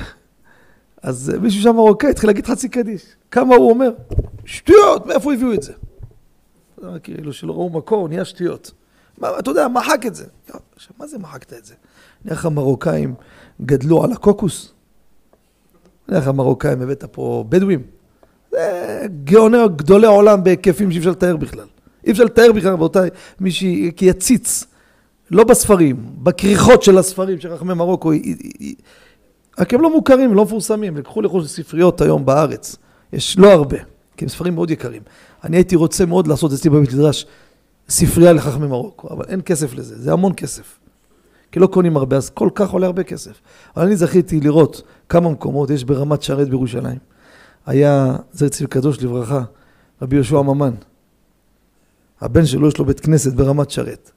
אז 1.03 1.33
מישהו 1.41 1.61
שם 1.61 1.75
מרוקאי 1.75 2.09
התחיל 2.09 2.29
להגיד 2.29 2.45
חצי 2.45 2.69
קדיש. 2.69 3.05
כמה 3.31 3.55
הוא 3.55 3.69
אומר? 3.69 3.91
שטויות, 4.45 5.05
מאיפה 5.05 5.33
הביאו 5.33 5.53
את 5.53 5.63
זה? 5.63 5.73
כאילו 7.03 7.33
שלא 7.33 7.53
ראו 7.53 7.69
מקור, 7.69 8.07
נהיה 8.07 8.25
שטויות. 8.25 8.71
מה, 9.17 9.39
אתה 9.39 9.51
יודע, 9.51 9.67
מחק 9.67 10.05
את 10.05 10.15
זה. 10.15 10.25
עכשיו, 10.75 10.93
מה 10.99 11.07
זה 11.07 11.17
מחקת 11.17 11.53
את 11.53 11.65
זה? 11.65 11.73
נראה 12.25 12.37
לך 12.37 12.45
המרוקאים 12.45 13.13
גדלו 13.61 14.03
על 14.03 14.11
הקוקוס? 14.11 14.73
נראה 16.07 16.21
לך 16.21 16.27
המרוקאים 16.27 16.81
הבאת 16.81 17.03
פה 17.11 17.45
בדואים? 17.49 17.81
זה 18.51 19.05
גאוני 19.23 19.57
גדולי 19.75 20.07
עולם 20.07 20.43
בהיקפים 20.43 20.91
שאי 20.91 20.99
אפשר 20.99 21.11
לתאר 21.11 21.37
בכלל. 21.37 21.67
אי 22.05 22.11
אפשר 22.11 22.23
לתאר 22.23 22.51
בכלל, 22.51 22.71
רבותיי, 22.71 23.09
מי 23.39 23.51
שיציץ, 23.51 24.65
לא 25.31 25.43
בספרים, 25.43 26.05
בכריכות 26.23 26.83
של 26.83 26.97
הספרים 26.97 27.39
של 27.39 27.57
חכמי 27.57 27.73
מרוקו, 27.73 28.11
רק 29.59 29.73
הם 29.73 29.81
לא 29.81 29.93
מוכרים, 29.93 30.33
לא 30.33 30.45
מפורסמים, 30.45 30.97
לקחו 30.97 31.21
לחוץ 31.21 31.47
ספריות 31.47 32.01
היום 32.01 32.25
בארץ, 32.25 32.75
יש 33.13 33.37
לא 33.37 33.51
הרבה, 33.51 33.77
כי 34.19 34.25
הם 34.25 34.29
ספרים 34.29 34.55
מאוד 34.55 34.71
יקרים. 34.71 35.01
אני 35.43 35.57
הייתי 35.57 35.75
רוצה 35.75 36.05
מאוד 36.05 36.27
לעשות 36.27 36.53
אצלי 36.53 36.69
בבית 36.69 36.93
מדרש 36.93 37.25
ספרייה 37.89 38.33
לחכמי 38.33 38.67
מרוקו, 38.67 39.07
אבל 39.11 39.25
אין 39.27 39.41
כסף 39.45 39.73
לזה, 39.73 40.01
זה 40.01 40.13
המון 40.13 40.33
כסף. 40.37 40.79
כי 41.51 41.59
לא 41.59 41.67
קונים 41.67 41.97
הרבה, 41.97 42.17
אז 42.17 42.29
כל 42.29 42.49
כך 42.55 42.69
עולה 42.69 42.85
הרבה 42.85 43.03
כסף. 43.03 43.41
אבל 43.75 43.85
אני 43.85 43.95
זכיתי 43.95 44.39
לראות 44.39 44.81
כמה 45.09 45.29
מקומות 45.29 45.69
יש 45.69 45.83
ברמת 45.83 46.21
שרת 46.21 46.49
בירושלים. 46.49 46.97
היה 47.65 48.15
זר 48.33 48.49
צבי 48.49 48.67
קדוש 48.67 49.03
לברכה, 49.03 49.43
רבי 50.01 50.15
יהושע 50.15 50.41
ממן. 50.41 50.73
הבן 52.21 52.45
שלו 52.45 52.67
יש 52.67 52.77
לו 52.77 52.85
בית 52.85 52.99
כנסת 52.99 53.33
ברמת 53.33 53.69
שרת. 53.71 54.11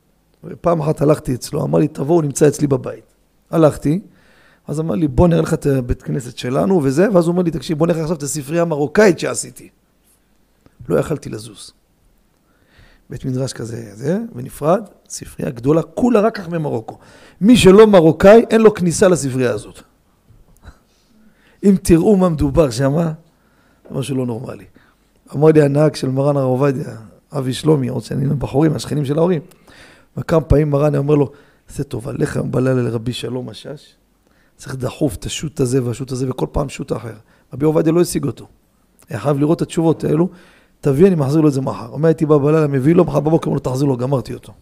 ופעם 0.44 0.80
אחת 0.80 1.02
הלכתי 1.02 1.34
אצלו, 1.34 1.64
אמר 1.64 1.78
לי, 1.78 1.88
תבואו, 1.88 2.22
נמצא 2.22 2.48
אצלי 2.48 2.66
בבית. 2.66 3.14
הלכתי, 3.50 4.00
אז 4.66 4.80
אמר 4.80 4.94
לי, 4.94 5.08
בוא 5.08 5.28
נראה 5.28 5.42
לך 5.42 5.54
את 5.54 5.66
הבית 5.66 6.02
כנסת 6.02 6.38
שלנו 6.38 6.80
וזה, 6.82 7.06
ואז 7.12 7.26
הוא 7.26 7.32
אומר 7.32 7.42
לי, 7.42 7.50
תקשיב, 7.50 7.78
בוא 7.78 7.86
נראה 7.86 7.98
לך 7.98 8.02
עכשיו 8.02 8.16
את 8.16 8.22
הספרייה 8.22 8.62
המרוקאית 8.62 9.18
שעשיתי. 9.18 9.68
לא 10.88 10.98
יכלתי 10.98 11.30
לזוז. 11.30 11.72
בית 13.10 13.24
מדרש 13.24 13.52
כזה, 13.52 13.90
זה, 13.94 14.18
ונפרד, 14.34 14.82
ספרייה 15.08 15.50
גדולה, 15.50 15.82
כולה 15.82 16.20
רק 16.20 16.36
כך 16.36 16.48
ממרוקו. 16.48 16.98
מי 17.40 17.56
שלא 17.56 17.86
מרוקאי, 17.86 18.44
אין 18.50 18.60
לו 18.60 18.74
כניסה 18.74 19.08
לספרייה 19.08 19.50
הזאת. 19.50 19.80
אם 21.64 21.74
תראו 21.82 22.16
מה 22.16 22.28
מדובר 22.28 22.70
שם, 22.70 22.92
זה 23.88 23.98
משהו 23.98 24.16
לא 24.16 24.26
נורמלי. 24.26 24.64
אמר 25.34 25.48
לי 25.48 25.62
הנהג 25.62 25.94
של 25.94 26.08
מרן 26.08 26.36
הרב 26.36 26.48
עובדיה, 26.48 26.96
אבי 27.32 27.52
שלומי, 27.52 27.88
עוד 27.88 28.02
שאני 28.02 28.26
בחורים, 28.26 28.74
השכנים 28.74 29.04
של 29.04 29.18
ההורים, 29.18 29.42
וכמה 30.16 30.40
פעמים 30.40 30.70
מרן 30.70 30.94
אומר 30.94 31.14
לו, 31.14 31.32
עשה 31.68 31.84
טובה, 31.84 32.12
לך 32.12 32.36
היום 32.36 32.52
בלילה 32.52 32.82
לרבי 32.82 33.12
שלום 33.12 33.50
משאש, 33.50 33.94
צריך 34.56 34.76
דחוף 34.76 35.16
את 35.16 35.24
השו"ת 35.24 35.60
הזה 35.60 35.84
והשו"ת 35.84 36.10
הזה, 36.10 36.30
וכל 36.30 36.46
פעם 36.52 36.68
שו"ת 36.68 36.92
אחר. 36.92 37.14
רבי 37.52 37.64
עובדיה 37.64 37.92
לא 37.92 38.00
השיג 38.00 38.24
אותו. 38.24 38.48
היה 39.08 39.20
חייב 39.20 39.38
לראות 39.38 39.56
את 39.56 39.62
התשובות 39.62 40.04
האלו, 40.04 40.28
תביא, 40.82 41.06
אני 41.06 41.14
מחזיר 41.14 41.40
לו 41.40 41.48
את 41.48 41.52
זה 41.52 41.60
מחר. 41.60 41.88
אומר, 41.88 42.08
הייתי 42.08 42.26
בא 42.26 42.38
בלילה, 42.38 42.66
מביא 42.66 42.94
לו, 42.94 43.04
מחר 43.04 43.20
בבוקר, 43.20 43.46
אומר 43.46 43.54
לו, 43.54 43.60
תחזיר 43.60 43.88
לו, 43.88 43.96
גמרתי 43.96 44.34
אותו. 44.34 44.52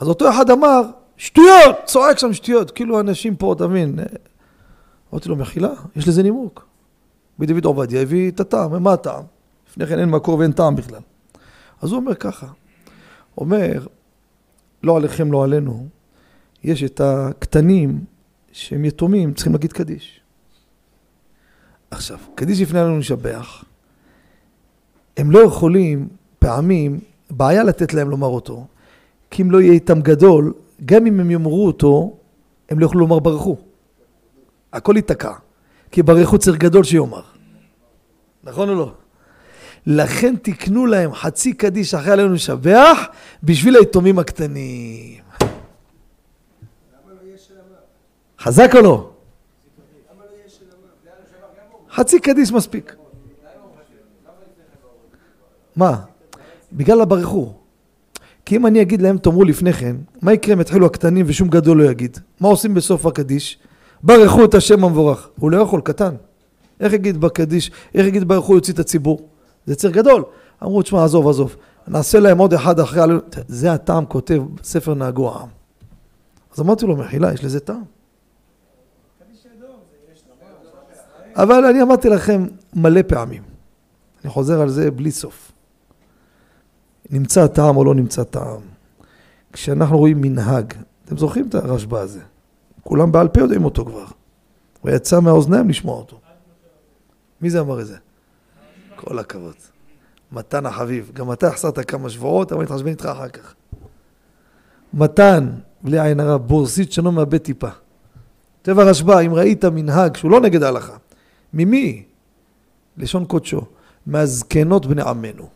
אז 0.00 0.08
אותו 0.08 0.30
אחד 0.30 0.50
אמר, 0.50 0.82
שטויות! 1.16 1.76
צועק 1.84 2.18
שם 2.18 2.32
שטויות, 2.32 2.70
כאילו 2.70 3.00
אנשים 3.00 3.36
פה, 3.36 3.52
אתה 3.52 3.66
מבין? 3.66 3.98
אמרתי 5.12 5.28
לו, 5.28 5.36
מחילה, 5.36 5.70
יש 5.96 6.08
לזה 6.08 6.22
נימוק. 6.22 6.66
רבי 7.38 7.46
דוד 7.46 7.64
עובדיה 7.64 8.02
הביא 8.02 8.30
את 8.30 8.40
הטעם, 8.40 8.82
מה 8.82 8.92
הטעם? 8.92 9.24
לפני 9.70 9.86
כן 9.86 9.98
אין 9.98 10.10
מקור 10.10 10.38
ואין 10.38 10.52
טעם 10.52 10.76
בכלל. 10.76 11.00
אז 11.82 11.90
הוא 11.92 12.00
אומר 12.00 12.14
ככה, 12.14 12.46
אומר, 13.38 13.86
לא 14.82 14.96
עליכם, 14.96 15.32
לא 15.32 15.44
עלינו, 15.44 15.86
יש 16.64 16.82
את 16.82 17.00
הקטנים 17.00 18.04
שהם 18.52 18.84
יתומים, 18.84 19.34
צריכים 19.34 19.52
להגיד 19.52 19.72
קדיש. 19.72 20.21
עכשיו, 21.92 22.18
קדיש 22.34 22.60
לפני 22.60 22.80
עלינו 22.80 22.98
לשבח, 22.98 23.64
הם 25.16 25.30
לא 25.30 25.38
יכולים, 25.38 26.08
פעמים, 26.38 27.00
בעיה 27.30 27.64
לתת 27.64 27.94
להם 27.94 28.10
לומר 28.10 28.26
אותו, 28.26 28.66
כי 29.30 29.42
אם 29.42 29.50
לא 29.50 29.60
יהיה 29.60 29.72
איתם 29.72 30.00
גדול, 30.00 30.52
גם 30.84 31.06
אם 31.06 31.20
הם 31.20 31.30
יאמרו 31.30 31.66
אותו, 31.66 32.16
הם 32.70 32.78
לא 32.78 32.84
יוכלו 32.84 33.00
לומר 33.00 33.18
ברכו. 33.18 33.56
הכל 34.72 34.92
ייתקע. 34.96 35.32
כי 35.90 36.02
ברכו 36.02 36.38
צריך 36.38 36.58
גדול 36.58 36.84
שיאמר. 36.84 37.22
נכון 38.44 38.68
או 38.68 38.74
לא? 38.74 38.92
לכן 39.86 40.34
תקנו 40.36 40.86
להם 40.86 41.14
חצי 41.14 41.52
קדיש 41.52 41.94
אחרי 41.94 42.12
עלינו 42.12 42.32
לשבח 42.32 42.98
בשביל 43.42 43.76
היתומים 43.76 44.18
הקטנים. 44.18 45.22
חזק 48.40 48.70
או 48.74 48.80
לא? 48.80 49.11
חצי 51.92 52.20
קדיש 52.20 52.52
מספיק. 52.52 52.96
מה? 55.76 56.00
בגלל 56.72 57.00
הברכור. 57.00 57.58
כי 58.44 58.56
אם 58.56 58.66
אני 58.66 58.82
אגיד 58.82 59.02
להם, 59.02 59.18
תאמרו 59.18 59.44
לפני 59.44 59.72
כן, 59.72 59.96
מה 60.22 60.32
יקרה 60.32 60.54
אם 60.54 60.60
יתחילו 60.60 60.86
הקטנים 60.86 61.24
ושום 61.28 61.48
גדול 61.48 61.82
לא 61.82 61.90
יגיד? 61.90 62.18
מה 62.40 62.48
עושים 62.48 62.74
בסוף 62.74 63.06
הקדיש? 63.06 63.58
ברכו 64.02 64.44
את 64.44 64.54
השם 64.54 64.84
המבורך. 64.84 65.28
הוא 65.38 65.50
לא 65.50 65.56
יכול, 65.56 65.80
קטן. 65.80 66.14
איך 66.80 66.92
יגיד 66.92 67.20
בקדיש, 67.20 67.70
איך 67.94 68.06
יגיד 68.06 68.28
ברכו 68.28 68.54
יוציא 68.54 68.74
את 68.74 68.78
הציבור? 68.78 69.28
זה 69.66 69.74
ציר 69.74 69.90
גדול. 69.90 70.24
אמרו, 70.62 70.82
תשמע, 70.82 71.04
עזוב, 71.04 71.28
עזוב. 71.28 71.56
נעשה 71.88 72.20
להם 72.20 72.38
עוד 72.38 72.54
אחד 72.54 72.80
אחרי. 72.80 73.14
זה 73.48 73.72
הטעם 73.72 74.06
כותב 74.06 74.42
בספר 74.60 74.94
נהגו 74.94 75.30
העם. 75.30 75.48
אז 76.54 76.60
אמרתי 76.60 76.86
לו, 76.86 76.96
מחילה, 76.96 77.32
יש 77.32 77.44
לזה 77.44 77.60
טעם. 77.60 77.82
קדיש 79.18 79.46
ידור, 79.56 79.76
זה 79.90 80.12
יש 80.12 80.22
דבר, 80.22 81.21
אבל 81.34 81.64
אני 81.64 81.82
אמרתי 81.82 82.08
לכם 82.08 82.46
מלא 82.74 83.00
פעמים. 83.06 83.42
אני 84.24 84.30
חוזר 84.30 84.60
על 84.60 84.68
זה 84.68 84.90
בלי 84.90 85.10
סוף. 85.10 85.52
נמצא 87.10 87.46
טעם 87.46 87.76
או 87.76 87.84
לא 87.84 87.94
נמצא 87.94 88.24
טעם. 88.24 88.60
כשאנחנו 89.52 89.98
רואים 89.98 90.20
מנהג, 90.20 90.74
אתם 91.04 91.16
זוכרים 91.16 91.48
את 91.48 91.54
הרשב"א 91.54 91.98
הזה? 91.98 92.20
כולם 92.82 93.12
בעל 93.12 93.28
פה 93.28 93.40
יודעים 93.40 93.64
אותו 93.64 93.84
כבר. 93.84 94.06
הוא 94.80 94.90
יצא 94.90 95.20
מהאוזניים 95.20 95.68
לשמוע 95.68 95.96
אותו. 95.96 96.20
מי 97.40 97.50
זה 97.50 97.60
אמר 97.60 97.80
את 97.80 97.86
זה? 97.86 97.96
כל 98.96 99.18
הכבוד. 99.18 99.54
מתן 100.32 100.66
החביב. 100.66 101.10
גם 101.14 101.32
אתה 101.32 101.48
החסרת 101.48 101.90
כמה 101.90 102.10
שבועות, 102.10 102.52
אבל 102.52 102.62
נתחשבן 102.62 102.88
איתך 102.88 103.04
אחר 103.04 103.28
כך. 103.28 103.54
מתן, 104.94 105.50
בלי 105.82 106.00
עין 106.00 106.20
הרע, 106.20 106.36
בורסית 106.36 106.92
שאינו 106.92 107.12
מאבד 107.12 107.38
טיפה. 107.38 107.68
כותב 108.58 108.78
הרשב"א, 108.78 109.20
אם 109.20 109.34
ראית 109.34 109.64
מנהג 109.64 110.16
שהוא 110.16 110.30
לא 110.30 110.40
נגד 110.40 110.62
ההלכה, 110.62 110.96
ממי? 111.54 112.02
לשון 112.96 113.24
קודשו, 113.24 113.60
מהזקנות 114.06 114.86
בני 114.86 115.02
עמנו. 115.02 115.48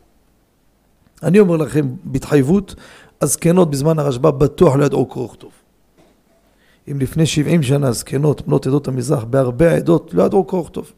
אני 1.23 1.41
אומר 1.41 1.57
לכם 1.57 1.87
בהתחייבות, 2.05 2.75
הזקנות 3.21 3.71
בזמן 3.71 3.99
הרשב"א 3.99 4.31
בטוח 4.31 4.77
לא 4.77 4.85
ידעו 4.85 5.07
קרוא 5.07 5.25
וכתוב. 5.25 5.53
אם 6.91 7.01
לפני 7.01 7.27
70 7.27 7.63
שנה 7.63 7.93
זקנות 7.93 8.47
בנות 8.47 8.67
עדות 8.67 8.89
המזרח 8.89 9.25
בהרבה 9.25 9.75
עדות 9.77 10.15
לא 10.15 10.23
ידעו 10.23 10.45
קרוא 10.45 10.61
וכתוב. 10.61 10.93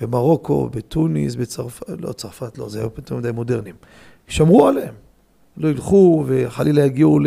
במרוקו, 0.00 0.68
בתוניס, 0.68 1.34
בצרפת, 1.34 1.86
לא 1.98 2.12
צרפת 2.12 2.58
לא, 2.58 2.68
זה 2.68 2.78
היה 2.78 2.88
פתאום 2.88 3.22
די 3.22 3.32
מודרניים. 3.32 3.74
שמרו 4.26 4.66
עליהם. 4.68 4.94
לא 5.56 5.68
ילכו 5.68 6.24
וחלילה 6.26 6.84
יגיעו 6.84 7.18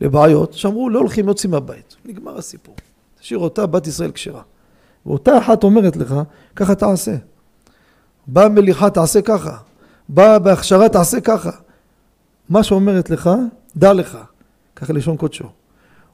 לבעיות, 0.00 0.52
שמרו, 0.52 0.90
לא 0.90 0.98
הולכים, 0.98 1.28
יוצאים 1.28 1.50
מהבית. 1.50 1.96
נגמר 2.04 2.38
הסיפור. 2.38 2.74
תשאיר 3.20 3.38
אותה 3.38 3.66
בת 3.66 3.86
ישראל 3.86 4.12
כשרה. 4.12 4.42
ואותה 5.06 5.38
אחת 5.38 5.64
אומרת 5.64 5.96
לך, 5.96 6.14
ככה 6.56 6.74
תעשה. 6.74 7.16
באה 8.26 8.48
מליחה 8.48 8.90
תעשה 8.90 9.22
ככה. 9.22 9.56
באה 10.08 10.38
בהכשרה 10.38 10.88
תעשה 10.88 11.20
ככה. 11.20 11.50
מה 12.48 12.62
שאומרת 12.62 13.10
לך, 13.10 13.30
דע 13.76 13.92
לך. 13.92 14.18
ככה 14.76 14.92
לשון 14.92 15.16
קודשו. 15.16 15.44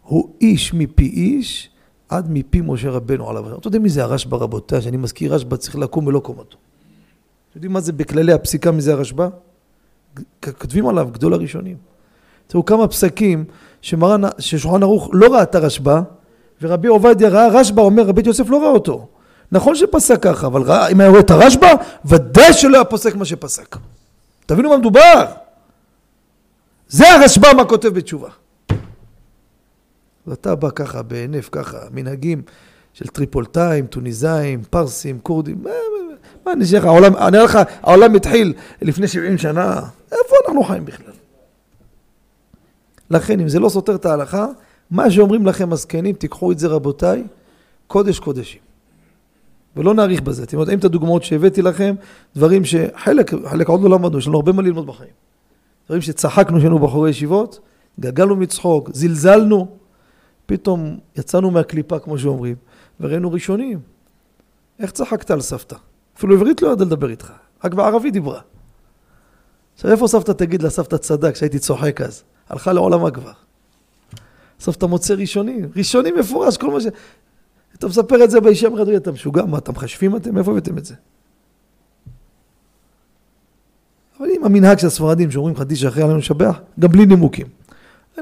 הוא 0.02 0.34
איש 0.40 0.74
מפי 0.74 1.06
איש 1.06 1.70
עד 2.08 2.26
מפי 2.30 2.60
משה 2.60 2.90
רבנו 2.90 3.30
עליו. 3.30 3.58
אתה 3.58 3.68
יודע 3.68 3.78
מי 3.78 3.88
זה 3.88 4.02
הרשב"א 4.02 4.36
רבותיי? 4.36 4.82
שאני 4.82 4.96
מזכיר 4.96 5.34
רשב"א 5.34 5.56
צריך 5.56 5.76
לקום 5.76 6.06
ולא 6.06 6.20
קומתו. 6.20 6.56
אתם 7.50 7.58
יודעים 7.58 7.72
מה 7.72 7.80
זה 7.80 7.92
בכללי 7.92 8.32
הפסיקה 8.32 8.70
מי 8.70 8.80
זה 8.80 8.92
הרשב"א? 8.92 9.28
כותבים 10.44 10.88
עליו 10.88 11.08
גדול 11.12 11.34
הראשונים. 11.34 11.76
תראו 12.46 12.64
כמה 12.64 12.88
פסקים 12.88 13.44
ששולחן 13.82 14.82
ערוך 14.82 15.10
לא 15.12 15.32
ראה 15.32 15.42
את 15.42 15.54
הרשב"א 15.54 16.00
ורבי 16.62 16.88
עובדיה 16.88 17.28
ראה 17.28 17.48
רשב"א 17.48 17.80
אומר 17.80 18.02
רבי 18.02 18.22
יוסף 18.26 18.50
לא 18.50 18.62
ראה 18.62 18.70
אותו. 18.70 19.08
נכון 19.52 19.74
שפסק 19.74 20.22
ככה 20.22 20.46
אבל 20.46 20.62
ראה, 20.62 20.88
אם 20.88 21.00
היה 21.00 21.10
רואה 21.10 21.20
את 21.20 21.30
הרשב"א 21.30 21.74
ודאי 22.04 22.52
שלא 22.52 22.76
היה 22.76 22.84
פוסק 22.84 23.14
מה 23.14 23.24
שפסק. 23.24 23.76
תבינו 24.46 24.68
מה 24.68 24.76
מדובר. 24.76 25.24
זה 26.88 27.14
הרשב"א 27.14 27.52
מה 27.56 27.64
כותב 27.64 27.88
בתשובה. 27.88 28.28
ואתה 30.26 30.54
בא 30.54 30.68
ככה 30.74 31.02
בהינף 31.02 31.48
ככה 31.52 31.78
מנהגים 31.90 32.42
של 32.92 33.06
טריפולטאים, 33.06 33.86
טוניסאים, 33.86 34.62
פרסים, 34.70 35.18
כורדים 35.22 35.58
מה, 35.62 35.70
מה, 35.70 36.14
מה 36.46 36.52
אני 36.52 36.64
אשאר 36.64 36.78
לך, 36.78 36.84
העולם, 36.84 37.16
אני 37.16 37.36
אומר 37.36 37.44
לך, 37.44 37.58
העולם 37.82 38.14
התחיל 38.14 38.54
לפני 38.82 39.08
70 39.08 39.38
שנה, 39.38 39.80
איפה 40.12 40.36
אנחנו 40.46 40.62
חיים 40.62 40.84
בכלל? 40.84 41.12
לכן, 43.10 43.40
אם 43.40 43.48
זה 43.48 43.58
לא 43.58 43.68
סותר 43.68 43.94
את 43.94 44.06
ההלכה, 44.06 44.46
מה 44.90 45.10
שאומרים 45.10 45.46
לכם 45.46 45.72
הזקנים, 45.72 46.14
תיקחו 46.14 46.52
את 46.52 46.58
זה 46.58 46.68
רבותיי, 46.68 47.24
קודש 47.86 48.18
קודשים. 48.18 48.60
ולא 49.76 49.94
נאריך 49.94 50.20
בזה. 50.20 50.42
אתם 50.42 50.58
יודעים 50.58 50.78
את 50.78 50.84
הדוגמאות 50.84 51.24
שהבאתי 51.24 51.62
לכם, 51.62 51.94
דברים 52.36 52.64
שחלק, 52.64 53.30
חלק 53.44 53.68
עוד 53.68 53.82
לא 53.82 53.90
למדנו, 53.90 54.18
יש 54.18 54.26
לנו 54.26 54.36
הרבה 54.36 54.52
מה 54.52 54.62
ללמוד 54.62 54.86
בחיים. 54.86 55.10
דברים 55.86 56.02
שצחקנו 56.02 56.60
שהיינו 56.60 56.78
בחורי 56.78 57.10
ישיבות, 57.10 57.60
גגלנו 58.00 58.36
מצחוק, 58.36 58.90
זלזלנו, 58.92 59.68
פתאום 60.46 60.98
יצאנו 61.16 61.50
מהקליפה, 61.50 61.98
כמו 61.98 62.18
שאומרים, 62.18 62.56
וראינו 63.00 63.32
ראשונים. 63.32 63.80
איך 64.78 64.90
צחקת 64.90 65.30
על 65.30 65.40
סבתא? 65.40 65.76
אפילו 66.16 66.34
עברית 66.34 66.62
לא 66.62 66.72
ידעה 66.72 66.86
לדבר 66.86 67.10
איתך, 67.10 67.32
רק 67.64 67.74
בערבית 67.74 68.12
דיברה. 68.12 68.40
עכשיו, 69.74 69.90
איפה 69.90 70.08
סבתא 70.08 70.32
תגיד 70.32 70.62
לה, 70.62 70.70
סבתא 70.70 70.96
צדק, 70.96 71.34
שהייתי 71.34 71.58
צוחק 71.58 72.00
אז? 72.00 72.22
הלכה 72.48 72.72
לעולמה 72.72 73.10
כבר. 73.10 73.32
סבתא 74.60 74.86
מוצא 74.86 75.14
ראשונים, 75.14 75.70
ראשונים 75.76 76.14
מפורש, 76.18 76.56
כל 76.56 76.70
מה 76.70 76.80
ש... 76.80 76.86
אתה 77.74 77.86
מספר 77.88 78.24
את 78.24 78.30
זה 78.30 78.40
באישה 78.40 78.68
מחדרי, 78.68 78.96
אתה 78.96 79.12
משוגע? 79.12 79.44
מה, 79.44 79.58
אתם 79.58 79.72
מחשבים 79.72 80.16
אתם? 80.16 80.34
מאיפה 80.34 80.50
הבאתם 80.50 80.78
את 80.78 80.84
זה? 80.84 80.94
אבל 84.20 84.28
אם 84.36 84.44
המנהג 84.44 84.78
של 84.78 84.86
הספרדים 84.86 85.30
שאומרים 85.30 85.56
חדיש 85.56 85.84
אחרי 85.84 86.02
עלינו 86.02 86.18
לשבח, 86.18 86.60
גם 86.80 86.88
בלי 86.88 87.06
נימוקים. 87.06 87.46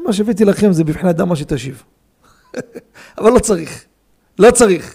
מה 0.04 0.12
שהבאתי 0.12 0.44
לכם 0.44 0.72
זה 0.72 0.84
בבחינת 0.84 1.16
דמה 1.16 1.36
שתשיב. 1.36 1.82
אבל 3.18 3.32
לא 3.32 3.38
צריך, 3.38 3.84
לא 4.38 4.50
צריך. 4.50 4.94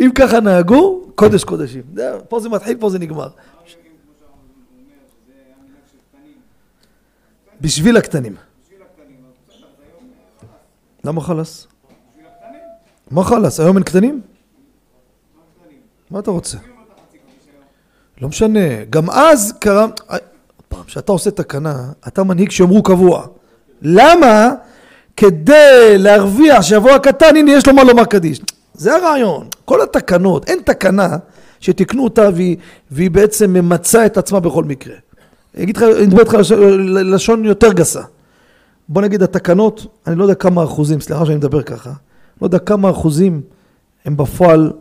אם 0.00 0.10
ככה 0.14 0.40
נהגו, 0.40 1.10
קודש 1.14 1.44
קודשים. 1.44 1.82
פה 2.28 2.40
זה 2.40 2.48
מתחיל, 2.48 2.76
פה 2.80 2.90
זה 2.90 2.98
נגמר. 2.98 3.28
בשביל 7.60 7.96
הקטנים. 7.96 8.36
למה 11.04 11.20
חלאס? 11.20 11.66
מה 13.10 13.24
חלאס? 13.24 13.60
היום 13.60 13.76
אין 13.76 13.84
קטנים? 13.84 14.20
מה 16.10 16.18
אתה 16.18 16.30
רוצה? 16.30 16.58
לא 18.20 18.28
משנה, 18.28 18.84
גם 18.90 19.10
אז 19.10 19.54
קרה... 19.60 19.86
פעם, 20.68 20.84
כשאתה 20.84 21.12
עושה 21.12 21.30
תקנה, 21.30 21.92
אתה 22.08 22.24
מנהיג 22.24 22.50
שיאמרו 22.50 22.82
קבוע. 22.82 23.26
למה? 23.82 24.50
כדי 25.16 25.94
להרוויח 25.98 26.62
שיבוא 26.62 26.90
הקטן, 26.90 27.36
הנה 27.36 27.52
יש 27.52 27.66
לו 27.66 27.74
מה 27.74 27.84
לומר 27.84 28.04
קדיש. 28.04 28.40
זה 28.74 28.96
הרעיון. 28.96 29.48
כל 29.64 29.82
התקנות, 29.82 30.48
אין 30.48 30.58
תקנה 30.64 31.16
שתיקנו 31.60 32.04
אותה 32.04 32.28
והיא, 32.34 32.56
והיא 32.90 33.10
בעצם 33.10 33.52
ממצה 33.52 34.06
את 34.06 34.16
עצמה 34.16 34.40
בכל 34.40 34.64
מקרה. 34.64 34.94
אני 35.54 35.62
אגיד 35.62 35.76
לך, 35.76 35.82
אני 35.82 36.04
אדבר 36.04 36.20
איתך 36.20 36.36
לשון 36.88 37.44
יותר 37.44 37.72
גסה. 37.72 38.02
בוא 38.88 39.02
נגיד 39.02 39.22
התקנות, 39.22 39.86
אני 40.06 40.16
לא 40.16 40.24
יודע 40.24 40.34
כמה 40.34 40.64
אחוזים, 40.64 41.00
סליחה 41.00 41.26
שאני 41.26 41.36
מדבר 41.36 41.62
ככה, 41.62 41.92
לא 42.40 42.46
יודע 42.46 42.58
כמה 42.58 42.90
אחוזים 42.90 43.42
הם 44.04 44.16
בפועל 44.16 44.72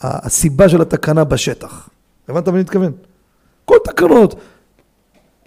הסיבה 0.00 0.68
של 0.68 0.82
התקנה 0.82 1.24
בשטח. 1.24 1.88
הבנת 2.28 2.48
מה 2.48 2.54
אני 2.54 2.62
מתכוון? 2.62 2.92
כל 3.64 3.76
תקנות, 3.84 4.34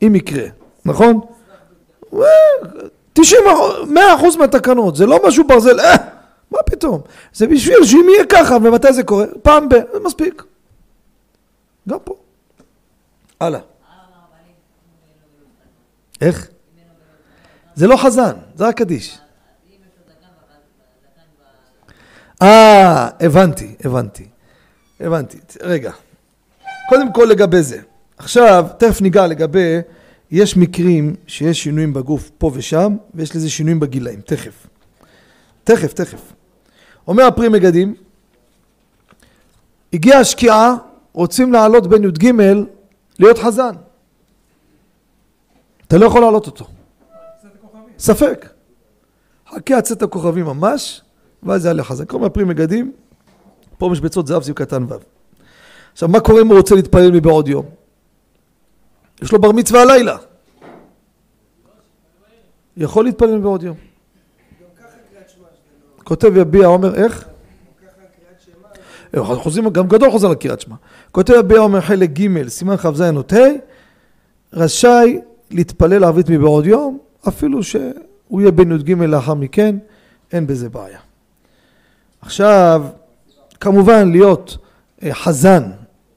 אם 0.02 0.15
יקרה, 0.15 0.45
נכון? 0.86 1.19
90, 3.13 3.41
100 3.88 4.15
אחוז 4.15 4.36
מהתקנות, 4.36 4.95
זה 4.95 5.06
לא 5.06 5.19
משהו 5.28 5.47
ברזל, 5.47 5.80
אה, 5.80 5.95
מה 6.52 6.60
פתאום? 6.65 7.02
זה 7.34 7.47
בשביל 7.47 7.84
שאם 7.84 8.06
יהיה 8.15 8.26
ככה, 8.30 8.58
ומתי 8.63 8.93
זה 8.93 9.04
קורה? 9.04 9.26
פעם 9.41 9.69
ב... 9.69 9.73
זה 9.73 9.99
מספיק. 10.06 10.43
גם 11.89 11.97
פה. 12.04 12.15
הלאה. 13.39 13.60
איך? 16.21 16.49
זה 17.75 17.88
לא 17.88 17.97
חזן, 17.97 18.33
זה 18.55 18.67
רק 18.67 18.77
קדיש. 18.77 19.19
אה, 22.41 23.09
הבנתי, 23.19 23.75
הבנתי. 23.83 24.27
הבנתי. 24.99 25.38
רגע. 25.62 25.91
קודם 26.89 27.13
כל 27.13 27.27
לגבי 27.29 27.62
זה. 27.63 27.81
עכשיו, 28.17 28.65
תכף 28.77 29.01
ניגע 29.01 29.27
לגבי, 29.27 29.79
יש 30.31 30.57
מקרים 30.57 31.15
שיש 31.27 31.63
שינויים 31.63 31.93
בגוף 31.93 32.31
פה 32.38 32.51
ושם, 32.53 32.95
ויש 33.13 33.36
לזה 33.36 33.49
שינויים 33.49 33.79
בגילאים. 33.79 34.21
תכף. 34.21 34.67
תכף, 35.63 35.93
תכף. 35.93 36.33
אומר 37.07 37.23
הפרי 37.23 37.49
מגדים, 37.49 37.95
הגיעה 39.93 40.19
השקיעה, 40.19 40.75
רוצים 41.13 41.53
לעלות 41.53 41.88
בין 41.88 42.03
י"ג 42.03 42.31
להיות 43.19 43.38
חזן. 43.38 43.71
אתה 45.88 45.97
לא 45.97 46.05
יכול 46.05 46.21
להעלות 46.21 46.47
אותו. 46.47 46.65
ספק. 48.03 48.49
חכה 49.49 49.77
עד 49.77 49.83
צאת 49.83 50.01
הכוכבים 50.01 50.45
ממש, 50.45 51.01
ואז 51.43 51.61
זה 51.61 51.67
יעלה 51.67 51.83
חזק. 51.83 52.09
כל 52.09 52.19
מהפרי 52.19 52.43
מגדים, 52.43 52.91
פה 53.77 53.89
משבצות 53.89 54.27
זהב 54.27 54.43
זיו 54.43 54.55
קטן 54.55 54.83
ו'. 54.83 54.93
עכשיו, 55.93 56.09
מה 56.09 56.19
קורה 56.19 56.41
אם 56.41 56.47
הוא 56.47 56.57
רוצה 56.57 56.75
להתפלל 56.75 57.11
מבעוד 57.11 57.47
יום? 57.47 57.65
יש 59.21 59.31
לו 59.31 59.41
בר 59.41 59.51
מצווה 59.51 59.81
הלילה. 59.81 60.17
יכול 62.77 63.05
להתפלל 63.05 63.37
מבעוד 63.37 63.63
יום. 63.63 63.77
כותב 66.03 66.37
יביע 66.37 66.67
אומר, 66.67 66.95
איך? 66.95 67.27
שמע, 69.15 69.23
חוזרים, 69.35 69.69
גם 69.69 69.87
גדול 69.87 70.11
חוזר 70.11 70.27
לקריאת 70.27 70.61
שמע. 70.61 70.75
כותב 71.11 71.33
יביע 71.39 71.59
אומר 71.59 71.81
חלק 71.81 72.09
ג', 72.09 72.47
סימן 72.47 72.77
כ"ז 72.77 73.01
אות 73.01 73.33
ה', 73.33 73.37
רשאי 74.53 75.19
להתפלל 75.51 76.03
ערבית 76.03 76.29
מבעוד 76.29 76.65
יום, 76.65 77.02
אפילו 77.27 77.63
שהוא 77.63 78.41
יהיה 78.41 78.51
בן 78.51 78.71
י"ג 78.71 78.91
לאחר 78.91 79.33
מכן, 79.33 79.75
אין 80.31 80.47
בזה 80.47 80.69
בעיה. 80.69 80.99
עכשיו, 82.21 82.86
כמובן 83.59 84.12
להיות 84.12 84.57
אה, 85.03 85.13
חזן, 85.13 85.63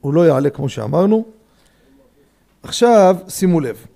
הוא 0.00 0.14
לא 0.14 0.26
יעלה 0.26 0.50
כמו 0.50 0.68
שאמרנו. 0.68 1.24
עכשיו, 2.62 3.16
שימו 3.28 3.60
לב. 3.60 3.86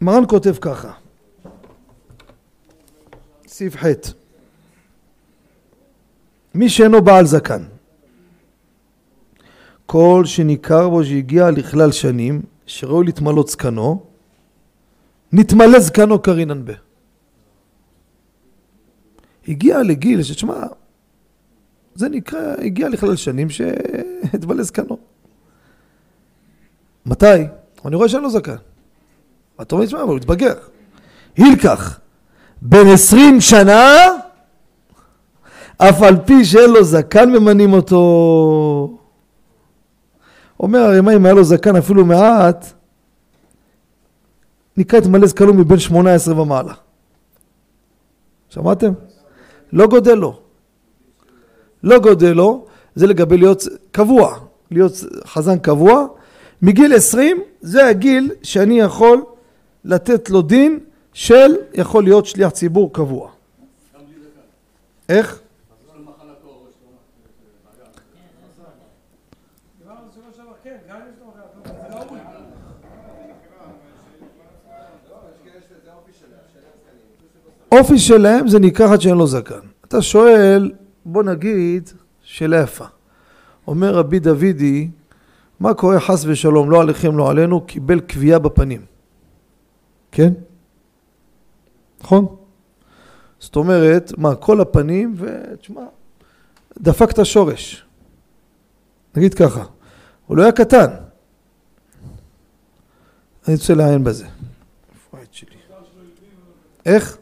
מרן 0.00 0.24
כותב 0.28 0.54
ככה, 0.60 0.92
סעיף 3.46 3.76
ח' 3.76 3.86
מי 6.54 6.68
שאינו 6.68 7.02
בעל 7.02 7.26
זקן, 7.26 7.62
כל 9.86 10.22
שניכר 10.24 10.88
בו 10.88 11.04
שהגיע 11.04 11.50
לכלל 11.50 11.92
שנים, 11.92 12.42
שראוי 12.68 13.06
להתמלות 13.06 13.48
זקנו, 13.48 14.02
נתמלא 15.32 15.80
זקנו 15.80 16.22
קרינן 16.22 16.64
בה. 16.64 16.72
הגיע 19.48 19.82
לגיל 19.82 20.22
שתשמע, 20.22 20.66
זה 21.94 22.08
נקרא, 22.08 22.54
הגיע 22.58 22.88
לכלל 22.88 23.16
שנים 23.16 23.50
שהתמלא 23.50 24.62
זקנו. 24.62 24.98
מתי? 27.06 27.26
אני 27.84 27.96
רואה 27.96 28.08
שאין 28.08 28.22
לו 28.22 28.30
זקן. 28.30 28.56
אתה 29.62 29.74
אומר, 29.74 29.86
תשמע, 29.86 30.02
אבל 30.02 30.08
הוא 30.08 30.16
התבגר. 30.16 30.54
הילקח, 31.36 32.00
בן 32.62 32.86
עשרים 32.86 33.40
שנה, 33.40 33.94
אף 35.76 36.02
על 36.02 36.16
פי 36.26 36.44
שאין 36.44 36.70
לו 36.70 36.84
זקן 36.84 37.30
ממנים 37.30 37.72
אותו. 37.72 38.98
אומר 40.60 40.78
הרימה 40.78 41.16
אם 41.16 41.24
היה 41.24 41.34
לו 41.34 41.44
זקן 41.44 41.76
אפילו 41.76 42.04
מעט, 42.04 42.66
נקרא 44.76 44.98
את 44.98 45.06
מלא 45.06 45.26
זקנו 45.26 45.54
מבין 45.54 45.78
שמונה 45.78 46.14
עשרה 46.14 46.40
ומעלה. 46.40 46.74
שמעתם? 48.48 48.92
לא 49.72 49.86
גודל 49.86 50.14
לו. 50.14 50.40
לא 51.82 51.98
גודל 51.98 52.32
לו, 52.32 52.66
זה 52.94 53.06
לגבי 53.06 53.36
להיות 53.36 53.62
קבוע, 53.90 54.38
להיות 54.70 54.92
חזן 55.26 55.58
קבוע. 55.58 56.06
מגיל 56.62 56.94
עשרים 56.94 57.40
זה 57.60 57.86
הגיל 57.86 58.30
שאני 58.42 58.80
יכול 58.80 59.24
לתת 59.84 60.30
לו 60.30 60.42
דין 60.42 60.78
של 61.12 61.54
יכול 61.74 62.04
להיות 62.04 62.26
שליח 62.26 62.50
ציבור 62.50 62.92
קבוע. 62.92 63.30
איך? 65.08 65.40
דיברנו 69.78 70.00
שבוע 70.14 70.32
שעבר, 70.36 70.52
כן, 70.62 70.76
גם 70.88 70.96
אם 70.96 71.02
יש 71.12 71.20
לו 71.20 71.26
מחלה, 71.26 71.88
זה 71.88 71.94
ראוי. 71.94 72.18
אופי 77.72 77.98
שלהם 77.98 78.48
זה 78.48 78.58
אחד 78.84 79.00
שאין 79.00 79.16
לו 79.16 79.26
זקן. 79.26 79.60
אתה 79.84 80.02
שואל, 80.02 80.72
בוא 81.04 81.22
נגיד, 81.22 81.90
שאלה 82.22 82.60
יפה. 82.60 82.84
אומר 83.66 83.94
רבי 83.94 84.18
דוידי, 84.18 84.90
מה 85.60 85.74
קורה 85.74 86.00
חס 86.00 86.24
ושלום, 86.26 86.70
לא 86.70 86.80
עליכם, 86.80 87.18
לא 87.18 87.30
עלינו, 87.30 87.60
קיבל 87.60 88.00
כוויה 88.00 88.38
בפנים. 88.38 88.84
כן? 90.12 90.32
נכון? 92.00 92.36
זאת 93.38 93.56
אומרת, 93.56 94.12
מה, 94.16 94.34
כל 94.34 94.60
הפנים, 94.60 95.14
ותשמע, 95.18 95.82
דפק 96.78 97.10
את 97.10 97.18
השורש. 97.18 97.84
נגיד 99.16 99.34
ככה, 99.34 99.64
הוא 100.26 100.36
לא 100.36 100.42
היה 100.42 100.52
קטן. 100.52 100.86
אני 103.48 103.54
רוצה 103.54 103.74
לעיין 103.74 104.04
בזה. 104.04 104.26
איך? 106.86 107.17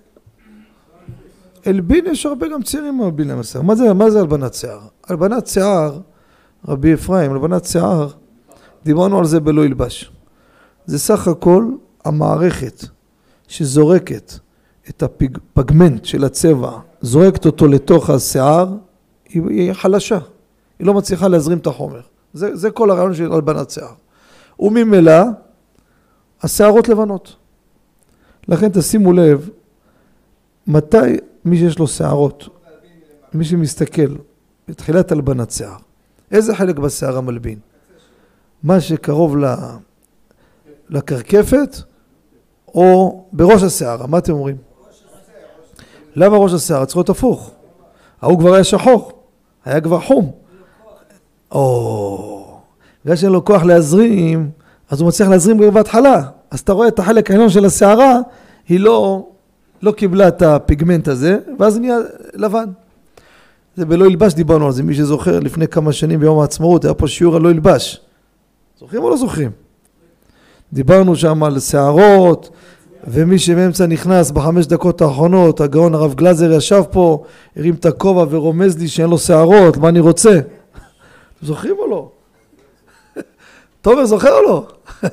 הלבין, 1.66 2.06
יש 2.06 2.26
הרבה 2.26 2.48
גם 2.48 2.62
צעירים 2.62 2.98
מלבין 2.98 3.28
להם 3.28 3.38
השיער. 3.38 3.62
מה 3.62 3.92
מה 3.94 4.10
זה 4.10 4.20
הלבנת 4.20 4.54
שיער? 4.54 4.80
הלבנת 5.06 5.46
שיער, 5.46 5.98
רבי 6.68 6.94
אפרים, 6.94 7.32
הלבנת 7.32 7.64
שיער, 7.64 8.08
דיברנו 8.84 9.18
על 9.18 9.24
זה 9.24 9.40
בלא 9.40 9.64
ילבש. 9.64 10.12
זה 10.86 10.98
סך 10.98 11.28
הכל 11.28 11.70
המערכת 12.04 12.84
שזורקת 13.48 14.32
את 14.88 15.02
הפגמנט 15.02 16.04
של 16.04 16.24
הצבע, 16.24 16.78
זורקת 17.00 17.46
אותו 17.46 17.68
לתוך 17.68 18.10
השיער, 18.10 18.74
היא, 19.28 19.42
היא 19.48 19.72
חלשה. 19.72 20.18
היא 20.78 20.86
לא 20.86 20.94
מצליחה 20.94 21.28
להזרים 21.28 21.58
את 21.58 21.66
החומר. 21.66 22.00
זה, 22.32 22.56
זה 22.56 22.70
כל 22.70 22.90
הרעיון 22.90 23.14
של 23.14 23.32
הלבנת 23.32 23.70
שיער. 23.70 23.92
וממילא, 24.60 25.22
השערות 26.42 26.88
לבנות. 26.88 27.36
לכן 28.48 28.68
תשימו 28.68 29.12
לב, 29.12 29.50
מתי 30.66 30.96
מי 31.46 31.56
שיש 31.56 31.78
לו 31.78 31.86
שערות, 31.86 32.48
מי 33.34 33.44
שמסתכל 33.44 34.16
בתחילת 34.68 35.12
הלבנת 35.12 35.50
שיער, 35.50 35.76
איזה 36.30 36.56
חלק 36.56 36.78
בשיער 36.78 37.16
המלבין? 37.16 37.58
מה 38.62 38.80
שקרוב 38.80 39.36
ל... 39.36 39.54
לקרקפת 40.88 41.76
או 42.68 43.24
בראש 43.32 43.62
השערה, 43.62 44.06
מה 44.06 44.18
אתם 44.18 44.32
אומרים? 44.32 44.56
למה 46.16 46.36
ראש 46.36 46.52
השערה? 46.52 46.86
צריך 46.86 46.96
להיות 46.96 47.08
הפוך. 47.08 47.50
ההוא 48.22 48.38
כבר 48.38 48.54
היה 48.54 48.64
שחור, 48.64 49.12
היה 49.64 49.80
כבר 49.80 50.00
חום. 50.00 50.30
או, 51.50 52.58
בגלל 53.04 53.16
שאין 53.16 53.32
לו 53.32 53.44
כוח 53.44 53.62
להזרים, 53.62 54.50
אז 54.90 55.00
הוא 55.00 55.08
מצליח 55.08 55.28
להזרים 55.28 55.58
כבר 55.58 55.70
בהתחלה. 55.70 56.22
אז 56.50 56.60
אתה 56.60 56.72
רואה 56.72 56.88
את 56.88 56.98
החלק 56.98 57.30
העליון 57.30 57.48
של 57.48 57.64
השערה, 57.64 58.18
היא 58.68 58.80
לא, 58.80 59.28
לא 59.82 59.92
קיבלה 59.92 60.28
את 60.28 60.42
הפיגמנט 60.42 61.08
הזה, 61.08 61.38
ואז 61.58 61.78
נהיה 61.78 61.98
לבן. 62.34 62.66
זה 63.76 63.86
בלא 63.86 64.04
ילבש 64.04 64.34
דיברנו 64.34 64.66
על 64.66 64.72
זה, 64.72 64.82
מי 64.82 64.94
שזוכר, 64.94 65.40
לפני 65.40 65.68
כמה 65.68 65.92
שנים 65.92 66.20
ביום 66.20 66.40
העצמאות, 66.40 66.84
היה 66.84 66.94
פה 66.94 67.08
שיעור 67.08 67.36
על 67.36 67.42
לא 67.42 67.48
ילבש. 67.48 68.00
זוכרים 68.78 69.02
או 69.02 69.10
לא 69.10 69.16
זוכרים? 69.16 69.50
דיברנו 70.72 71.16
שם 71.16 71.42
על 71.42 71.60
שערות, 71.60 72.50
ומי 73.06 73.38
שמאמצע 73.38 73.86
נכנס 73.86 74.30
בחמש 74.30 74.66
דקות 74.66 75.00
האחרונות, 75.00 75.60
הגאון 75.60 75.94
הרב 75.94 76.14
גלזר 76.14 76.52
ישב 76.52 76.82
פה, 76.90 77.24
הרים 77.56 77.74
את 77.74 77.86
הכובע 77.86 78.24
ורומז 78.30 78.78
לי 78.78 78.88
שאין 78.88 79.10
לו 79.10 79.18
שערות, 79.18 79.76
מה 79.76 79.88
אני 79.88 80.00
רוצה? 80.00 80.40
זוכרים 81.42 81.74
או 81.78 81.86
לא? 81.90 82.10
תומר 83.82 84.06
זוכר 84.06 84.32
או 84.32 84.42
לא? 84.42 84.66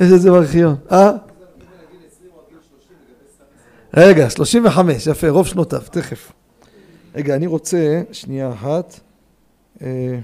יש 0.00 0.12
את 0.12 0.20
זה 0.20 0.30
בארכיון, 0.30 0.74
אה? 0.92 1.10
רגע, 3.96 4.30
35, 4.30 5.06
יפה, 5.06 5.28
רוב 5.28 5.46
שנותיו, 5.46 5.80
תכף. 5.90 6.32
רגע, 7.14 7.36
אני 7.36 7.46
רוצה, 7.46 8.02
שנייה 8.12 8.52
אחת. 8.52 9.00
אה, 9.82 10.18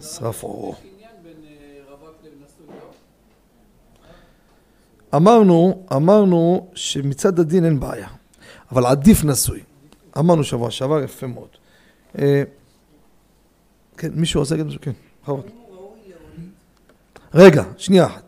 שרף, 0.00 0.42
אורו. 0.42 0.74
אמרנו, 5.14 5.82
אמרנו 5.96 6.70
שמצד 6.74 7.38
הדין 7.38 7.64
אין 7.64 7.80
בעיה, 7.80 8.08
אבל 8.72 8.86
עדיף 8.86 9.24
נשוי. 9.24 9.60
אמרנו 10.18 10.44
שבוע 10.44 10.70
שעבר, 10.70 11.02
יפה 11.02 11.26
מאוד. 11.26 11.48
אה, 12.18 12.42
כן, 13.96 14.08
מישהו 14.14 14.40
רוצה 14.40 14.54
להגיד 14.54 14.66
משהו? 14.66 14.80
כן, 14.80 14.92
בכבוד. 15.22 15.50
רגע, 17.34 17.64
שנייה 17.76 18.06
אחת. 18.06 18.21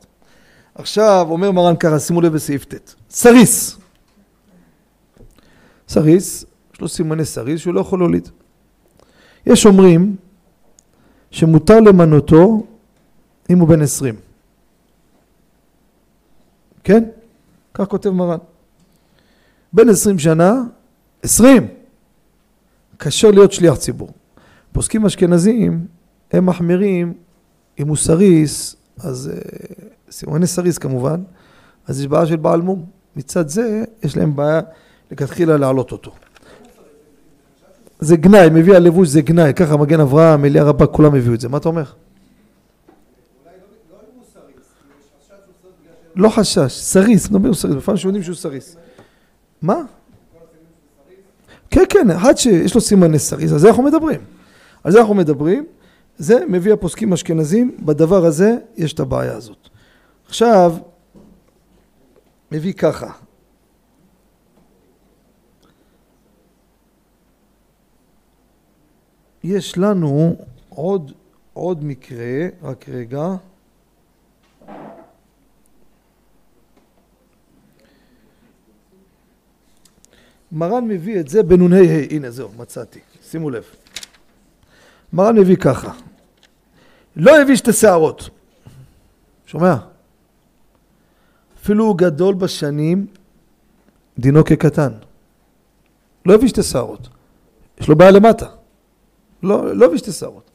עכשיו 0.74 1.26
אומר 1.30 1.50
מרן 1.50 1.76
ככה, 1.76 1.98
שימו 1.98 2.20
לב 2.20 2.32
בסעיף 2.32 2.64
ט', 2.64 2.94
סריס. 3.10 3.78
סריס, 5.88 6.44
יש 6.74 6.80
לו 6.80 6.88
סימני 6.88 7.24
סריס 7.24 7.60
שהוא 7.60 7.74
לא 7.74 7.80
יכול 7.80 7.98
להוליד. 7.98 8.28
יש 9.46 9.66
אומרים 9.66 10.16
שמותר 11.30 11.80
למנותו 11.80 12.66
אם 13.50 13.58
הוא 13.58 13.68
בן 13.68 13.82
עשרים. 13.82 14.14
כן? 16.84 17.04
כך 17.74 17.88
כותב 17.88 18.10
מרן. 18.10 18.38
בן 19.72 19.88
עשרים 19.88 20.18
שנה, 20.18 20.62
עשרים, 21.22 21.68
קשה 22.96 23.30
להיות 23.30 23.52
שליח 23.52 23.74
ציבור. 23.74 24.10
פוסקים 24.72 25.06
אשכנזים, 25.06 25.86
הם 26.32 26.46
מחמירים, 26.46 27.14
אם 27.78 27.88
הוא 27.88 27.96
סריס, 27.96 28.76
אז 28.98 29.30
אה, 29.34 29.88
סימני 30.14 30.46
סריס 30.46 30.78
כמובן, 30.78 31.22
אז 31.86 32.00
יש 32.00 32.06
בעיה 32.06 32.26
של 32.26 32.36
בעל 32.36 32.62
מום. 32.62 32.84
מצד 33.16 33.48
זה 33.48 33.84
יש 34.02 34.16
להם 34.16 34.36
בעיה 34.36 34.60
לכתחילה 35.10 35.56
להעלות 35.56 35.92
אותו. 35.92 36.14
זה 38.00 38.16
גנאי, 38.16 38.48
מביא 38.50 38.74
הלבוש 38.74 39.08
זה 39.08 39.20
גנאי, 39.20 39.54
ככה 39.54 39.76
מגן 39.76 40.00
אברהם, 40.00 40.44
אליה 40.44 40.64
רבה, 40.64 40.86
כולם 40.86 41.14
הביאו 41.14 41.34
את 41.34 41.40
זה, 41.40 41.48
מה 41.48 41.58
אתה 41.58 41.68
אומר? 41.68 41.84
לא 46.16 46.28
חשש 46.28 46.58
סריס 46.58 47.26
חשש, 47.26 47.56
סריס, 47.56 47.74
בפעם 47.76 47.96
שיודעים 47.96 48.22
שהוא 48.22 48.36
סריס. 48.36 48.76
מה? 49.62 49.76
כן, 51.70 51.84
כן, 51.88 52.10
אחד 52.10 52.38
שיש 52.38 52.74
לו 52.74 52.80
סימני 52.80 53.18
סריס, 53.18 53.52
על 53.52 53.58
זה 53.58 53.68
אנחנו 53.68 53.82
מדברים. 53.82 54.20
על 54.84 54.92
זה 54.92 55.00
אנחנו 55.00 55.14
מדברים, 55.14 55.64
זה 56.18 56.44
מביא 56.48 56.72
הפוסקים 56.72 57.12
האשכנזים, 57.12 57.76
בדבר 57.80 58.24
הזה 58.24 58.56
יש 58.76 58.92
את 58.92 59.00
הבעיה 59.00 59.36
הזאת. 59.36 59.68
עכשיו, 60.26 60.76
מביא 62.52 62.72
ככה. 62.72 63.12
יש 69.44 69.78
לנו 69.78 70.36
עוד, 70.68 71.12
עוד 71.52 71.84
מקרה, 71.84 72.46
רק 72.62 72.88
רגע. 72.88 73.26
מרן 80.52 80.88
מביא 80.88 81.20
את 81.20 81.28
זה 81.28 81.42
בנ"ה, 81.42 81.76
הנה 82.10 82.30
זהו, 82.30 82.50
מצאתי, 82.56 83.00
שימו 83.22 83.50
לב. 83.50 83.64
מרן 85.12 85.38
מביא 85.38 85.56
ככה, 85.56 85.92
לא 87.16 87.42
הביא 87.42 87.56
שתי 87.56 87.72
שערות, 87.72 88.28
שומע? 89.46 89.93
אפילו 91.64 91.84
הוא 91.84 91.98
גדול 91.98 92.34
בשנים, 92.34 93.06
דינו 94.18 94.44
כקטן. 94.44 94.92
לא 96.26 96.34
הביא 96.34 96.48
שתי 96.48 96.62
שערות, 96.62 97.08
יש 97.80 97.88
לו 97.88 97.96
בעיה 97.96 98.10
למטה. 98.10 98.46
לא, 99.42 99.76
לא 99.76 99.86
הביא 99.86 99.98
שתי 99.98 100.12
שערות. 100.12 100.50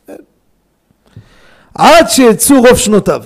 עד 1.76 2.10
שיצאו 2.10 2.56
רוב 2.62 2.76
שנותיו, 2.76 3.24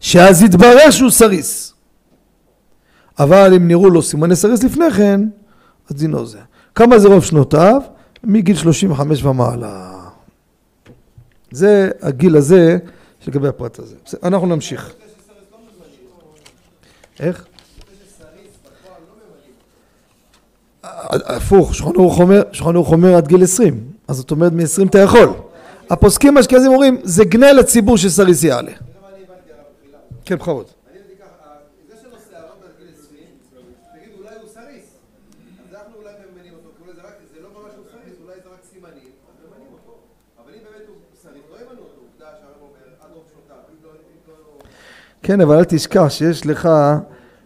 שאז 0.00 0.42
יתברר 0.42 0.90
שהוא 0.90 1.10
סריס. 1.10 1.74
אבל 3.18 3.54
אם 3.54 3.68
נראו 3.68 3.90
לו 3.90 4.02
סימני 4.02 4.36
סריס 4.36 4.64
לפני 4.64 4.90
כן, 4.90 5.20
אז 5.90 5.96
דינו 5.96 6.26
זה. 6.26 6.40
כמה 6.74 6.98
זה 6.98 7.08
רוב 7.08 7.24
שנותיו? 7.24 7.82
מגיל 8.24 8.56
35 8.56 9.24
ומעלה. 9.24 10.00
זה 11.50 11.90
הגיל 12.00 12.36
הזה 12.36 12.78
לגבי 13.26 13.48
הפרט 13.48 13.78
הזה. 13.78 13.96
אנחנו 14.22 14.46
נמשיך. 14.46 14.94
איך? 17.20 17.46
הפוך, 21.12 21.74
שולחן 21.74 21.94
ערוך 22.76 22.92
אומר, 22.92 23.14
עד 23.16 23.26
גיל 23.28 23.42
20, 23.44 23.92
אז 24.08 24.16
זאת 24.16 24.30
אומרת 24.30 24.52
מ-20 24.52 24.88
אתה 24.90 24.98
יכול. 24.98 25.28
הפוסקים 25.90 26.36
האשכנזים 26.36 26.72
אומרים, 26.72 27.00
זה 27.04 27.24
גנה 27.24 27.52
לציבור 27.52 27.96
שסריס 27.96 28.42
יעלה. 28.44 28.72
כן, 30.24 30.36
בכבוד. 30.36 30.66
אני 30.90 30.98
הבנתי 30.98 31.14
ככה, 31.22 31.50
זה 31.88 31.94
שלו 32.02 32.10
שערות 32.30 32.58
עד 32.64 32.70
גיל 32.78 32.88
20, 32.98 33.22
תגיד 33.94 34.12
אולי 34.18 34.34
הוא 34.42 34.48
סריס. 34.54 34.86
אז 35.68 35.74
אנחנו 35.74 35.94
אולי 36.00 36.12
ממנים 36.32 36.52
אותו, 36.58 36.68
כי 36.76 36.82
אולי 36.84 36.94
זה 36.96 37.02
רק- 37.08 37.20
זה 37.34 37.40
לא 37.44 37.48
ממש 37.56 37.72
הוא 37.76 37.84
סריס, 37.92 38.16
אולי 38.24 38.36
זה 38.44 38.48
רק 38.54 38.62
סימנים, 38.72 39.10
אז 39.28 39.34
ממנים 39.44 39.70
אותו. 39.76 39.94
אבל 40.40 40.50
אם 40.56 40.62
באמת 40.66 40.86
הוא 40.88 40.96
סריס, 41.22 41.44
לא 41.52 41.56
ימנו 41.62 41.82
אותו, 41.86 42.00
עובדה 42.06 42.28
שהרב 42.40 42.60
אומר, 42.68 42.86
עד 43.02 43.10
רוב 43.14 43.24
שנותיו, 43.30 43.60
אם 43.72 43.78
לא... 43.84 43.90
אם 43.90 44.18
לא- 44.28 44.58
כן, 45.28 45.40
אבל 45.40 45.56
אל 45.56 45.64
תשכח 45.64 46.06
שיש 46.08 46.46
לך, 46.46 46.68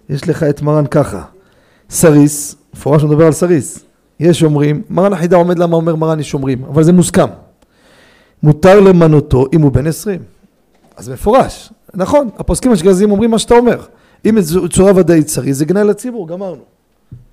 יש 0.08 0.28
לך 0.28 0.42
את 0.42 0.62
מרן 0.62 0.86
ככה. 0.86 1.24
סריס, 1.90 2.56
מפורש 2.74 3.04
מדבר 3.04 3.26
על 3.26 3.32
סריס. 3.32 3.78
יש 4.20 4.42
אומרים, 4.42 4.82
מרן 4.90 5.12
החידה 5.12 5.36
עומד 5.36 5.58
למה 5.58 5.76
אומר 5.76 5.96
מרן 5.96 6.20
יש 6.20 6.34
אומרים, 6.34 6.64
אבל 6.64 6.82
זה 6.82 6.92
מוסכם. 6.92 7.28
מותר 8.42 8.80
למנותו 8.80 9.46
אם 9.52 9.62
הוא 9.62 9.72
בן 9.72 9.86
עשרים. 9.86 10.20
אז 10.96 11.08
מפורש. 11.08 11.72
נכון, 11.94 12.30
הפוסקים 12.38 12.70
האשכנזים 12.70 13.10
אומרים 13.10 13.30
מה 13.30 13.38
שאתה 13.38 13.54
אומר. 13.54 13.84
אם 14.26 14.40
זו 14.40 14.68
צורה 14.68 14.92
ודאית 14.96 15.28
סריס, 15.28 15.56
זה 15.56 15.64
גנאי 15.64 15.84
לציבור, 15.84 16.28
גמרנו. 16.28 16.62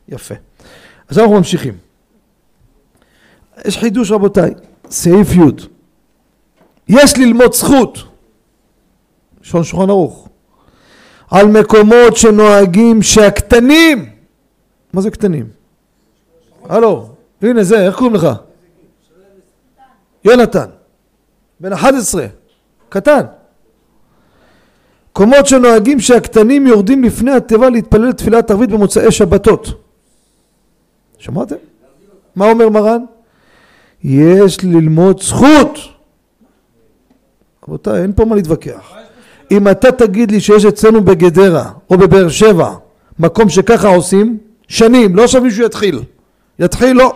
יפה. 0.08 0.36
עכשיו 1.08 1.24
אנחנו 1.24 1.38
ממשיכים. 1.38 1.74
יש 3.66 3.78
חידוש 3.78 4.12
רבותיי, 4.12 4.54
סעיף 4.90 5.28
י' 5.36 5.42
יש 6.88 7.18
ללמוד 7.18 7.54
זכות, 7.54 7.98
לשון 9.42 9.64
שולחן 9.64 9.90
ערוך, 9.90 10.29
על 11.32 11.48
מקומות 11.48 12.18
שנוהגים 12.18 13.02
שהקטנים, 13.02 14.10
מה 14.94 15.02
זה 15.02 15.12
קטנים? 15.12 15.50
הלו, 16.64 17.10
הנה 17.42 17.64
זה, 17.64 17.86
איך 17.86 17.96
קוראים 17.96 18.16
לך? 18.16 18.28
יונתן, 20.26 20.70
בן 21.60 21.74
11, 21.74 22.26
קטן. 22.90 23.26
מקומות 25.12 25.48
שנוהגים 25.48 26.00
שהקטנים 26.00 26.68
יורדים 26.68 27.04
לפני 27.04 27.32
התיבה 27.32 27.70
להתפלל 27.70 28.12
תפילת 28.12 28.52
ערבית 28.52 28.70
במוצאי 28.70 29.12
שבתות. 29.12 29.68
שמעתם? 31.18 31.56
מה 32.36 32.52
אומר 32.52 32.70
מרן? 32.70 33.02
יש 34.04 34.64
ללמוד 34.64 35.22
זכות. 35.22 35.80
רבותיי, 37.64 38.02
אין 38.02 38.14
פה 38.16 38.26
מה 38.26 38.36
להתווכח. 38.36 38.94
אם 39.52 39.68
אתה 39.68 39.92
תגיד 39.92 40.32
לי 40.32 40.40
שיש 40.40 40.66
אצלנו 40.66 41.04
בגדרה 41.04 41.72
או 41.90 41.98
בבאר 41.98 42.30
שבע 42.30 42.76
מקום 43.20 43.50
שככה 43.50 43.88
עושים, 43.88 44.38
שנים, 44.68 45.16
לא 45.16 45.24
עכשיו 45.24 45.42
מישהו 45.42 45.66
יתחיל. 45.66 46.04
יתחיל 46.60 46.98
לא. 46.98 47.16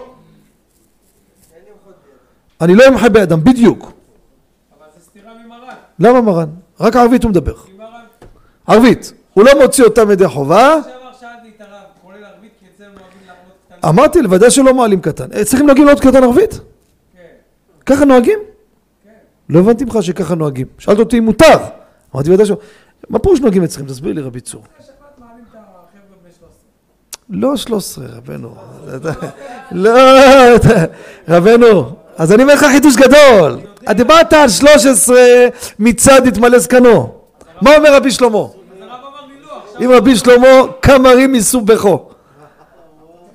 אני 2.61 2.75
לא 2.75 2.88
אמחה 2.88 3.09
בידם, 3.09 3.43
בדיוק. 3.43 3.79
אבל 3.84 4.88
זה 4.97 5.05
סתירה 5.05 5.31
ממרן. 5.45 5.75
למה 5.99 6.21
מרן? 6.21 6.49
רק 6.79 6.95
ערבית 6.95 7.23
הוא 7.23 7.29
מדבר. 7.29 7.53
ערבית. 8.67 9.13
הוא 9.34 9.45
לא 9.45 9.51
מוציא 9.61 9.84
אותם 9.84 10.11
ידי 10.11 10.27
חובה. 10.27 10.75
אמרתי, 13.86 14.21
לוודא 14.21 14.49
שלא 14.49 14.73
מעלים 14.73 15.01
קטן. 15.01 15.31
אה, 15.34 15.45
צריכים 15.45 15.65
נוהגים 15.65 15.86
לעוד 15.86 15.99
קטן 15.99 16.23
ערבית? 16.23 16.51
כן, 16.53 16.59
ככה 17.86 18.05
נוהגים? 18.05 18.39
כן. 19.03 19.09
לא 19.49 19.59
הבנתי 19.59 19.86
ממך 19.86 19.97
שככה 20.01 20.36
נוהגים. 20.36 20.67
שאלת 20.77 20.99
אותי 20.99 21.17
אם 21.17 21.23
מותר. 21.23 21.57
אמרתי, 22.16 22.32
ודאי 22.32 22.45
שלא. 22.45 22.57
מה 23.09 23.20
פירוש 23.20 23.39
נוהגים 23.39 23.64
אצלכם? 23.64 23.86
תסביר 23.86 24.14
לי 24.14 24.22
רבי 24.22 24.41
צור. 24.41 24.64
בשבת 24.80 24.89
מעלים 25.20 25.43
את 25.51 25.55
החבר'ה 25.55 26.18
בני 26.24 26.32
13. 26.39 26.59
לא 27.30 27.57
13, 27.57 28.05
רבנו. 28.18 28.55
לא, 29.72 29.91
רבנו. 31.28 31.95
אז 32.18 32.32
אני 32.32 32.43
אומר 32.43 32.53
לך 32.53 32.66
חידוש 32.72 32.95
גדול. 32.95 33.59
דיברת 33.91 34.34
על 34.34 34.49
13 34.49 35.18
מצד 35.80 36.22
יתמלא 36.26 36.59
זקנו. 36.59 37.16
מה 37.61 37.76
אומר 37.76 37.95
רבי 37.95 38.11
שלמה? 38.11 38.32
לא, 38.32 38.53
אם 39.86 39.91
רבי 39.91 40.16
שלמה 40.16 40.47
כמרים 40.82 41.34
מסובכו. 41.34 42.09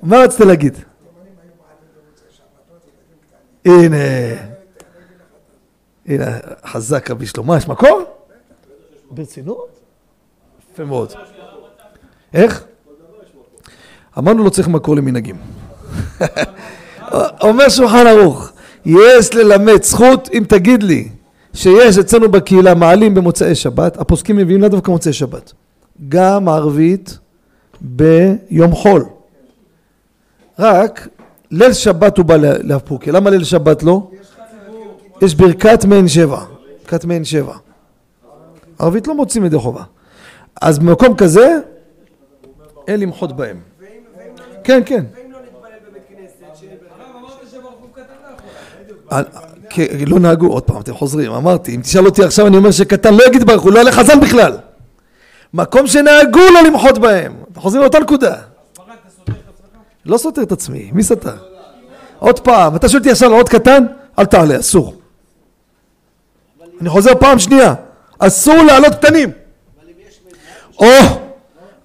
מה 0.03 0.17
רצית 0.17 0.39
להגיד? 0.39 0.77
הנה. 3.65 3.97
הנה, 6.05 6.25
חזק 6.65 7.11
רבי 7.11 7.25
שלמה. 7.25 7.57
יש 7.57 7.67
מקור? 7.67 8.18
ברצינות? 9.11 9.79
יפה 10.73 10.83
מאוד. 10.83 11.13
איך? 12.33 12.63
אמרנו 14.17 14.43
לא 14.43 14.49
צריך 14.49 14.67
מקור 14.67 14.95
למנהגים. 14.95 15.35
אומר 17.41 17.69
שולחן 17.69 18.07
ערוך, 18.07 18.51
יש 18.85 19.35
ללמד 19.35 19.83
זכות 19.83 20.29
אם 20.33 20.43
תגיד 20.47 20.83
לי 20.83 21.09
שיש 21.53 21.97
אצלנו 21.97 22.31
בקהילה 22.31 22.75
מעלים 22.75 23.13
במוצאי 23.15 23.55
שבת, 23.55 23.97
הפוסקים 23.97 24.35
מביאים 24.35 24.61
לאו 24.61 24.69
דווקא 24.69 24.91
מוצאי 24.91 25.13
שבת, 25.13 25.53
גם 26.09 26.49
ערבית 26.49 27.17
ביום 27.81 28.71
חול. 28.71 29.05
רק 30.59 31.07
ליל 31.51 31.73
שבת 31.73 32.17
הוא 32.17 32.25
בא 32.25 32.35
להפוקיה, 32.39 33.13
למה 33.13 33.29
ליל 33.29 33.43
שבת 33.43 33.83
לא? 33.83 34.09
יש 35.21 35.35
ברכת 35.35 35.85
מעין 35.85 36.07
שבע, 36.07 36.43
ברכת 36.83 37.05
מעין 37.05 37.25
שבע. 37.25 37.53
ערבית 38.79 39.07
לא 39.07 39.15
מוצאים 39.15 39.45
ידי 39.45 39.57
חובה. 39.57 39.83
אז 40.61 40.79
במקום 40.79 41.15
כזה, 41.15 41.57
אין 42.87 42.99
למחות 42.99 43.35
בהם. 43.35 43.59
לא- 43.81 43.87
כן, 44.63 44.81
כן. 44.85 45.05
לא 50.07 50.19
נהגו, 50.19 50.47
עוד 50.47 50.63
פעם, 50.63 50.81
אתם 50.81 50.93
חוזרים, 50.93 51.31
אמרתי, 51.31 51.75
אם 51.75 51.81
תשאל 51.81 52.05
אותי 52.05 52.23
עכשיו, 52.23 52.47
אני 52.47 52.57
אומר 52.57 52.71
שקטן 52.71 53.13
לא 53.13 53.23
יגיד 53.27 53.47
ברך, 53.47 53.61
הוא 53.61 53.71
לא 53.71 53.77
יעלה 53.77 53.91
חזן 53.91 54.19
בכלל. 54.19 54.57
מקום 55.53 55.87
שנהגו 55.87 56.39
לא 56.53 56.61
למחות 56.61 56.97
בהם. 56.97 57.35
חוזרים 57.55 57.81
לאותה 57.81 57.99
נקודה. 57.99 58.35
לא 60.05 60.17
סותר 60.17 60.41
את 60.41 60.51
עצמי, 60.51 60.91
מי 60.93 61.03
סותר? 61.03 61.35
עוד 62.19 62.39
פעם, 62.39 62.75
אתה 62.75 62.89
שואל 62.89 62.99
אותי 62.99 63.11
עכשיו 63.11 63.31
עוד 63.31 63.49
קטן? 63.49 63.85
אל 64.19 64.25
תעלה, 64.25 64.59
אסור. 64.59 64.95
אני 66.81 66.89
חוזר 66.89 67.11
פעם 67.19 67.39
שנייה, 67.39 67.73
אסור 68.19 68.55
לעלות 68.55 68.95
קטנים. 68.95 69.31
או, 70.79 70.85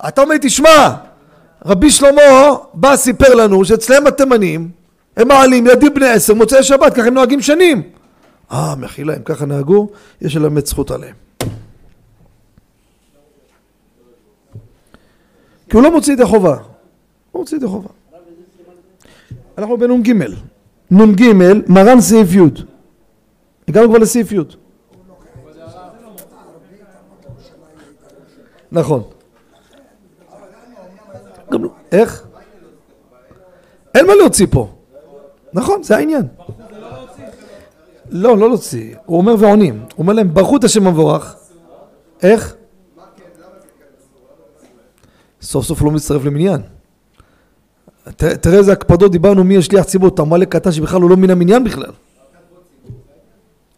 אתה 0.08 0.20
אומר 0.20 0.32
לי, 0.32 0.38
תשמע, 0.42 0.94
רבי 1.66 1.90
שלמה 1.90 2.22
בא, 2.74 2.96
סיפר 2.96 3.34
לנו 3.34 3.64
שאצלם 3.64 4.06
התימנים, 4.06 4.70
הם 5.16 5.28
מעלים 5.28 5.66
ילדים 5.66 5.94
בני 5.94 6.08
עשר, 6.08 6.34
מוצאי 6.34 6.62
שבת, 6.62 6.94
ככה 6.94 7.06
הם 7.06 7.14
נוהגים 7.14 7.40
שנים. 7.40 7.82
אה, 8.52 8.74
מחילה, 8.74 9.16
אם 9.16 9.22
ככה 9.24 9.46
נהגו, 9.46 9.88
יש 10.20 10.36
ללמד 10.36 10.66
זכות 10.66 10.90
עליהם. 10.90 11.14
כי 15.68 15.76
הוא 15.76 15.82
לא 15.82 15.90
מוציא 15.90 16.12
ידי 16.12 16.24
חובה. 16.24 16.56
הוא 17.32 17.40
מוציא 17.40 17.56
ידי 17.56 17.66
חובה. 17.66 17.88
אנחנו 19.58 19.76
בנ"ג. 19.78 20.12
נ"ג, 20.90 21.22
מרן 21.68 22.00
סעיף 22.00 22.34
י'. 22.34 22.40
הגענו 23.68 23.88
כבר 23.88 23.98
לסעיף 23.98 24.32
י'. 24.32 24.38
נכון. 28.74 29.02
גם 31.52 31.64
לא- 31.64 31.70
איך? 31.92 32.26
אין 33.94 34.06
מה 34.06 34.14
להוציא 34.14 34.46
פה. 34.50 34.72
נכון, 35.52 35.82
זה 35.82 35.96
העניין. 35.96 36.22
לא, 38.10 38.38
לא 38.38 38.48
להוציא. 38.48 38.96
הוא 39.06 39.18
אומר 39.18 39.34
ועונים. 39.38 39.74
הוא 39.80 39.88
אומר 39.98 40.12
להם, 40.12 40.34
ברכו 40.34 40.56
את 40.56 40.64
השם 40.64 40.86
המבורך. 40.86 41.36
איך? 42.22 42.54
סוף 45.42 45.64
סוף 45.64 45.82
לא 45.82 45.90
מצטרף 45.90 46.24
למניין. 46.24 46.60
תראה 48.16 48.58
איזה 48.58 48.72
הקפדות 48.72 49.12
דיברנו 49.12 49.44
מי 49.44 49.56
השליח 49.58 49.84
ציבור, 49.84 50.08
אתה 50.08 50.22
עמלק 50.22 50.48
קטן 50.52 50.72
שבכלל 50.72 51.02
הוא 51.02 51.10
לא 51.10 51.16
מן 51.16 51.30
המניין 51.30 51.64
בכלל. 51.64 51.90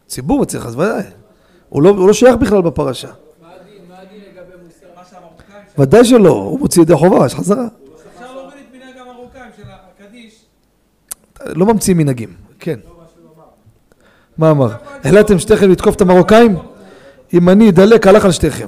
ציבור 0.06 0.44
צריך, 0.44 0.66
אז 0.66 0.74
ודאי. 0.74 1.02
לא, 1.72 1.88
הוא 1.88 2.06
לא 2.06 2.12
שייך 2.12 2.36
בכלל 2.36 2.62
בפרשה. 2.62 3.08
ודאי 5.78 6.04
שלא, 6.04 6.30
הוא 6.30 6.58
מוציא 6.60 6.82
ידי 6.82 6.94
חובה, 6.94 7.26
יש 7.26 7.34
חזרה. 7.34 7.64
אפשר 8.14 8.34
להוריד 8.34 8.54
את 8.70 8.74
מנהג 8.74 8.98
המרוקאים 8.98 9.50
של 9.56 9.62
הקדיש. 10.02 10.44
לא 11.46 11.66
ממציאים 11.66 11.98
מנהגים, 11.98 12.28
כן. 12.58 12.78
מה 14.38 14.50
אמר? 14.50 14.68
החלטתם 15.04 15.38
שתיכם 15.38 15.70
לתקוף 15.70 15.96
את 15.96 16.00
המרוקאים? 16.00 16.56
אם 17.34 17.48
אני 17.48 17.70
אדלק, 17.70 18.06
הלך 18.06 18.24
על 18.24 18.32
שתיכם. 18.32 18.66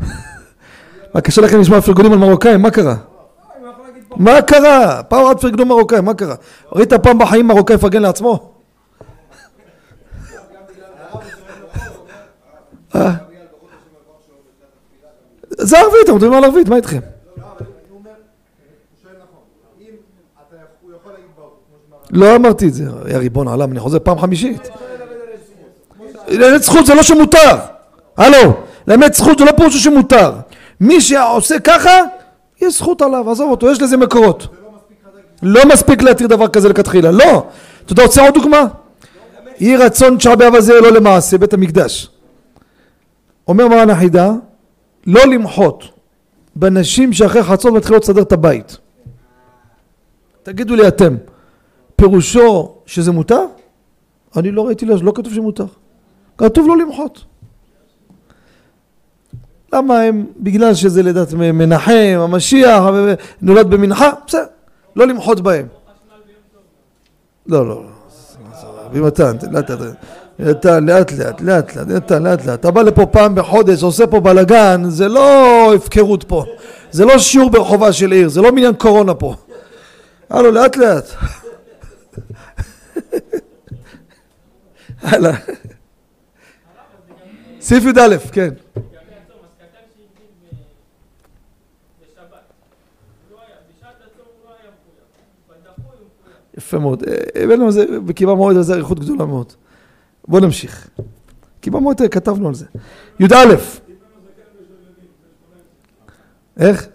מה, 1.14 1.20
קשה 1.20 1.42
לכם 1.42 1.60
לשמוע 1.60 1.80
פרגונים 1.80 2.12
על 2.12 2.18
מרוקאים? 2.18 2.62
מה 2.62 2.70
קרה? 2.70 2.96
מה 4.16 4.42
קרה? 4.42 5.02
פעם 5.02 5.24
רק 5.24 5.40
פרגנו 5.40 5.64
מרוקאים, 5.66 6.04
מה 6.04 6.14
קרה? 6.14 6.34
ראית 6.72 6.92
פעם 6.92 7.18
בחיים 7.18 7.46
מרוקאי 7.46 7.76
מפרגן 7.76 8.02
לעצמו? 8.02 8.52
זה 15.66 15.78
ערבית, 15.78 16.00
אתם 16.04 16.14
מדברים 16.14 16.32
על 16.32 16.44
ערבית, 16.44 16.68
מה 16.68 16.76
איתכם? 16.76 17.00
לא, 22.10 22.26
לא 22.30 22.36
אמרתי 22.36 22.68
את 22.68 22.74
זה, 22.74 22.84
יא 23.08 23.16
ריבון 23.16 23.48
עולם, 23.48 23.72
אני 23.72 23.80
חוזר 23.80 23.98
פעם 23.98 24.18
חמישית. 24.18 24.68
לאמת 26.28 26.62
זכות 26.62 26.86
זה 26.86 26.94
לא 26.94 27.02
שמותר. 27.02 27.56
הלו, 28.16 28.52
לאמת 28.88 29.14
זכות 29.14 29.38
זה 29.38 29.44
לא 29.44 29.52
פירושו 29.52 29.78
שמותר. 29.78 30.32
מי 30.80 31.00
שעושה 31.00 31.58
ככה, 31.60 31.90
יש 32.62 32.74
זכות 32.74 33.02
עליו, 33.02 33.30
עזוב 33.30 33.50
אותו, 33.50 33.70
יש 33.70 33.82
לזה 33.82 33.96
מקורות. 33.96 34.46
לא 35.42 35.60
מספיק 35.72 36.02
להתיר 36.02 36.26
דבר 36.26 36.48
כזה 36.48 36.68
לכתחילה, 36.68 37.10
לא. 37.10 37.46
אתה 37.84 37.92
יודע, 37.92 38.02
רוצה 38.02 38.22
עוד 38.22 38.34
דוגמה? 38.34 38.64
יהי 39.58 39.76
רצון 39.76 40.16
תשעה 40.16 40.36
באב 40.36 40.54
הזה 40.54 40.80
לא 40.80 40.92
למעשה, 40.92 41.38
בית 41.38 41.52
המקדש. 41.54 42.10
אומר 43.48 43.68
מרן 43.68 43.90
החידה, 43.90 44.30
לא 45.06 45.26
למחות 45.26 45.84
בנשים 46.56 47.12
שאחרי 47.12 47.42
חצות 47.42 47.74
מתחילות 47.74 48.02
לסדר 48.02 48.22
את 48.22 48.32
הבית. 48.32 48.76
תגידו 50.42 50.76
לי 50.76 50.88
אתם, 50.88 51.16
פירושו 51.96 52.74
שזה 52.86 53.12
מותר? 53.12 53.44
אני 54.36 54.50
לא 54.50 54.66
ראיתי, 54.66 54.86
לא 54.86 55.12
כתוב 55.14 55.34
שמותר. 55.34 55.66
כתוב 56.38 56.68
לא 56.68 56.76
למחות. 56.76 57.24
למה 59.72 60.00
הם, 60.00 60.26
בגלל 60.36 60.74
שזה 60.74 61.02
לידת 61.02 61.32
מנחם, 61.32 62.18
המשיח, 62.20 62.82
נולד 63.42 63.70
במנחה, 63.70 64.10
בסדר, 64.26 64.44
לא 64.96 65.06
למחות 65.06 65.40
בהם. 65.40 65.66
לא, 67.46 67.68
לא, 67.68 67.84
לא. 67.84 67.90
רבי 68.84 69.00
מתן, 69.00 69.36
לאט 70.38 70.66
לאט, 70.66 71.12
לאט 71.12 71.40
לאט, 71.40 71.76
לאט 71.76 71.88
נתן, 71.88 72.22
לאט 72.22 72.46
לאט. 72.46 72.60
אתה 72.60 72.70
בא 72.70 72.82
לפה 72.82 73.06
פעם 73.06 73.34
בחודש, 73.34 73.82
עושה 73.82 74.06
פה 74.06 74.20
בלאגן, 74.20 74.82
זה 74.88 75.08
לא 75.08 75.74
הפקרות 75.74 76.24
פה. 76.24 76.44
זה 76.90 77.04
לא 77.04 77.18
שיעור 77.18 77.50
ברחובה 77.50 77.92
של 77.92 78.12
עיר, 78.12 78.28
זה 78.28 78.40
לא 78.40 78.52
מניין 78.52 78.74
קורונה 78.74 79.14
פה. 79.14 79.34
הלו, 80.30 80.52
לאט 80.52 80.76
לאט. 80.76 81.04
הלאה. 85.02 85.32
סעיף 87.60 87.84
י"א, 87.84 88.16
כן. 88.32 88.50
יפה 96.56 96.78
מאוד. 96.78 97.02
אה, 97.08 97.42
הבאנו 97.42 97.64
על 97.64 97.70
זה, 97.70 97.84
בקיבה 98.06 98.34
מועד 98.34 98.56
הזה 98.56 98.74
אריכות 98.74 99.00
גדולה 99.00 99.24
מאוד. 99.24 99.52
בואו 100.28 100.42
נמשיך. 100.42 100.90
קיבה 101.60 101.80
מועד 101.80 102.02
אה, 102.02 102.08
כתבנו 102.08 102.48
על 102.48 102.54
זה. 102.54 102.66
י"א. 103.20 103.54
איך? 106.56 106.88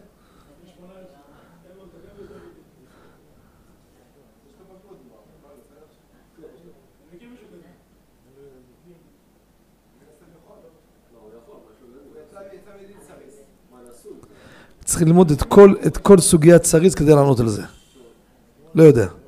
צריך 14.85 15.03
ללמוד 15.03 15.31
את 15.31 15.43
כל, 15.43 15.73
את 15.87 15.97
כל 15.97 16.17
סוגיית 16.17 16.63
סריס 16.63 16.95
כדי 16.95 17.11
לענות 17.11 17.39
על 17.39 17.47
זה. 17.47 17.63
לא 18.75 18.83
יודע. 18.83 19.20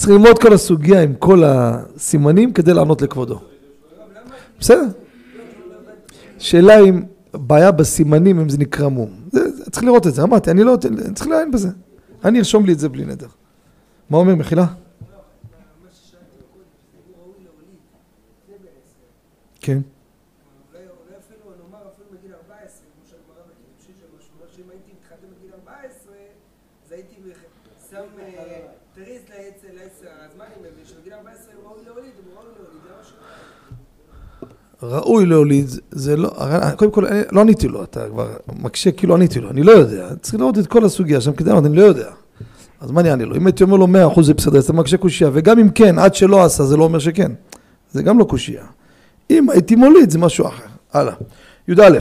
צריך 0.00 0.10
ללמוד 0.12 0.38
כל 0.42 0.52
הסוגיה 0.52 1.02
עם 1.02 1.14
כל 1.14 1.42
הסימנים 1.44 2.52
כדי 2.52 2.74
לענות 2.74 3.02
לכבודו. 3.02 3.40
בסדר. 4.60 4.82
שאלה 6.38 6.80
אם 6.80 7.02
בעיה 7.34 7.72
בסימנים 7.72 8.40
אם 8.40 8.48
זה 8.48 8.58
נקרא 8.58 8.88
מום. 8.88 9.10
צריך 9.70 9.84
לראות 9.84 10.06
את 10.06 10.14
זה, 10.14 10.22
אמרתי, 10.22 10.50
אני 10.50 10.62
לא, 10.64 10.76
צריך 11.14 11.26
לעיין 11.28 11.50
בזה. 11.50 11.68
אני 12.24 12.38
ארשום 12.38 12.66
לי 12.66 12.72
את 12.72 12.78
זה 12.78 12.88
בלי 12.88 13.04
נדר. 13.04 13.26
מה 14.10 14.18
אומר 14.18 14.34
מחילה? 14.34 14.66
כן. 19.60 19.78
אולי 20.72 20.84
אולי 20.84 21.16
אפילו 21.20 21.40
נאמר 21.64 21.82
אפילו 21.94 22.08
בגיל 22.18 22.32
14, 22.34 22.56
כמו 22.94 23.04
שהגמרא 23.10 23.42
בקידושין 23.48 23.94
שלו, 24.00 24.16
שהוא 24.20 24.32
אומר 24.40 24.48
שאם 24.56 24.70
הייתי 24.70 24.90
מתחתן 25.00 25.26
בגיל 25.38 25.52
14, 25.64 26.12
אז 26.86 26.92
הייתי 26.92 27.14
מח- 27.28 27.50
שם 27.90 28.06
אה, 28.18 28.60
תריס 28.94 29.22
לעץ 29.30 29.58
לעץ 29.76 29.96
הזמנים, 30.30 30.60
ושבגיל 30.82 31.12
14 31.12 31.54
הוא 31.56 31.70
ראוי 31.70 31.84
להוליד, 31.86 32.12
הוא 32.24 32.34
ראוי 32.36 32.48
להוליד, 32.56 32.80
זה 32.86 32.92
מה 32.98 33.04
שהוא 33.04 33.18
ראוי 34.82 35.26
להוליד, 35.26 35.66
זה 35.90 36.16
לא, 36.16 36.30
קודם 36.76 36.90
כל, 36.90 37.06
אני- 37.06 37.22
לא 37.32 37.40
עניתי 37.40 37.68
לו, 37.68 37.82
אתה 37.82 38.08
כבר 38.08 38.28
מקשה 38.62 38.90
כאילו 38.90 39.14
עניתי 39.14 39.40
לו, 39.40 39.50
אני 39.50 39.62
לא 39.62 39.72
יודע, 39.72 40.08
צריך 40.22 40.34
לראות 40.34 40.58
את 40.58 40.66
כל 40.66 40.84
הסוגיה 40.84 41.20
שם 41.20 41.32
כדי 41.32 41.50
לענות, 41.50 41.64
אני 41.66 41.76
לא 41.76 41.82
יודע. 41.82 42.10
אז 42.80 42.90
מה 42.90 43.00
אני 43.00 43.10
אענה 43.10 43.24
לו? 43.24 43.36
אם 43.36 43.46
הייתי 43.46 43.62
אומר 43.64 43.76
לו 43.76 43.86
100% 43.86 44.22
זה 44.22 44.34
בסדר, 44.34 44.58
אז 44.58 44.64
אתה 44.64 44.72
מקשה 44.72 44.96
קושייה, 44.96 45.30
וגם 45.32 45.58
אם 45.58 45.70
כן, 45.70 45.98
עד 45.98 46.14
שלא 46.14 46.44
עשה, 46.44 46.64
זה 46.64 46.76
לא 46.76 46.84
אומר 46.84 46.98
שכן. 46.98 47.32
זה 47.92 48.02
גם 48.02 48.18
לא 48.18 48.24
קושייה. 48.24 48.64
אם 49.30 49.50
הייתי 49.50 49.76
מוליד, 49.76 50.10
זה 50.10 50.18
משהו 50.18 50.46
אחר. 50.46 50.64
הלאה. 50.92 51.14
י"א, 51.68 51.98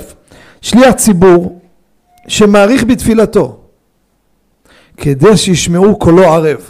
שליח 0.61 0.93
ציבור 0.93 1.59
שמעריך 2.27 2.83
בתפילתו, 2.83 3.59
כדי 4.97 5.37
שישמעו 5.37 5.99
קולו 5.99 6.23
ערב. 6.23 6.69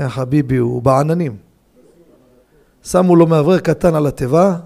יא 0.00 0.08
חביבי, 0.08 0.56
הוא 0.56 0.82
בעננים. 0.82 1.36
שמו 2.84 3.16
לו 3.16 3.26
מאוורר 3.26 3.58
קטן 3.58 3.94
על 3.94 4.06
התיבה, 4.06 4.56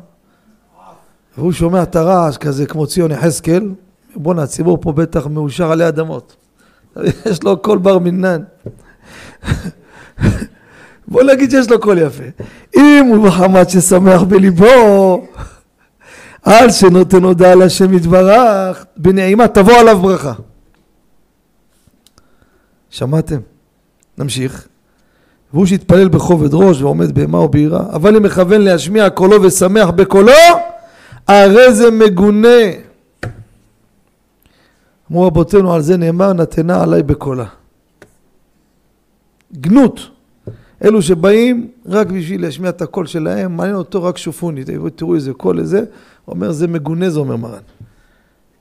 והוא 1.39 1.53
שומע 1.53 1.83
את 1.83 1.97
הרעש 1.97 2.37
כזה 2.37 2.67
כמו 2.67 2.87
ציון 2.87 3.11
יחזקאל, 3.11 3.71
בואנה, 4.17 4.43
הציבור 4.43 4.79
פה 4.81 4.93
בטח 4.93 5.27
מאושר 5.27 5.73
עלי 5.73 5.89
אדמות. 5.89 6.37
יש 7.27 7.43
לו 7.43 7.63
קול 7.63 7.79
בר 7.79 7.99
מינן. 7.99 8.43
בוא 11.09 11.23
נגיד 11.23 11.51
שיש 11.51 11.71
לו 11.71 11.81
קול 11.81 11.99
יפה. 11.99 12.25
אם 12.77 13.07
הוא 13.09 13.27
מחמת 13.27 13.71
ששמח 13.71 14.23
בליבו, 14.23 15.27
על 16.43 16.71
שנותן 16.71 17.23
הודעה 17.23 17.55
להשם 17.55 17.93
יתברך, 17.95 18.85
בנעימה 18.97 19.49
תבוא 19.49 19.75
עליו 19.75 19.99
ברכה. 19.99 20.33
שמעתם? 22.91 23.41
נמשיך. 24.19 24.69
והוא 25.53 25.67
שהתפלל 25.67 26.09
בכובד 26.09 26.55
ראש 26.55 26.83
ועומד 26.83 27.15
באימה 27.15 27.39
וביראה, 27.39 27.81
אבל 27.93 28.17
אם 28.17 28.23
מכוון 28.23 28.61
להשמיע 28.61 29.11
קולו 29.11 29.43
ושמח 29.43 29.91
בקולו, 29.91 30.33
הרי 31.29 31.75
זה 31.75 31.91
מגונה. 31.91 32.59
אמרו 35.11 35.27
רבותינו, 35.27 35.75
על 35.75 35.83
זה 35.83 35.97
נאמר, 35.97 36.33
נתנה 36.33 36.83
עליי 36.83 37.03
בקולה. 37.03 37.45
גנות. 39.53 40.01
אלו 40.85 41.03
שבאים 41.03 41.71
רק 41.87 42.07
בשביל 42.07 42.43
להשמיע 42.43 42.71
את 42.71 42.83
הקול 42.83 43.07
שלהם, 43.07 43.57
מעניין 43.57 43.77
אותו 43.77 44.03
רק 44.03 44.19
שופוני, 44.19 44.63
תראו 44.97 45.15
איזה 45.15 45.33
קול 45.33 45.61
איזה, 45.61 45.85
אומר 46.29 46.53
זה 46.53 46.69
מגונה 46.69 47.11
זה 47.11 47.21
אומר 47.21 47.37
מרן. 47.37 47.61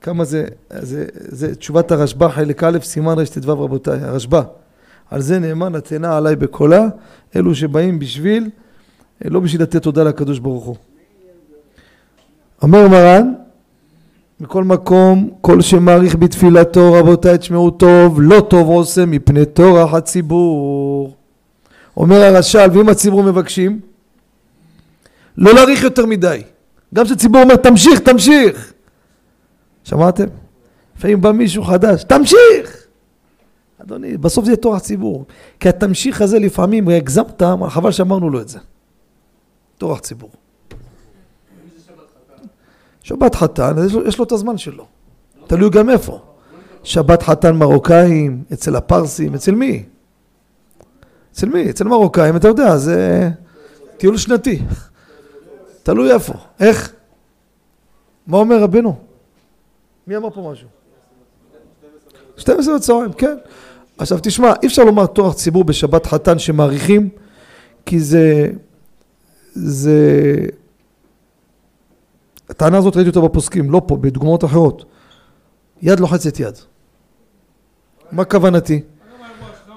כמה 0.00 0.24
זה, 0.24 0.44
זה, 0.70 1.06
זה 1.14 1.54
תשובת 1.54 1.92
הרשב"א, 1.92 2.28
חלק 2.28 2.64
א', 2.64 2.78
סימן 2.82 3.18
רט"ו 3.18 3.64
רבותיי, 3.64 4.00
הרשב"א. 4.00 4.42
על 5.10 5.20
זה 5.20 5.38
נאמר 5.38 5.68
נתנה 5.68 6.16
עליי 6.16 6.36
בקולה, 6.36 6.86
אלו 7.36 7.54
שבאים 7.54 7.98
בשביל, 7.98 8.50
לא 9.24 9.40
בשביל 9.40 9.62
לתת 9.62 9.82
תודה 9.82 10.02
לקדוש 10.02 10.38
ברוך 10.38 10.64
הוא. 10.64 10.76
אומר 12.62 12.88
מרן, 12.88 13.32
מכל 14.40 14.64
מקום, 14.64 15.30
כל 15.40 15.60
שמעריך 15.60 16.16
בתפילתו, 16.16 16.92
רבותיי 16.92 17.38
תשמעו 17.38 17.70
טוב, 17.70 18.22
לא 18.22 18.40
טוב 18.40 18.68
עושה 18.68 19.06
מפני 19.06 19.46
טורח 19.46 19.94
הציבור. 19.94 21.14
אומר 21.96 22.22
הרש"ל, 22.22 22.68
ואם 22.72 22.88
הציבור 22.88 23.22
מבקשים, 23.22 23.80
לא 25.38 25.54
להאריך 25.54 25.82
יותר 25.82 26.06
מדי. 26.06 26.42
גם 26.94 27.04
כשהציבור 27.04 27.42
אומר 27.42 27.56
תמשיך, 27.56 28.00
תמשיך. 28.00 28.72
שמעתם? 29.84 30.26
לפעמים 30.98 31.20
בא 31.20 31.32
מישהו 31.32 31.64
חדש, 31.64 32.04
תמשיך! 32.04 32.87
אדוני, 33.82 34.16
בסוף 34.16 34.44
זה 34.44 34.50
יהיה 34.50 34.56
טורח 34.56 34.78
ציבור. 34.78 35.24
כי 35.60 35.68
התמשיך 35.68 36.22
הזה 36.22 36.38
לפעמים, 36.38 36.88
הגזמת, 36.88 37.42
חבל 37.68 37.92
שאמרנו 37.92 38.30
לו 38.30 38.40
את 38.40 38.48
זה. 38.48 38.58
טורח 39.78 39.98
ציבור. 39.98 40.30
שבת 43.02 43.34
חתן, 43.34 43.74
יש 43.86 43.92
לו, 43.92 44.06
יש 44.06 44.18
לו 44.18 44.24
את 44.24 44.32
הזמן 44.32 44.58
שלו. 44.58 44.86
תלוי 45.46 45.70
גם 45.70 45.90
איפה. 45.90 46.20
שבת 46.82 47.22
חתן 47.22 47.56
מרוקאים, 47.56 48.44
אצל 48.52 48.76
הפרסים, 48.76 49.34
אצל 49.34 49.54
מי? 49.54 49.84
אצל 51.32 51.48
מי? 51.48 51.70
אצל 51.70 51.84
מרוקאים, 51.84 52.36
אתה 52.36 52.48
יודע, 52.48 52.76
זה 52.76 53.30
טיול 53.96 54.16
שנתי. 54.16 54.62
תלוי 55.82 56.12
איפה. 56.12 56.34
איך? 56.60 56.92
מה 58.26 58.38
אומר 58.38 58.62
רבנו? 58.62 58.96
מי 60.06 60.16
אמר 60.16 60.30
פה 60.30 60.50
משהו? 60.52 60.68
12 62.36 62.76
בצהריים, 62.76 63.12
כן. 63.12 63.36
עכשיו 63.98 64.18
תשמע, 64.22 64.52
אי 64.62 64.66
אפשר 64.66 64.84
לומר 64.84 65.06
טורח 65.06 65.34
ציבור 65.34 65.64
בשבת 65.64 66.06
חתן 66.06 66.38
שמעריכים, 66.38 67.08
כי 67.86 68.00
זה... 68.00 68.50
זה... 69.54 70.36
הטענה 72.48 72.78
הזאת 72.78 72.96
ראיתי 72.96 73.08
אותה 73.08 73.20
בפוסקים, 73.20 73.70
לא 73.70 73.82
פה, 73.86 73.96
בדוגמאות 73.96 74.44
אחרות. 74.44 74.84
יד 75.82 76.00
לוחצת 76.00 76.40
יד. 76.40 76.54
מה 78.12 78.24
כוונתי? 78.24 78.80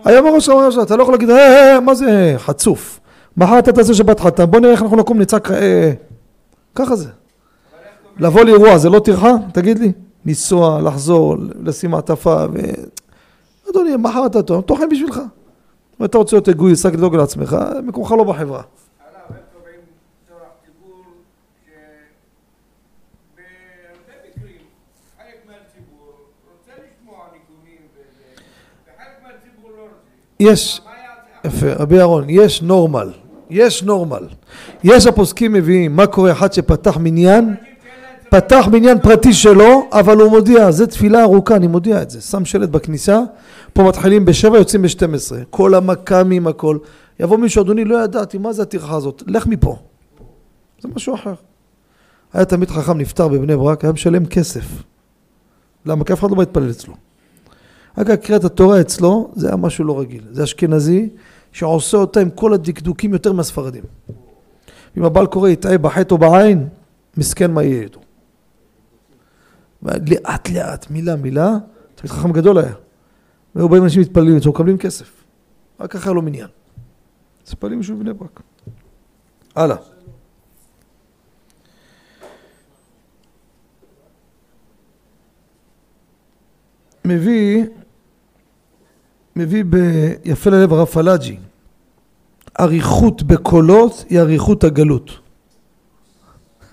היום 0.05 0.27
הראש 0.27 0.49
אמר 0.49 0.71
שאתה 0.71 0.95
לא 0.95 1.01
יכול 1.01 1.13
להגיד, 1.13 1.29
אה, 1.29 1.73
אה, 1.73 1.79
מה 1.79 1.95
זה 1.95 2.33
חצוף. 2.37 2.99
מחר 3.37 3.59
אתה 3.59 3.71
תעשה 3.71 3.93
שבת 3.93 4.19
חתן, 4.19 4.45
בוא 4.45 4.59
נראה 4.59 4.71
איך 4.71 4.81
אנחנו 4.81 4.97
נקום 4.97 5.19
נצעק, 5.19 5.51
אה, 5.51 5.91
ככה 6.75 6.95
זה. 6.95 7.09
לבוא 8.17 8.43
לאירוע 8.43 8.77
זה 8.77 8.89
לא 8.89 8.99
טרחה? 8.99 9.31
תגיד 9.53 9.79
לי. 9.79 9.91
לנסוע, 10.25 10.81
לחזור, 10.81 11.35
לשים 11.63 11.91
מעטפה 11.91 12.45
ו... 12.53 12.59
אדוני, 13.71 13.95
מחר 13.95 14.25
אתה 14.25 14.43
טוב, 14.43 14.61
טוחן 14.61 14.89
בשבילך. 14.89 15.21
אם 16.01 16.05
אתה 16.05 16.17
רוצה 16.17 16.35
להיות 16.35 16.49
אגואיסט, 16.49 16.85
רק 16.85 16.93
לדאוג 16.93 17.15
לעצמך, 17.15 17.57
מקומך 17.83 18.11
לא 18.11 18.23
בחברה. 18.23 18.61
לא. 18.61 18.65
יש? 30.39 30.81
יפה, 31.45 31.73
רבי 31.73 31.99
אהרון, 31.99 32.25
יש 32.29 32.61
נורמל, 32.61 33.11
יש 33.49 33.83
נורמל. 33.83 34.27
יש 34.83 35.07
הפוסקים 35.07 35.53
מביאים, 35.53 35.95
מה 35.95 36.07
קורה 36.07 36.31
אחד 36.31 36.53
שפתח 36.53 36.97
מניין, 36.97 37.55
פתח 38.29 38.67
מניין 38.71 38.99
פרטי 38.99 39.33
שלו, 39.33 39.87
אבל 39.91 40.17
הוא 40.17 40.29
מודיע, 40.29 40.71
זה 40.71 40.87
תפילה 40.87 41.21
ארוכה, 41.23 41.55
אני 41.55 41.67
מודיע 41.67 42.01
את 42.01 42.09
זה. 42.09 42.21
שם 42.21 42.45
שלט 42.45 42.69
בכניסה, 42.69 43.19
פה 43.73 43.83
מתחילים 43.83 44.25
בשבע, 44.25 44.57
יוצאים 44.57 44.81
בשתים 44.81 45.13
עשרה. 45.13 45.39
כל 45.49 45.75
המכ"מים, 45.75 46.47
הכל. 46.47 46.77
יבוא 47.19 47.37
מישהו, 47.37 47.63
אדוני, 47.63 47.85
לא 47.85 48.03
ידעתי, 48.03 48.37
מה 48.37 48.53
זה 48.53 48.61
הטרחה 48.61 48.95
הזאת? 48.95 49.23
לך 49.27 49.47
מפה. 49.47 49.77
זה 50.81 50.89
משהו 50.95 51.15
אחר. 51.15 51.33
היה 52.33 52.45
תמיד 52.45 52.69
חכם 52.69 52.97
נפטר 52.97 53.27
בבני 53.27 53.55
ברק, 53.55 53.83
היה 53.83 53.93
משלם 53.93 54.25
כסף. 54.25 54.65
למה? 55.85 56.03
כי 56.03 56.13
אף 56.13 56.19
אחד 56.19 56.29
לא 56.29 56.35
בא 56.35 56.41
להתפלל 56.41 56.69
אצלו. 56.69 56.93
אגב, 57.95 58.15
קריאת 58.15 58.43
התורה 58.43 58.81
אצלו, 58.81 59.31
זה 59.35 59.47
היה 59.47 59.55
משהו 59.55 59.85
לא 59.85 59.99
רגיל. 59.99 60.23
זה 60.31 60.43
אשכנזי 60.43 61.09
שעושה 61.51 61.97
אותה 61.97 62.19
עם 62.19 62.29
כל 62.29 62.53
הדקדוקים 62.53 63.13
יותר 63.13 63.33
מהספרדים. 63.33 63.83
אם 64.97 65.03
הבעל 65.03 65.25
קורא 65.25 65.49
יטעה 65.49 65.77
בחטא 65.77 66.13
או 66.13 66.19
בעין, 66.19 66.67
מסכן 67.17 67.51
מה 67.51 67.63
יהיה 67.63 67.81
איתו. 67.81 67.99
לאט 69.83 70.49
לאט, 70.49 70.91
מילה 70.91 71.15
מילה, 71.15 71.57
תמיד 71.95 72.11
חכם 72.11 72.31
גדול 72.31 72.57
היה. 72.57 72.73
והיו 73.55 73.69
באים 73.69 73.83
אנשים 73.83 74.01
מתפללים 74.01 74.37
אצלו, 74.37 74.51
מקבלים 74.51 74.77
כסף. 74.77 75.23
רק 75.79 75.95
היה 75.95 76.13
לו 76.13 76.21
מניין. 76.21 76.47
מתפללים 77.41 77.77
מישהו 77.77 77.97
בבני 77.97 78.13
ברק. 78.13 78.41
הלאה. 79.55 79.75
מביא, 87.05 87.65
מביא 89.35 89.63
ביפה 89.63 90.49
ללב 90.49 90.73
הרב 90.73 90.87
פלאג'י, 90.87 91.37
אריכות 92.59 93.23
בקולות 93.23 94.05
היא 94.09 94.19
אריכות 94.19 94.63
הגלות. 94.63 95.11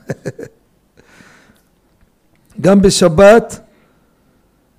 גם 2.60 2.82
בשבת 2.82 3.60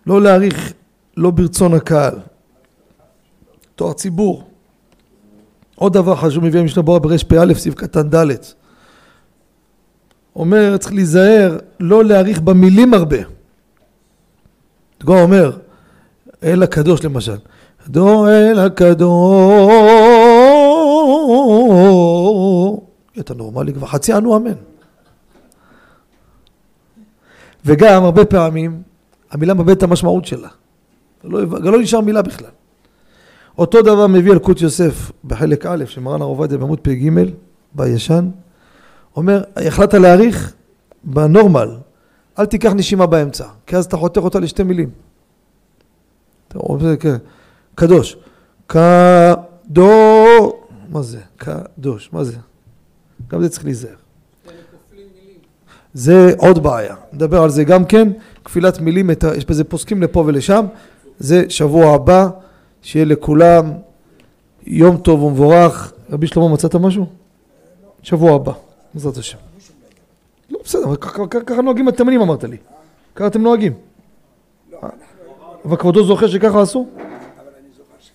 לא 0.06 0.22
להאריך 0.22 0.74
לא 1.20 1.32
ברצון 1.32 1.74
הקהל. 1.74 2.16
תואר 3.76 3.94
ציבור. 3.94 4.44
עוד 5.76 5.94
דבר 5.94 6.16
חשוב 6.16 6.44
מביא 6.44 6.60
המשנה 6.60 6.84
ברורה 6.84 7.00
ברש 7.00 7.24
פ"א 7.24 7.54
סעיף 7.54 7.76
קטן 7.76 8.10
ד' 8.10 8.26
אומר 10.36 10.78
צריך 10.78 10.94
להיזהר 10.94 11.58
לא 11.80 12.04
להאריך 12.04 12.42
במילים 12.42 12.94
הרבה. 12.94 13.18
דגו 15.00 15.20
אומר 15.20 15.58
אל 16.44 16.64
הקדוש 16.64 17.04
למשל 17.06 17.38
דו 17.88 18.28
אל 18.28 18.60
הקדוש 18.60 19.10
אתה 23.20 23.34
נורמלי 23.34 23.74
כבר 23.74 23.88
חצי 23.88 24.14
ענו 24.14 24.38
אמן 24.38 24.54
וגם 27.66 28.04
הרבה 28.04 28.26
פעמים 28.26 28.82
המילה 29.32 29.54
מאבדת 29.54 29.78
את 29.78 29.84
המשמעות 29.84 30.26
שלה. 30.26 30.50
לא, 31.24 31.48
לא 31.60 31.80
נשאר 31.80 32.02
מילה 32.02 32.22
בכלל. 32.22 32.50
אותו 33.58 33.82
דבר 33.82 34.08
מביא 34.08 34.32
אלקוט 34.32 34.62
יוסף 34.62 35.12
בחלק 35.24 35.66
א' 35.66 35.86
של 35.86 36.02
מרן 36.02 36.22
הרב 36.22 36.30
עובדיה 36.30 36.58
בעמוד 36.58 36.80
פ"ג 36.80 37.10
בישן. 37.74 38.30
אומר, 39.16 39.44
החלטת 39.56 39.94
להאריך 39.94 40.54
בנורמל, 41.04 41.70
אל 42.40 42.46
תיקח 42.46 42.72
נשימה 42.72 43.06
באמצע, 43.06 43.46
כי 43.68 43.76
אז 43.76 43.86
אתה 43.86 43.98
חותך 43.98 44.22
אותה 44.22 44.40
לשתי 44.40 44.64
מילים. 44.64 44.90
קדוש. 47.76 48.18
קדוש. 48.68 49.88
מה 50.90 51.02
זה? 51.02 51.20
קדוש. 51.38 52.10
מה 52.14 52.24
זה? 52.24 52.38
גם 53.28 53.42
זה 53.42 53.50
צריך 53.50 53.66
להיזהר. 53.66 53.96
זה 55.94 56.34
עוד 56.38 56.64
בעיה, 56.64 56.96
נדבר 57.14 57.44
על 57.44 57.50
זה 57.50 57.64
גם 57.64 57.86
כן, 57.86 58.12
כפילת 58.46 58.80
מילים, 58.80 59.10
יש 59.38 59.46
בזה 59.46 59.64
פוסקים 59.64 60.02
לפה 60.02 60.24
ולשם, 60.28 60.66
זה 61.20 61.44
שבוע 61.50 61.96
הבא, 61.96 62.30
שיהיה 62.82 63.06
לכולם 63.06 63.72
יום 64.68 64.98
טוב 64.98 65.24
ומבורך. 65.24 65.94
רבי 66.10 66.28
שלמה 66.28 66.50
מצאת 66.50 66.76
משהו? 66.76 67.06
שבוע 68.04 68.36
הבא, 68.36 68.54
בעזרת 68.94 69.18
השם. 69.18 69.38
לא 70.50 70.60
בסדר, 70.64 70.96
ככה 71.46 71.62
נוהגים 71.62 71.88
התימנים 71.88 72.22
אמרת 72.22 72.44
לי, 72.44 72.58
ככה 73.16 73.28
אתם 73.28 73.42
נוהגים. 73.42 73.74
אבל 75.66 75.78
כבודו 75.78 76.04
זוכר 76.06 76.28
שככה 76.28 76.62
עשו? 76.62 76.88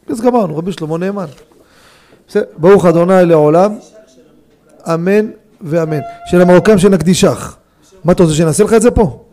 אז 0.08 0.20
גמרנו, 0.20 0.56
רבי 0.56 0.72
שלמה 0.72 0.98
נאמן. 0.98 1.26
בסדר, 2.28 2.44
ברוך 2.56 2.86
אדוני 2.86 3.26
לעולם, 3.26 3.74
אמן 4.94 5.30
ואמן. 5.60 6.00
של 6.30 6.40
המרוקאים 6.40 6.78
שנקדישך. 6.78 7.56
מה 8.04 8.12
אתה 8.12 8.22
רוצה, 8.22 8.34
שנעשה 8.34 8.64
לך 8.64 8.72
את 8.72 8.82
זה 8.82 8.90
פה? 8.90 9.23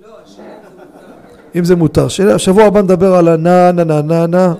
אם 1.55 1.63
זה 1.63 1.75
מותר. 1.75 2.07
שבוע 2.37 2.63
הבא 2.63 2.81
נדבר 2.81 3.15
על 3.15 3.27
הנה 3.27 3.71
נה 3.71 3.83
נה 3.83 4.01
נה 4.01 4.27
נה 4.27 4.53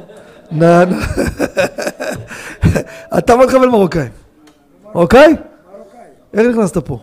נה 0.51 0.83
נה 0.85 0.97
אתה 3.17 3.35
מה 3.35 3.47
תקבל 3.47 3.67
מרוקאי? 3.67 4.07
מרוקאי? 4.95 5.35
איך 6.33 6.47
נכנסת 6.47 6.77
פה? 6.77 6.99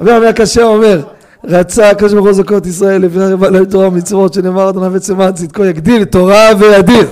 רבי 0.00 0.12
עמי 0.12 0.26
הקשה 0.26 0.62
אומר, 0.64 1.00
רצה 1.44 1.90
הקדוש 1.90 2.12
ברוך 2.12 2.26
הוא 2.26 2.32
זכות 2.32 2.66
ישראל 2.66 3.02
לפני 3.02 3.36
בעלי 3.36 3.66
תורה 3.66 3.88
ומצוות 3.88 4.34
שנאמר 4.34 4.68
אדוני 4.68 4.96
וצמא 4.96 5.30
צדקו 5.30 5.64
יגדיל 5.64 6.04
תורה 6.04 6.48
וידיר. 6.58 7.08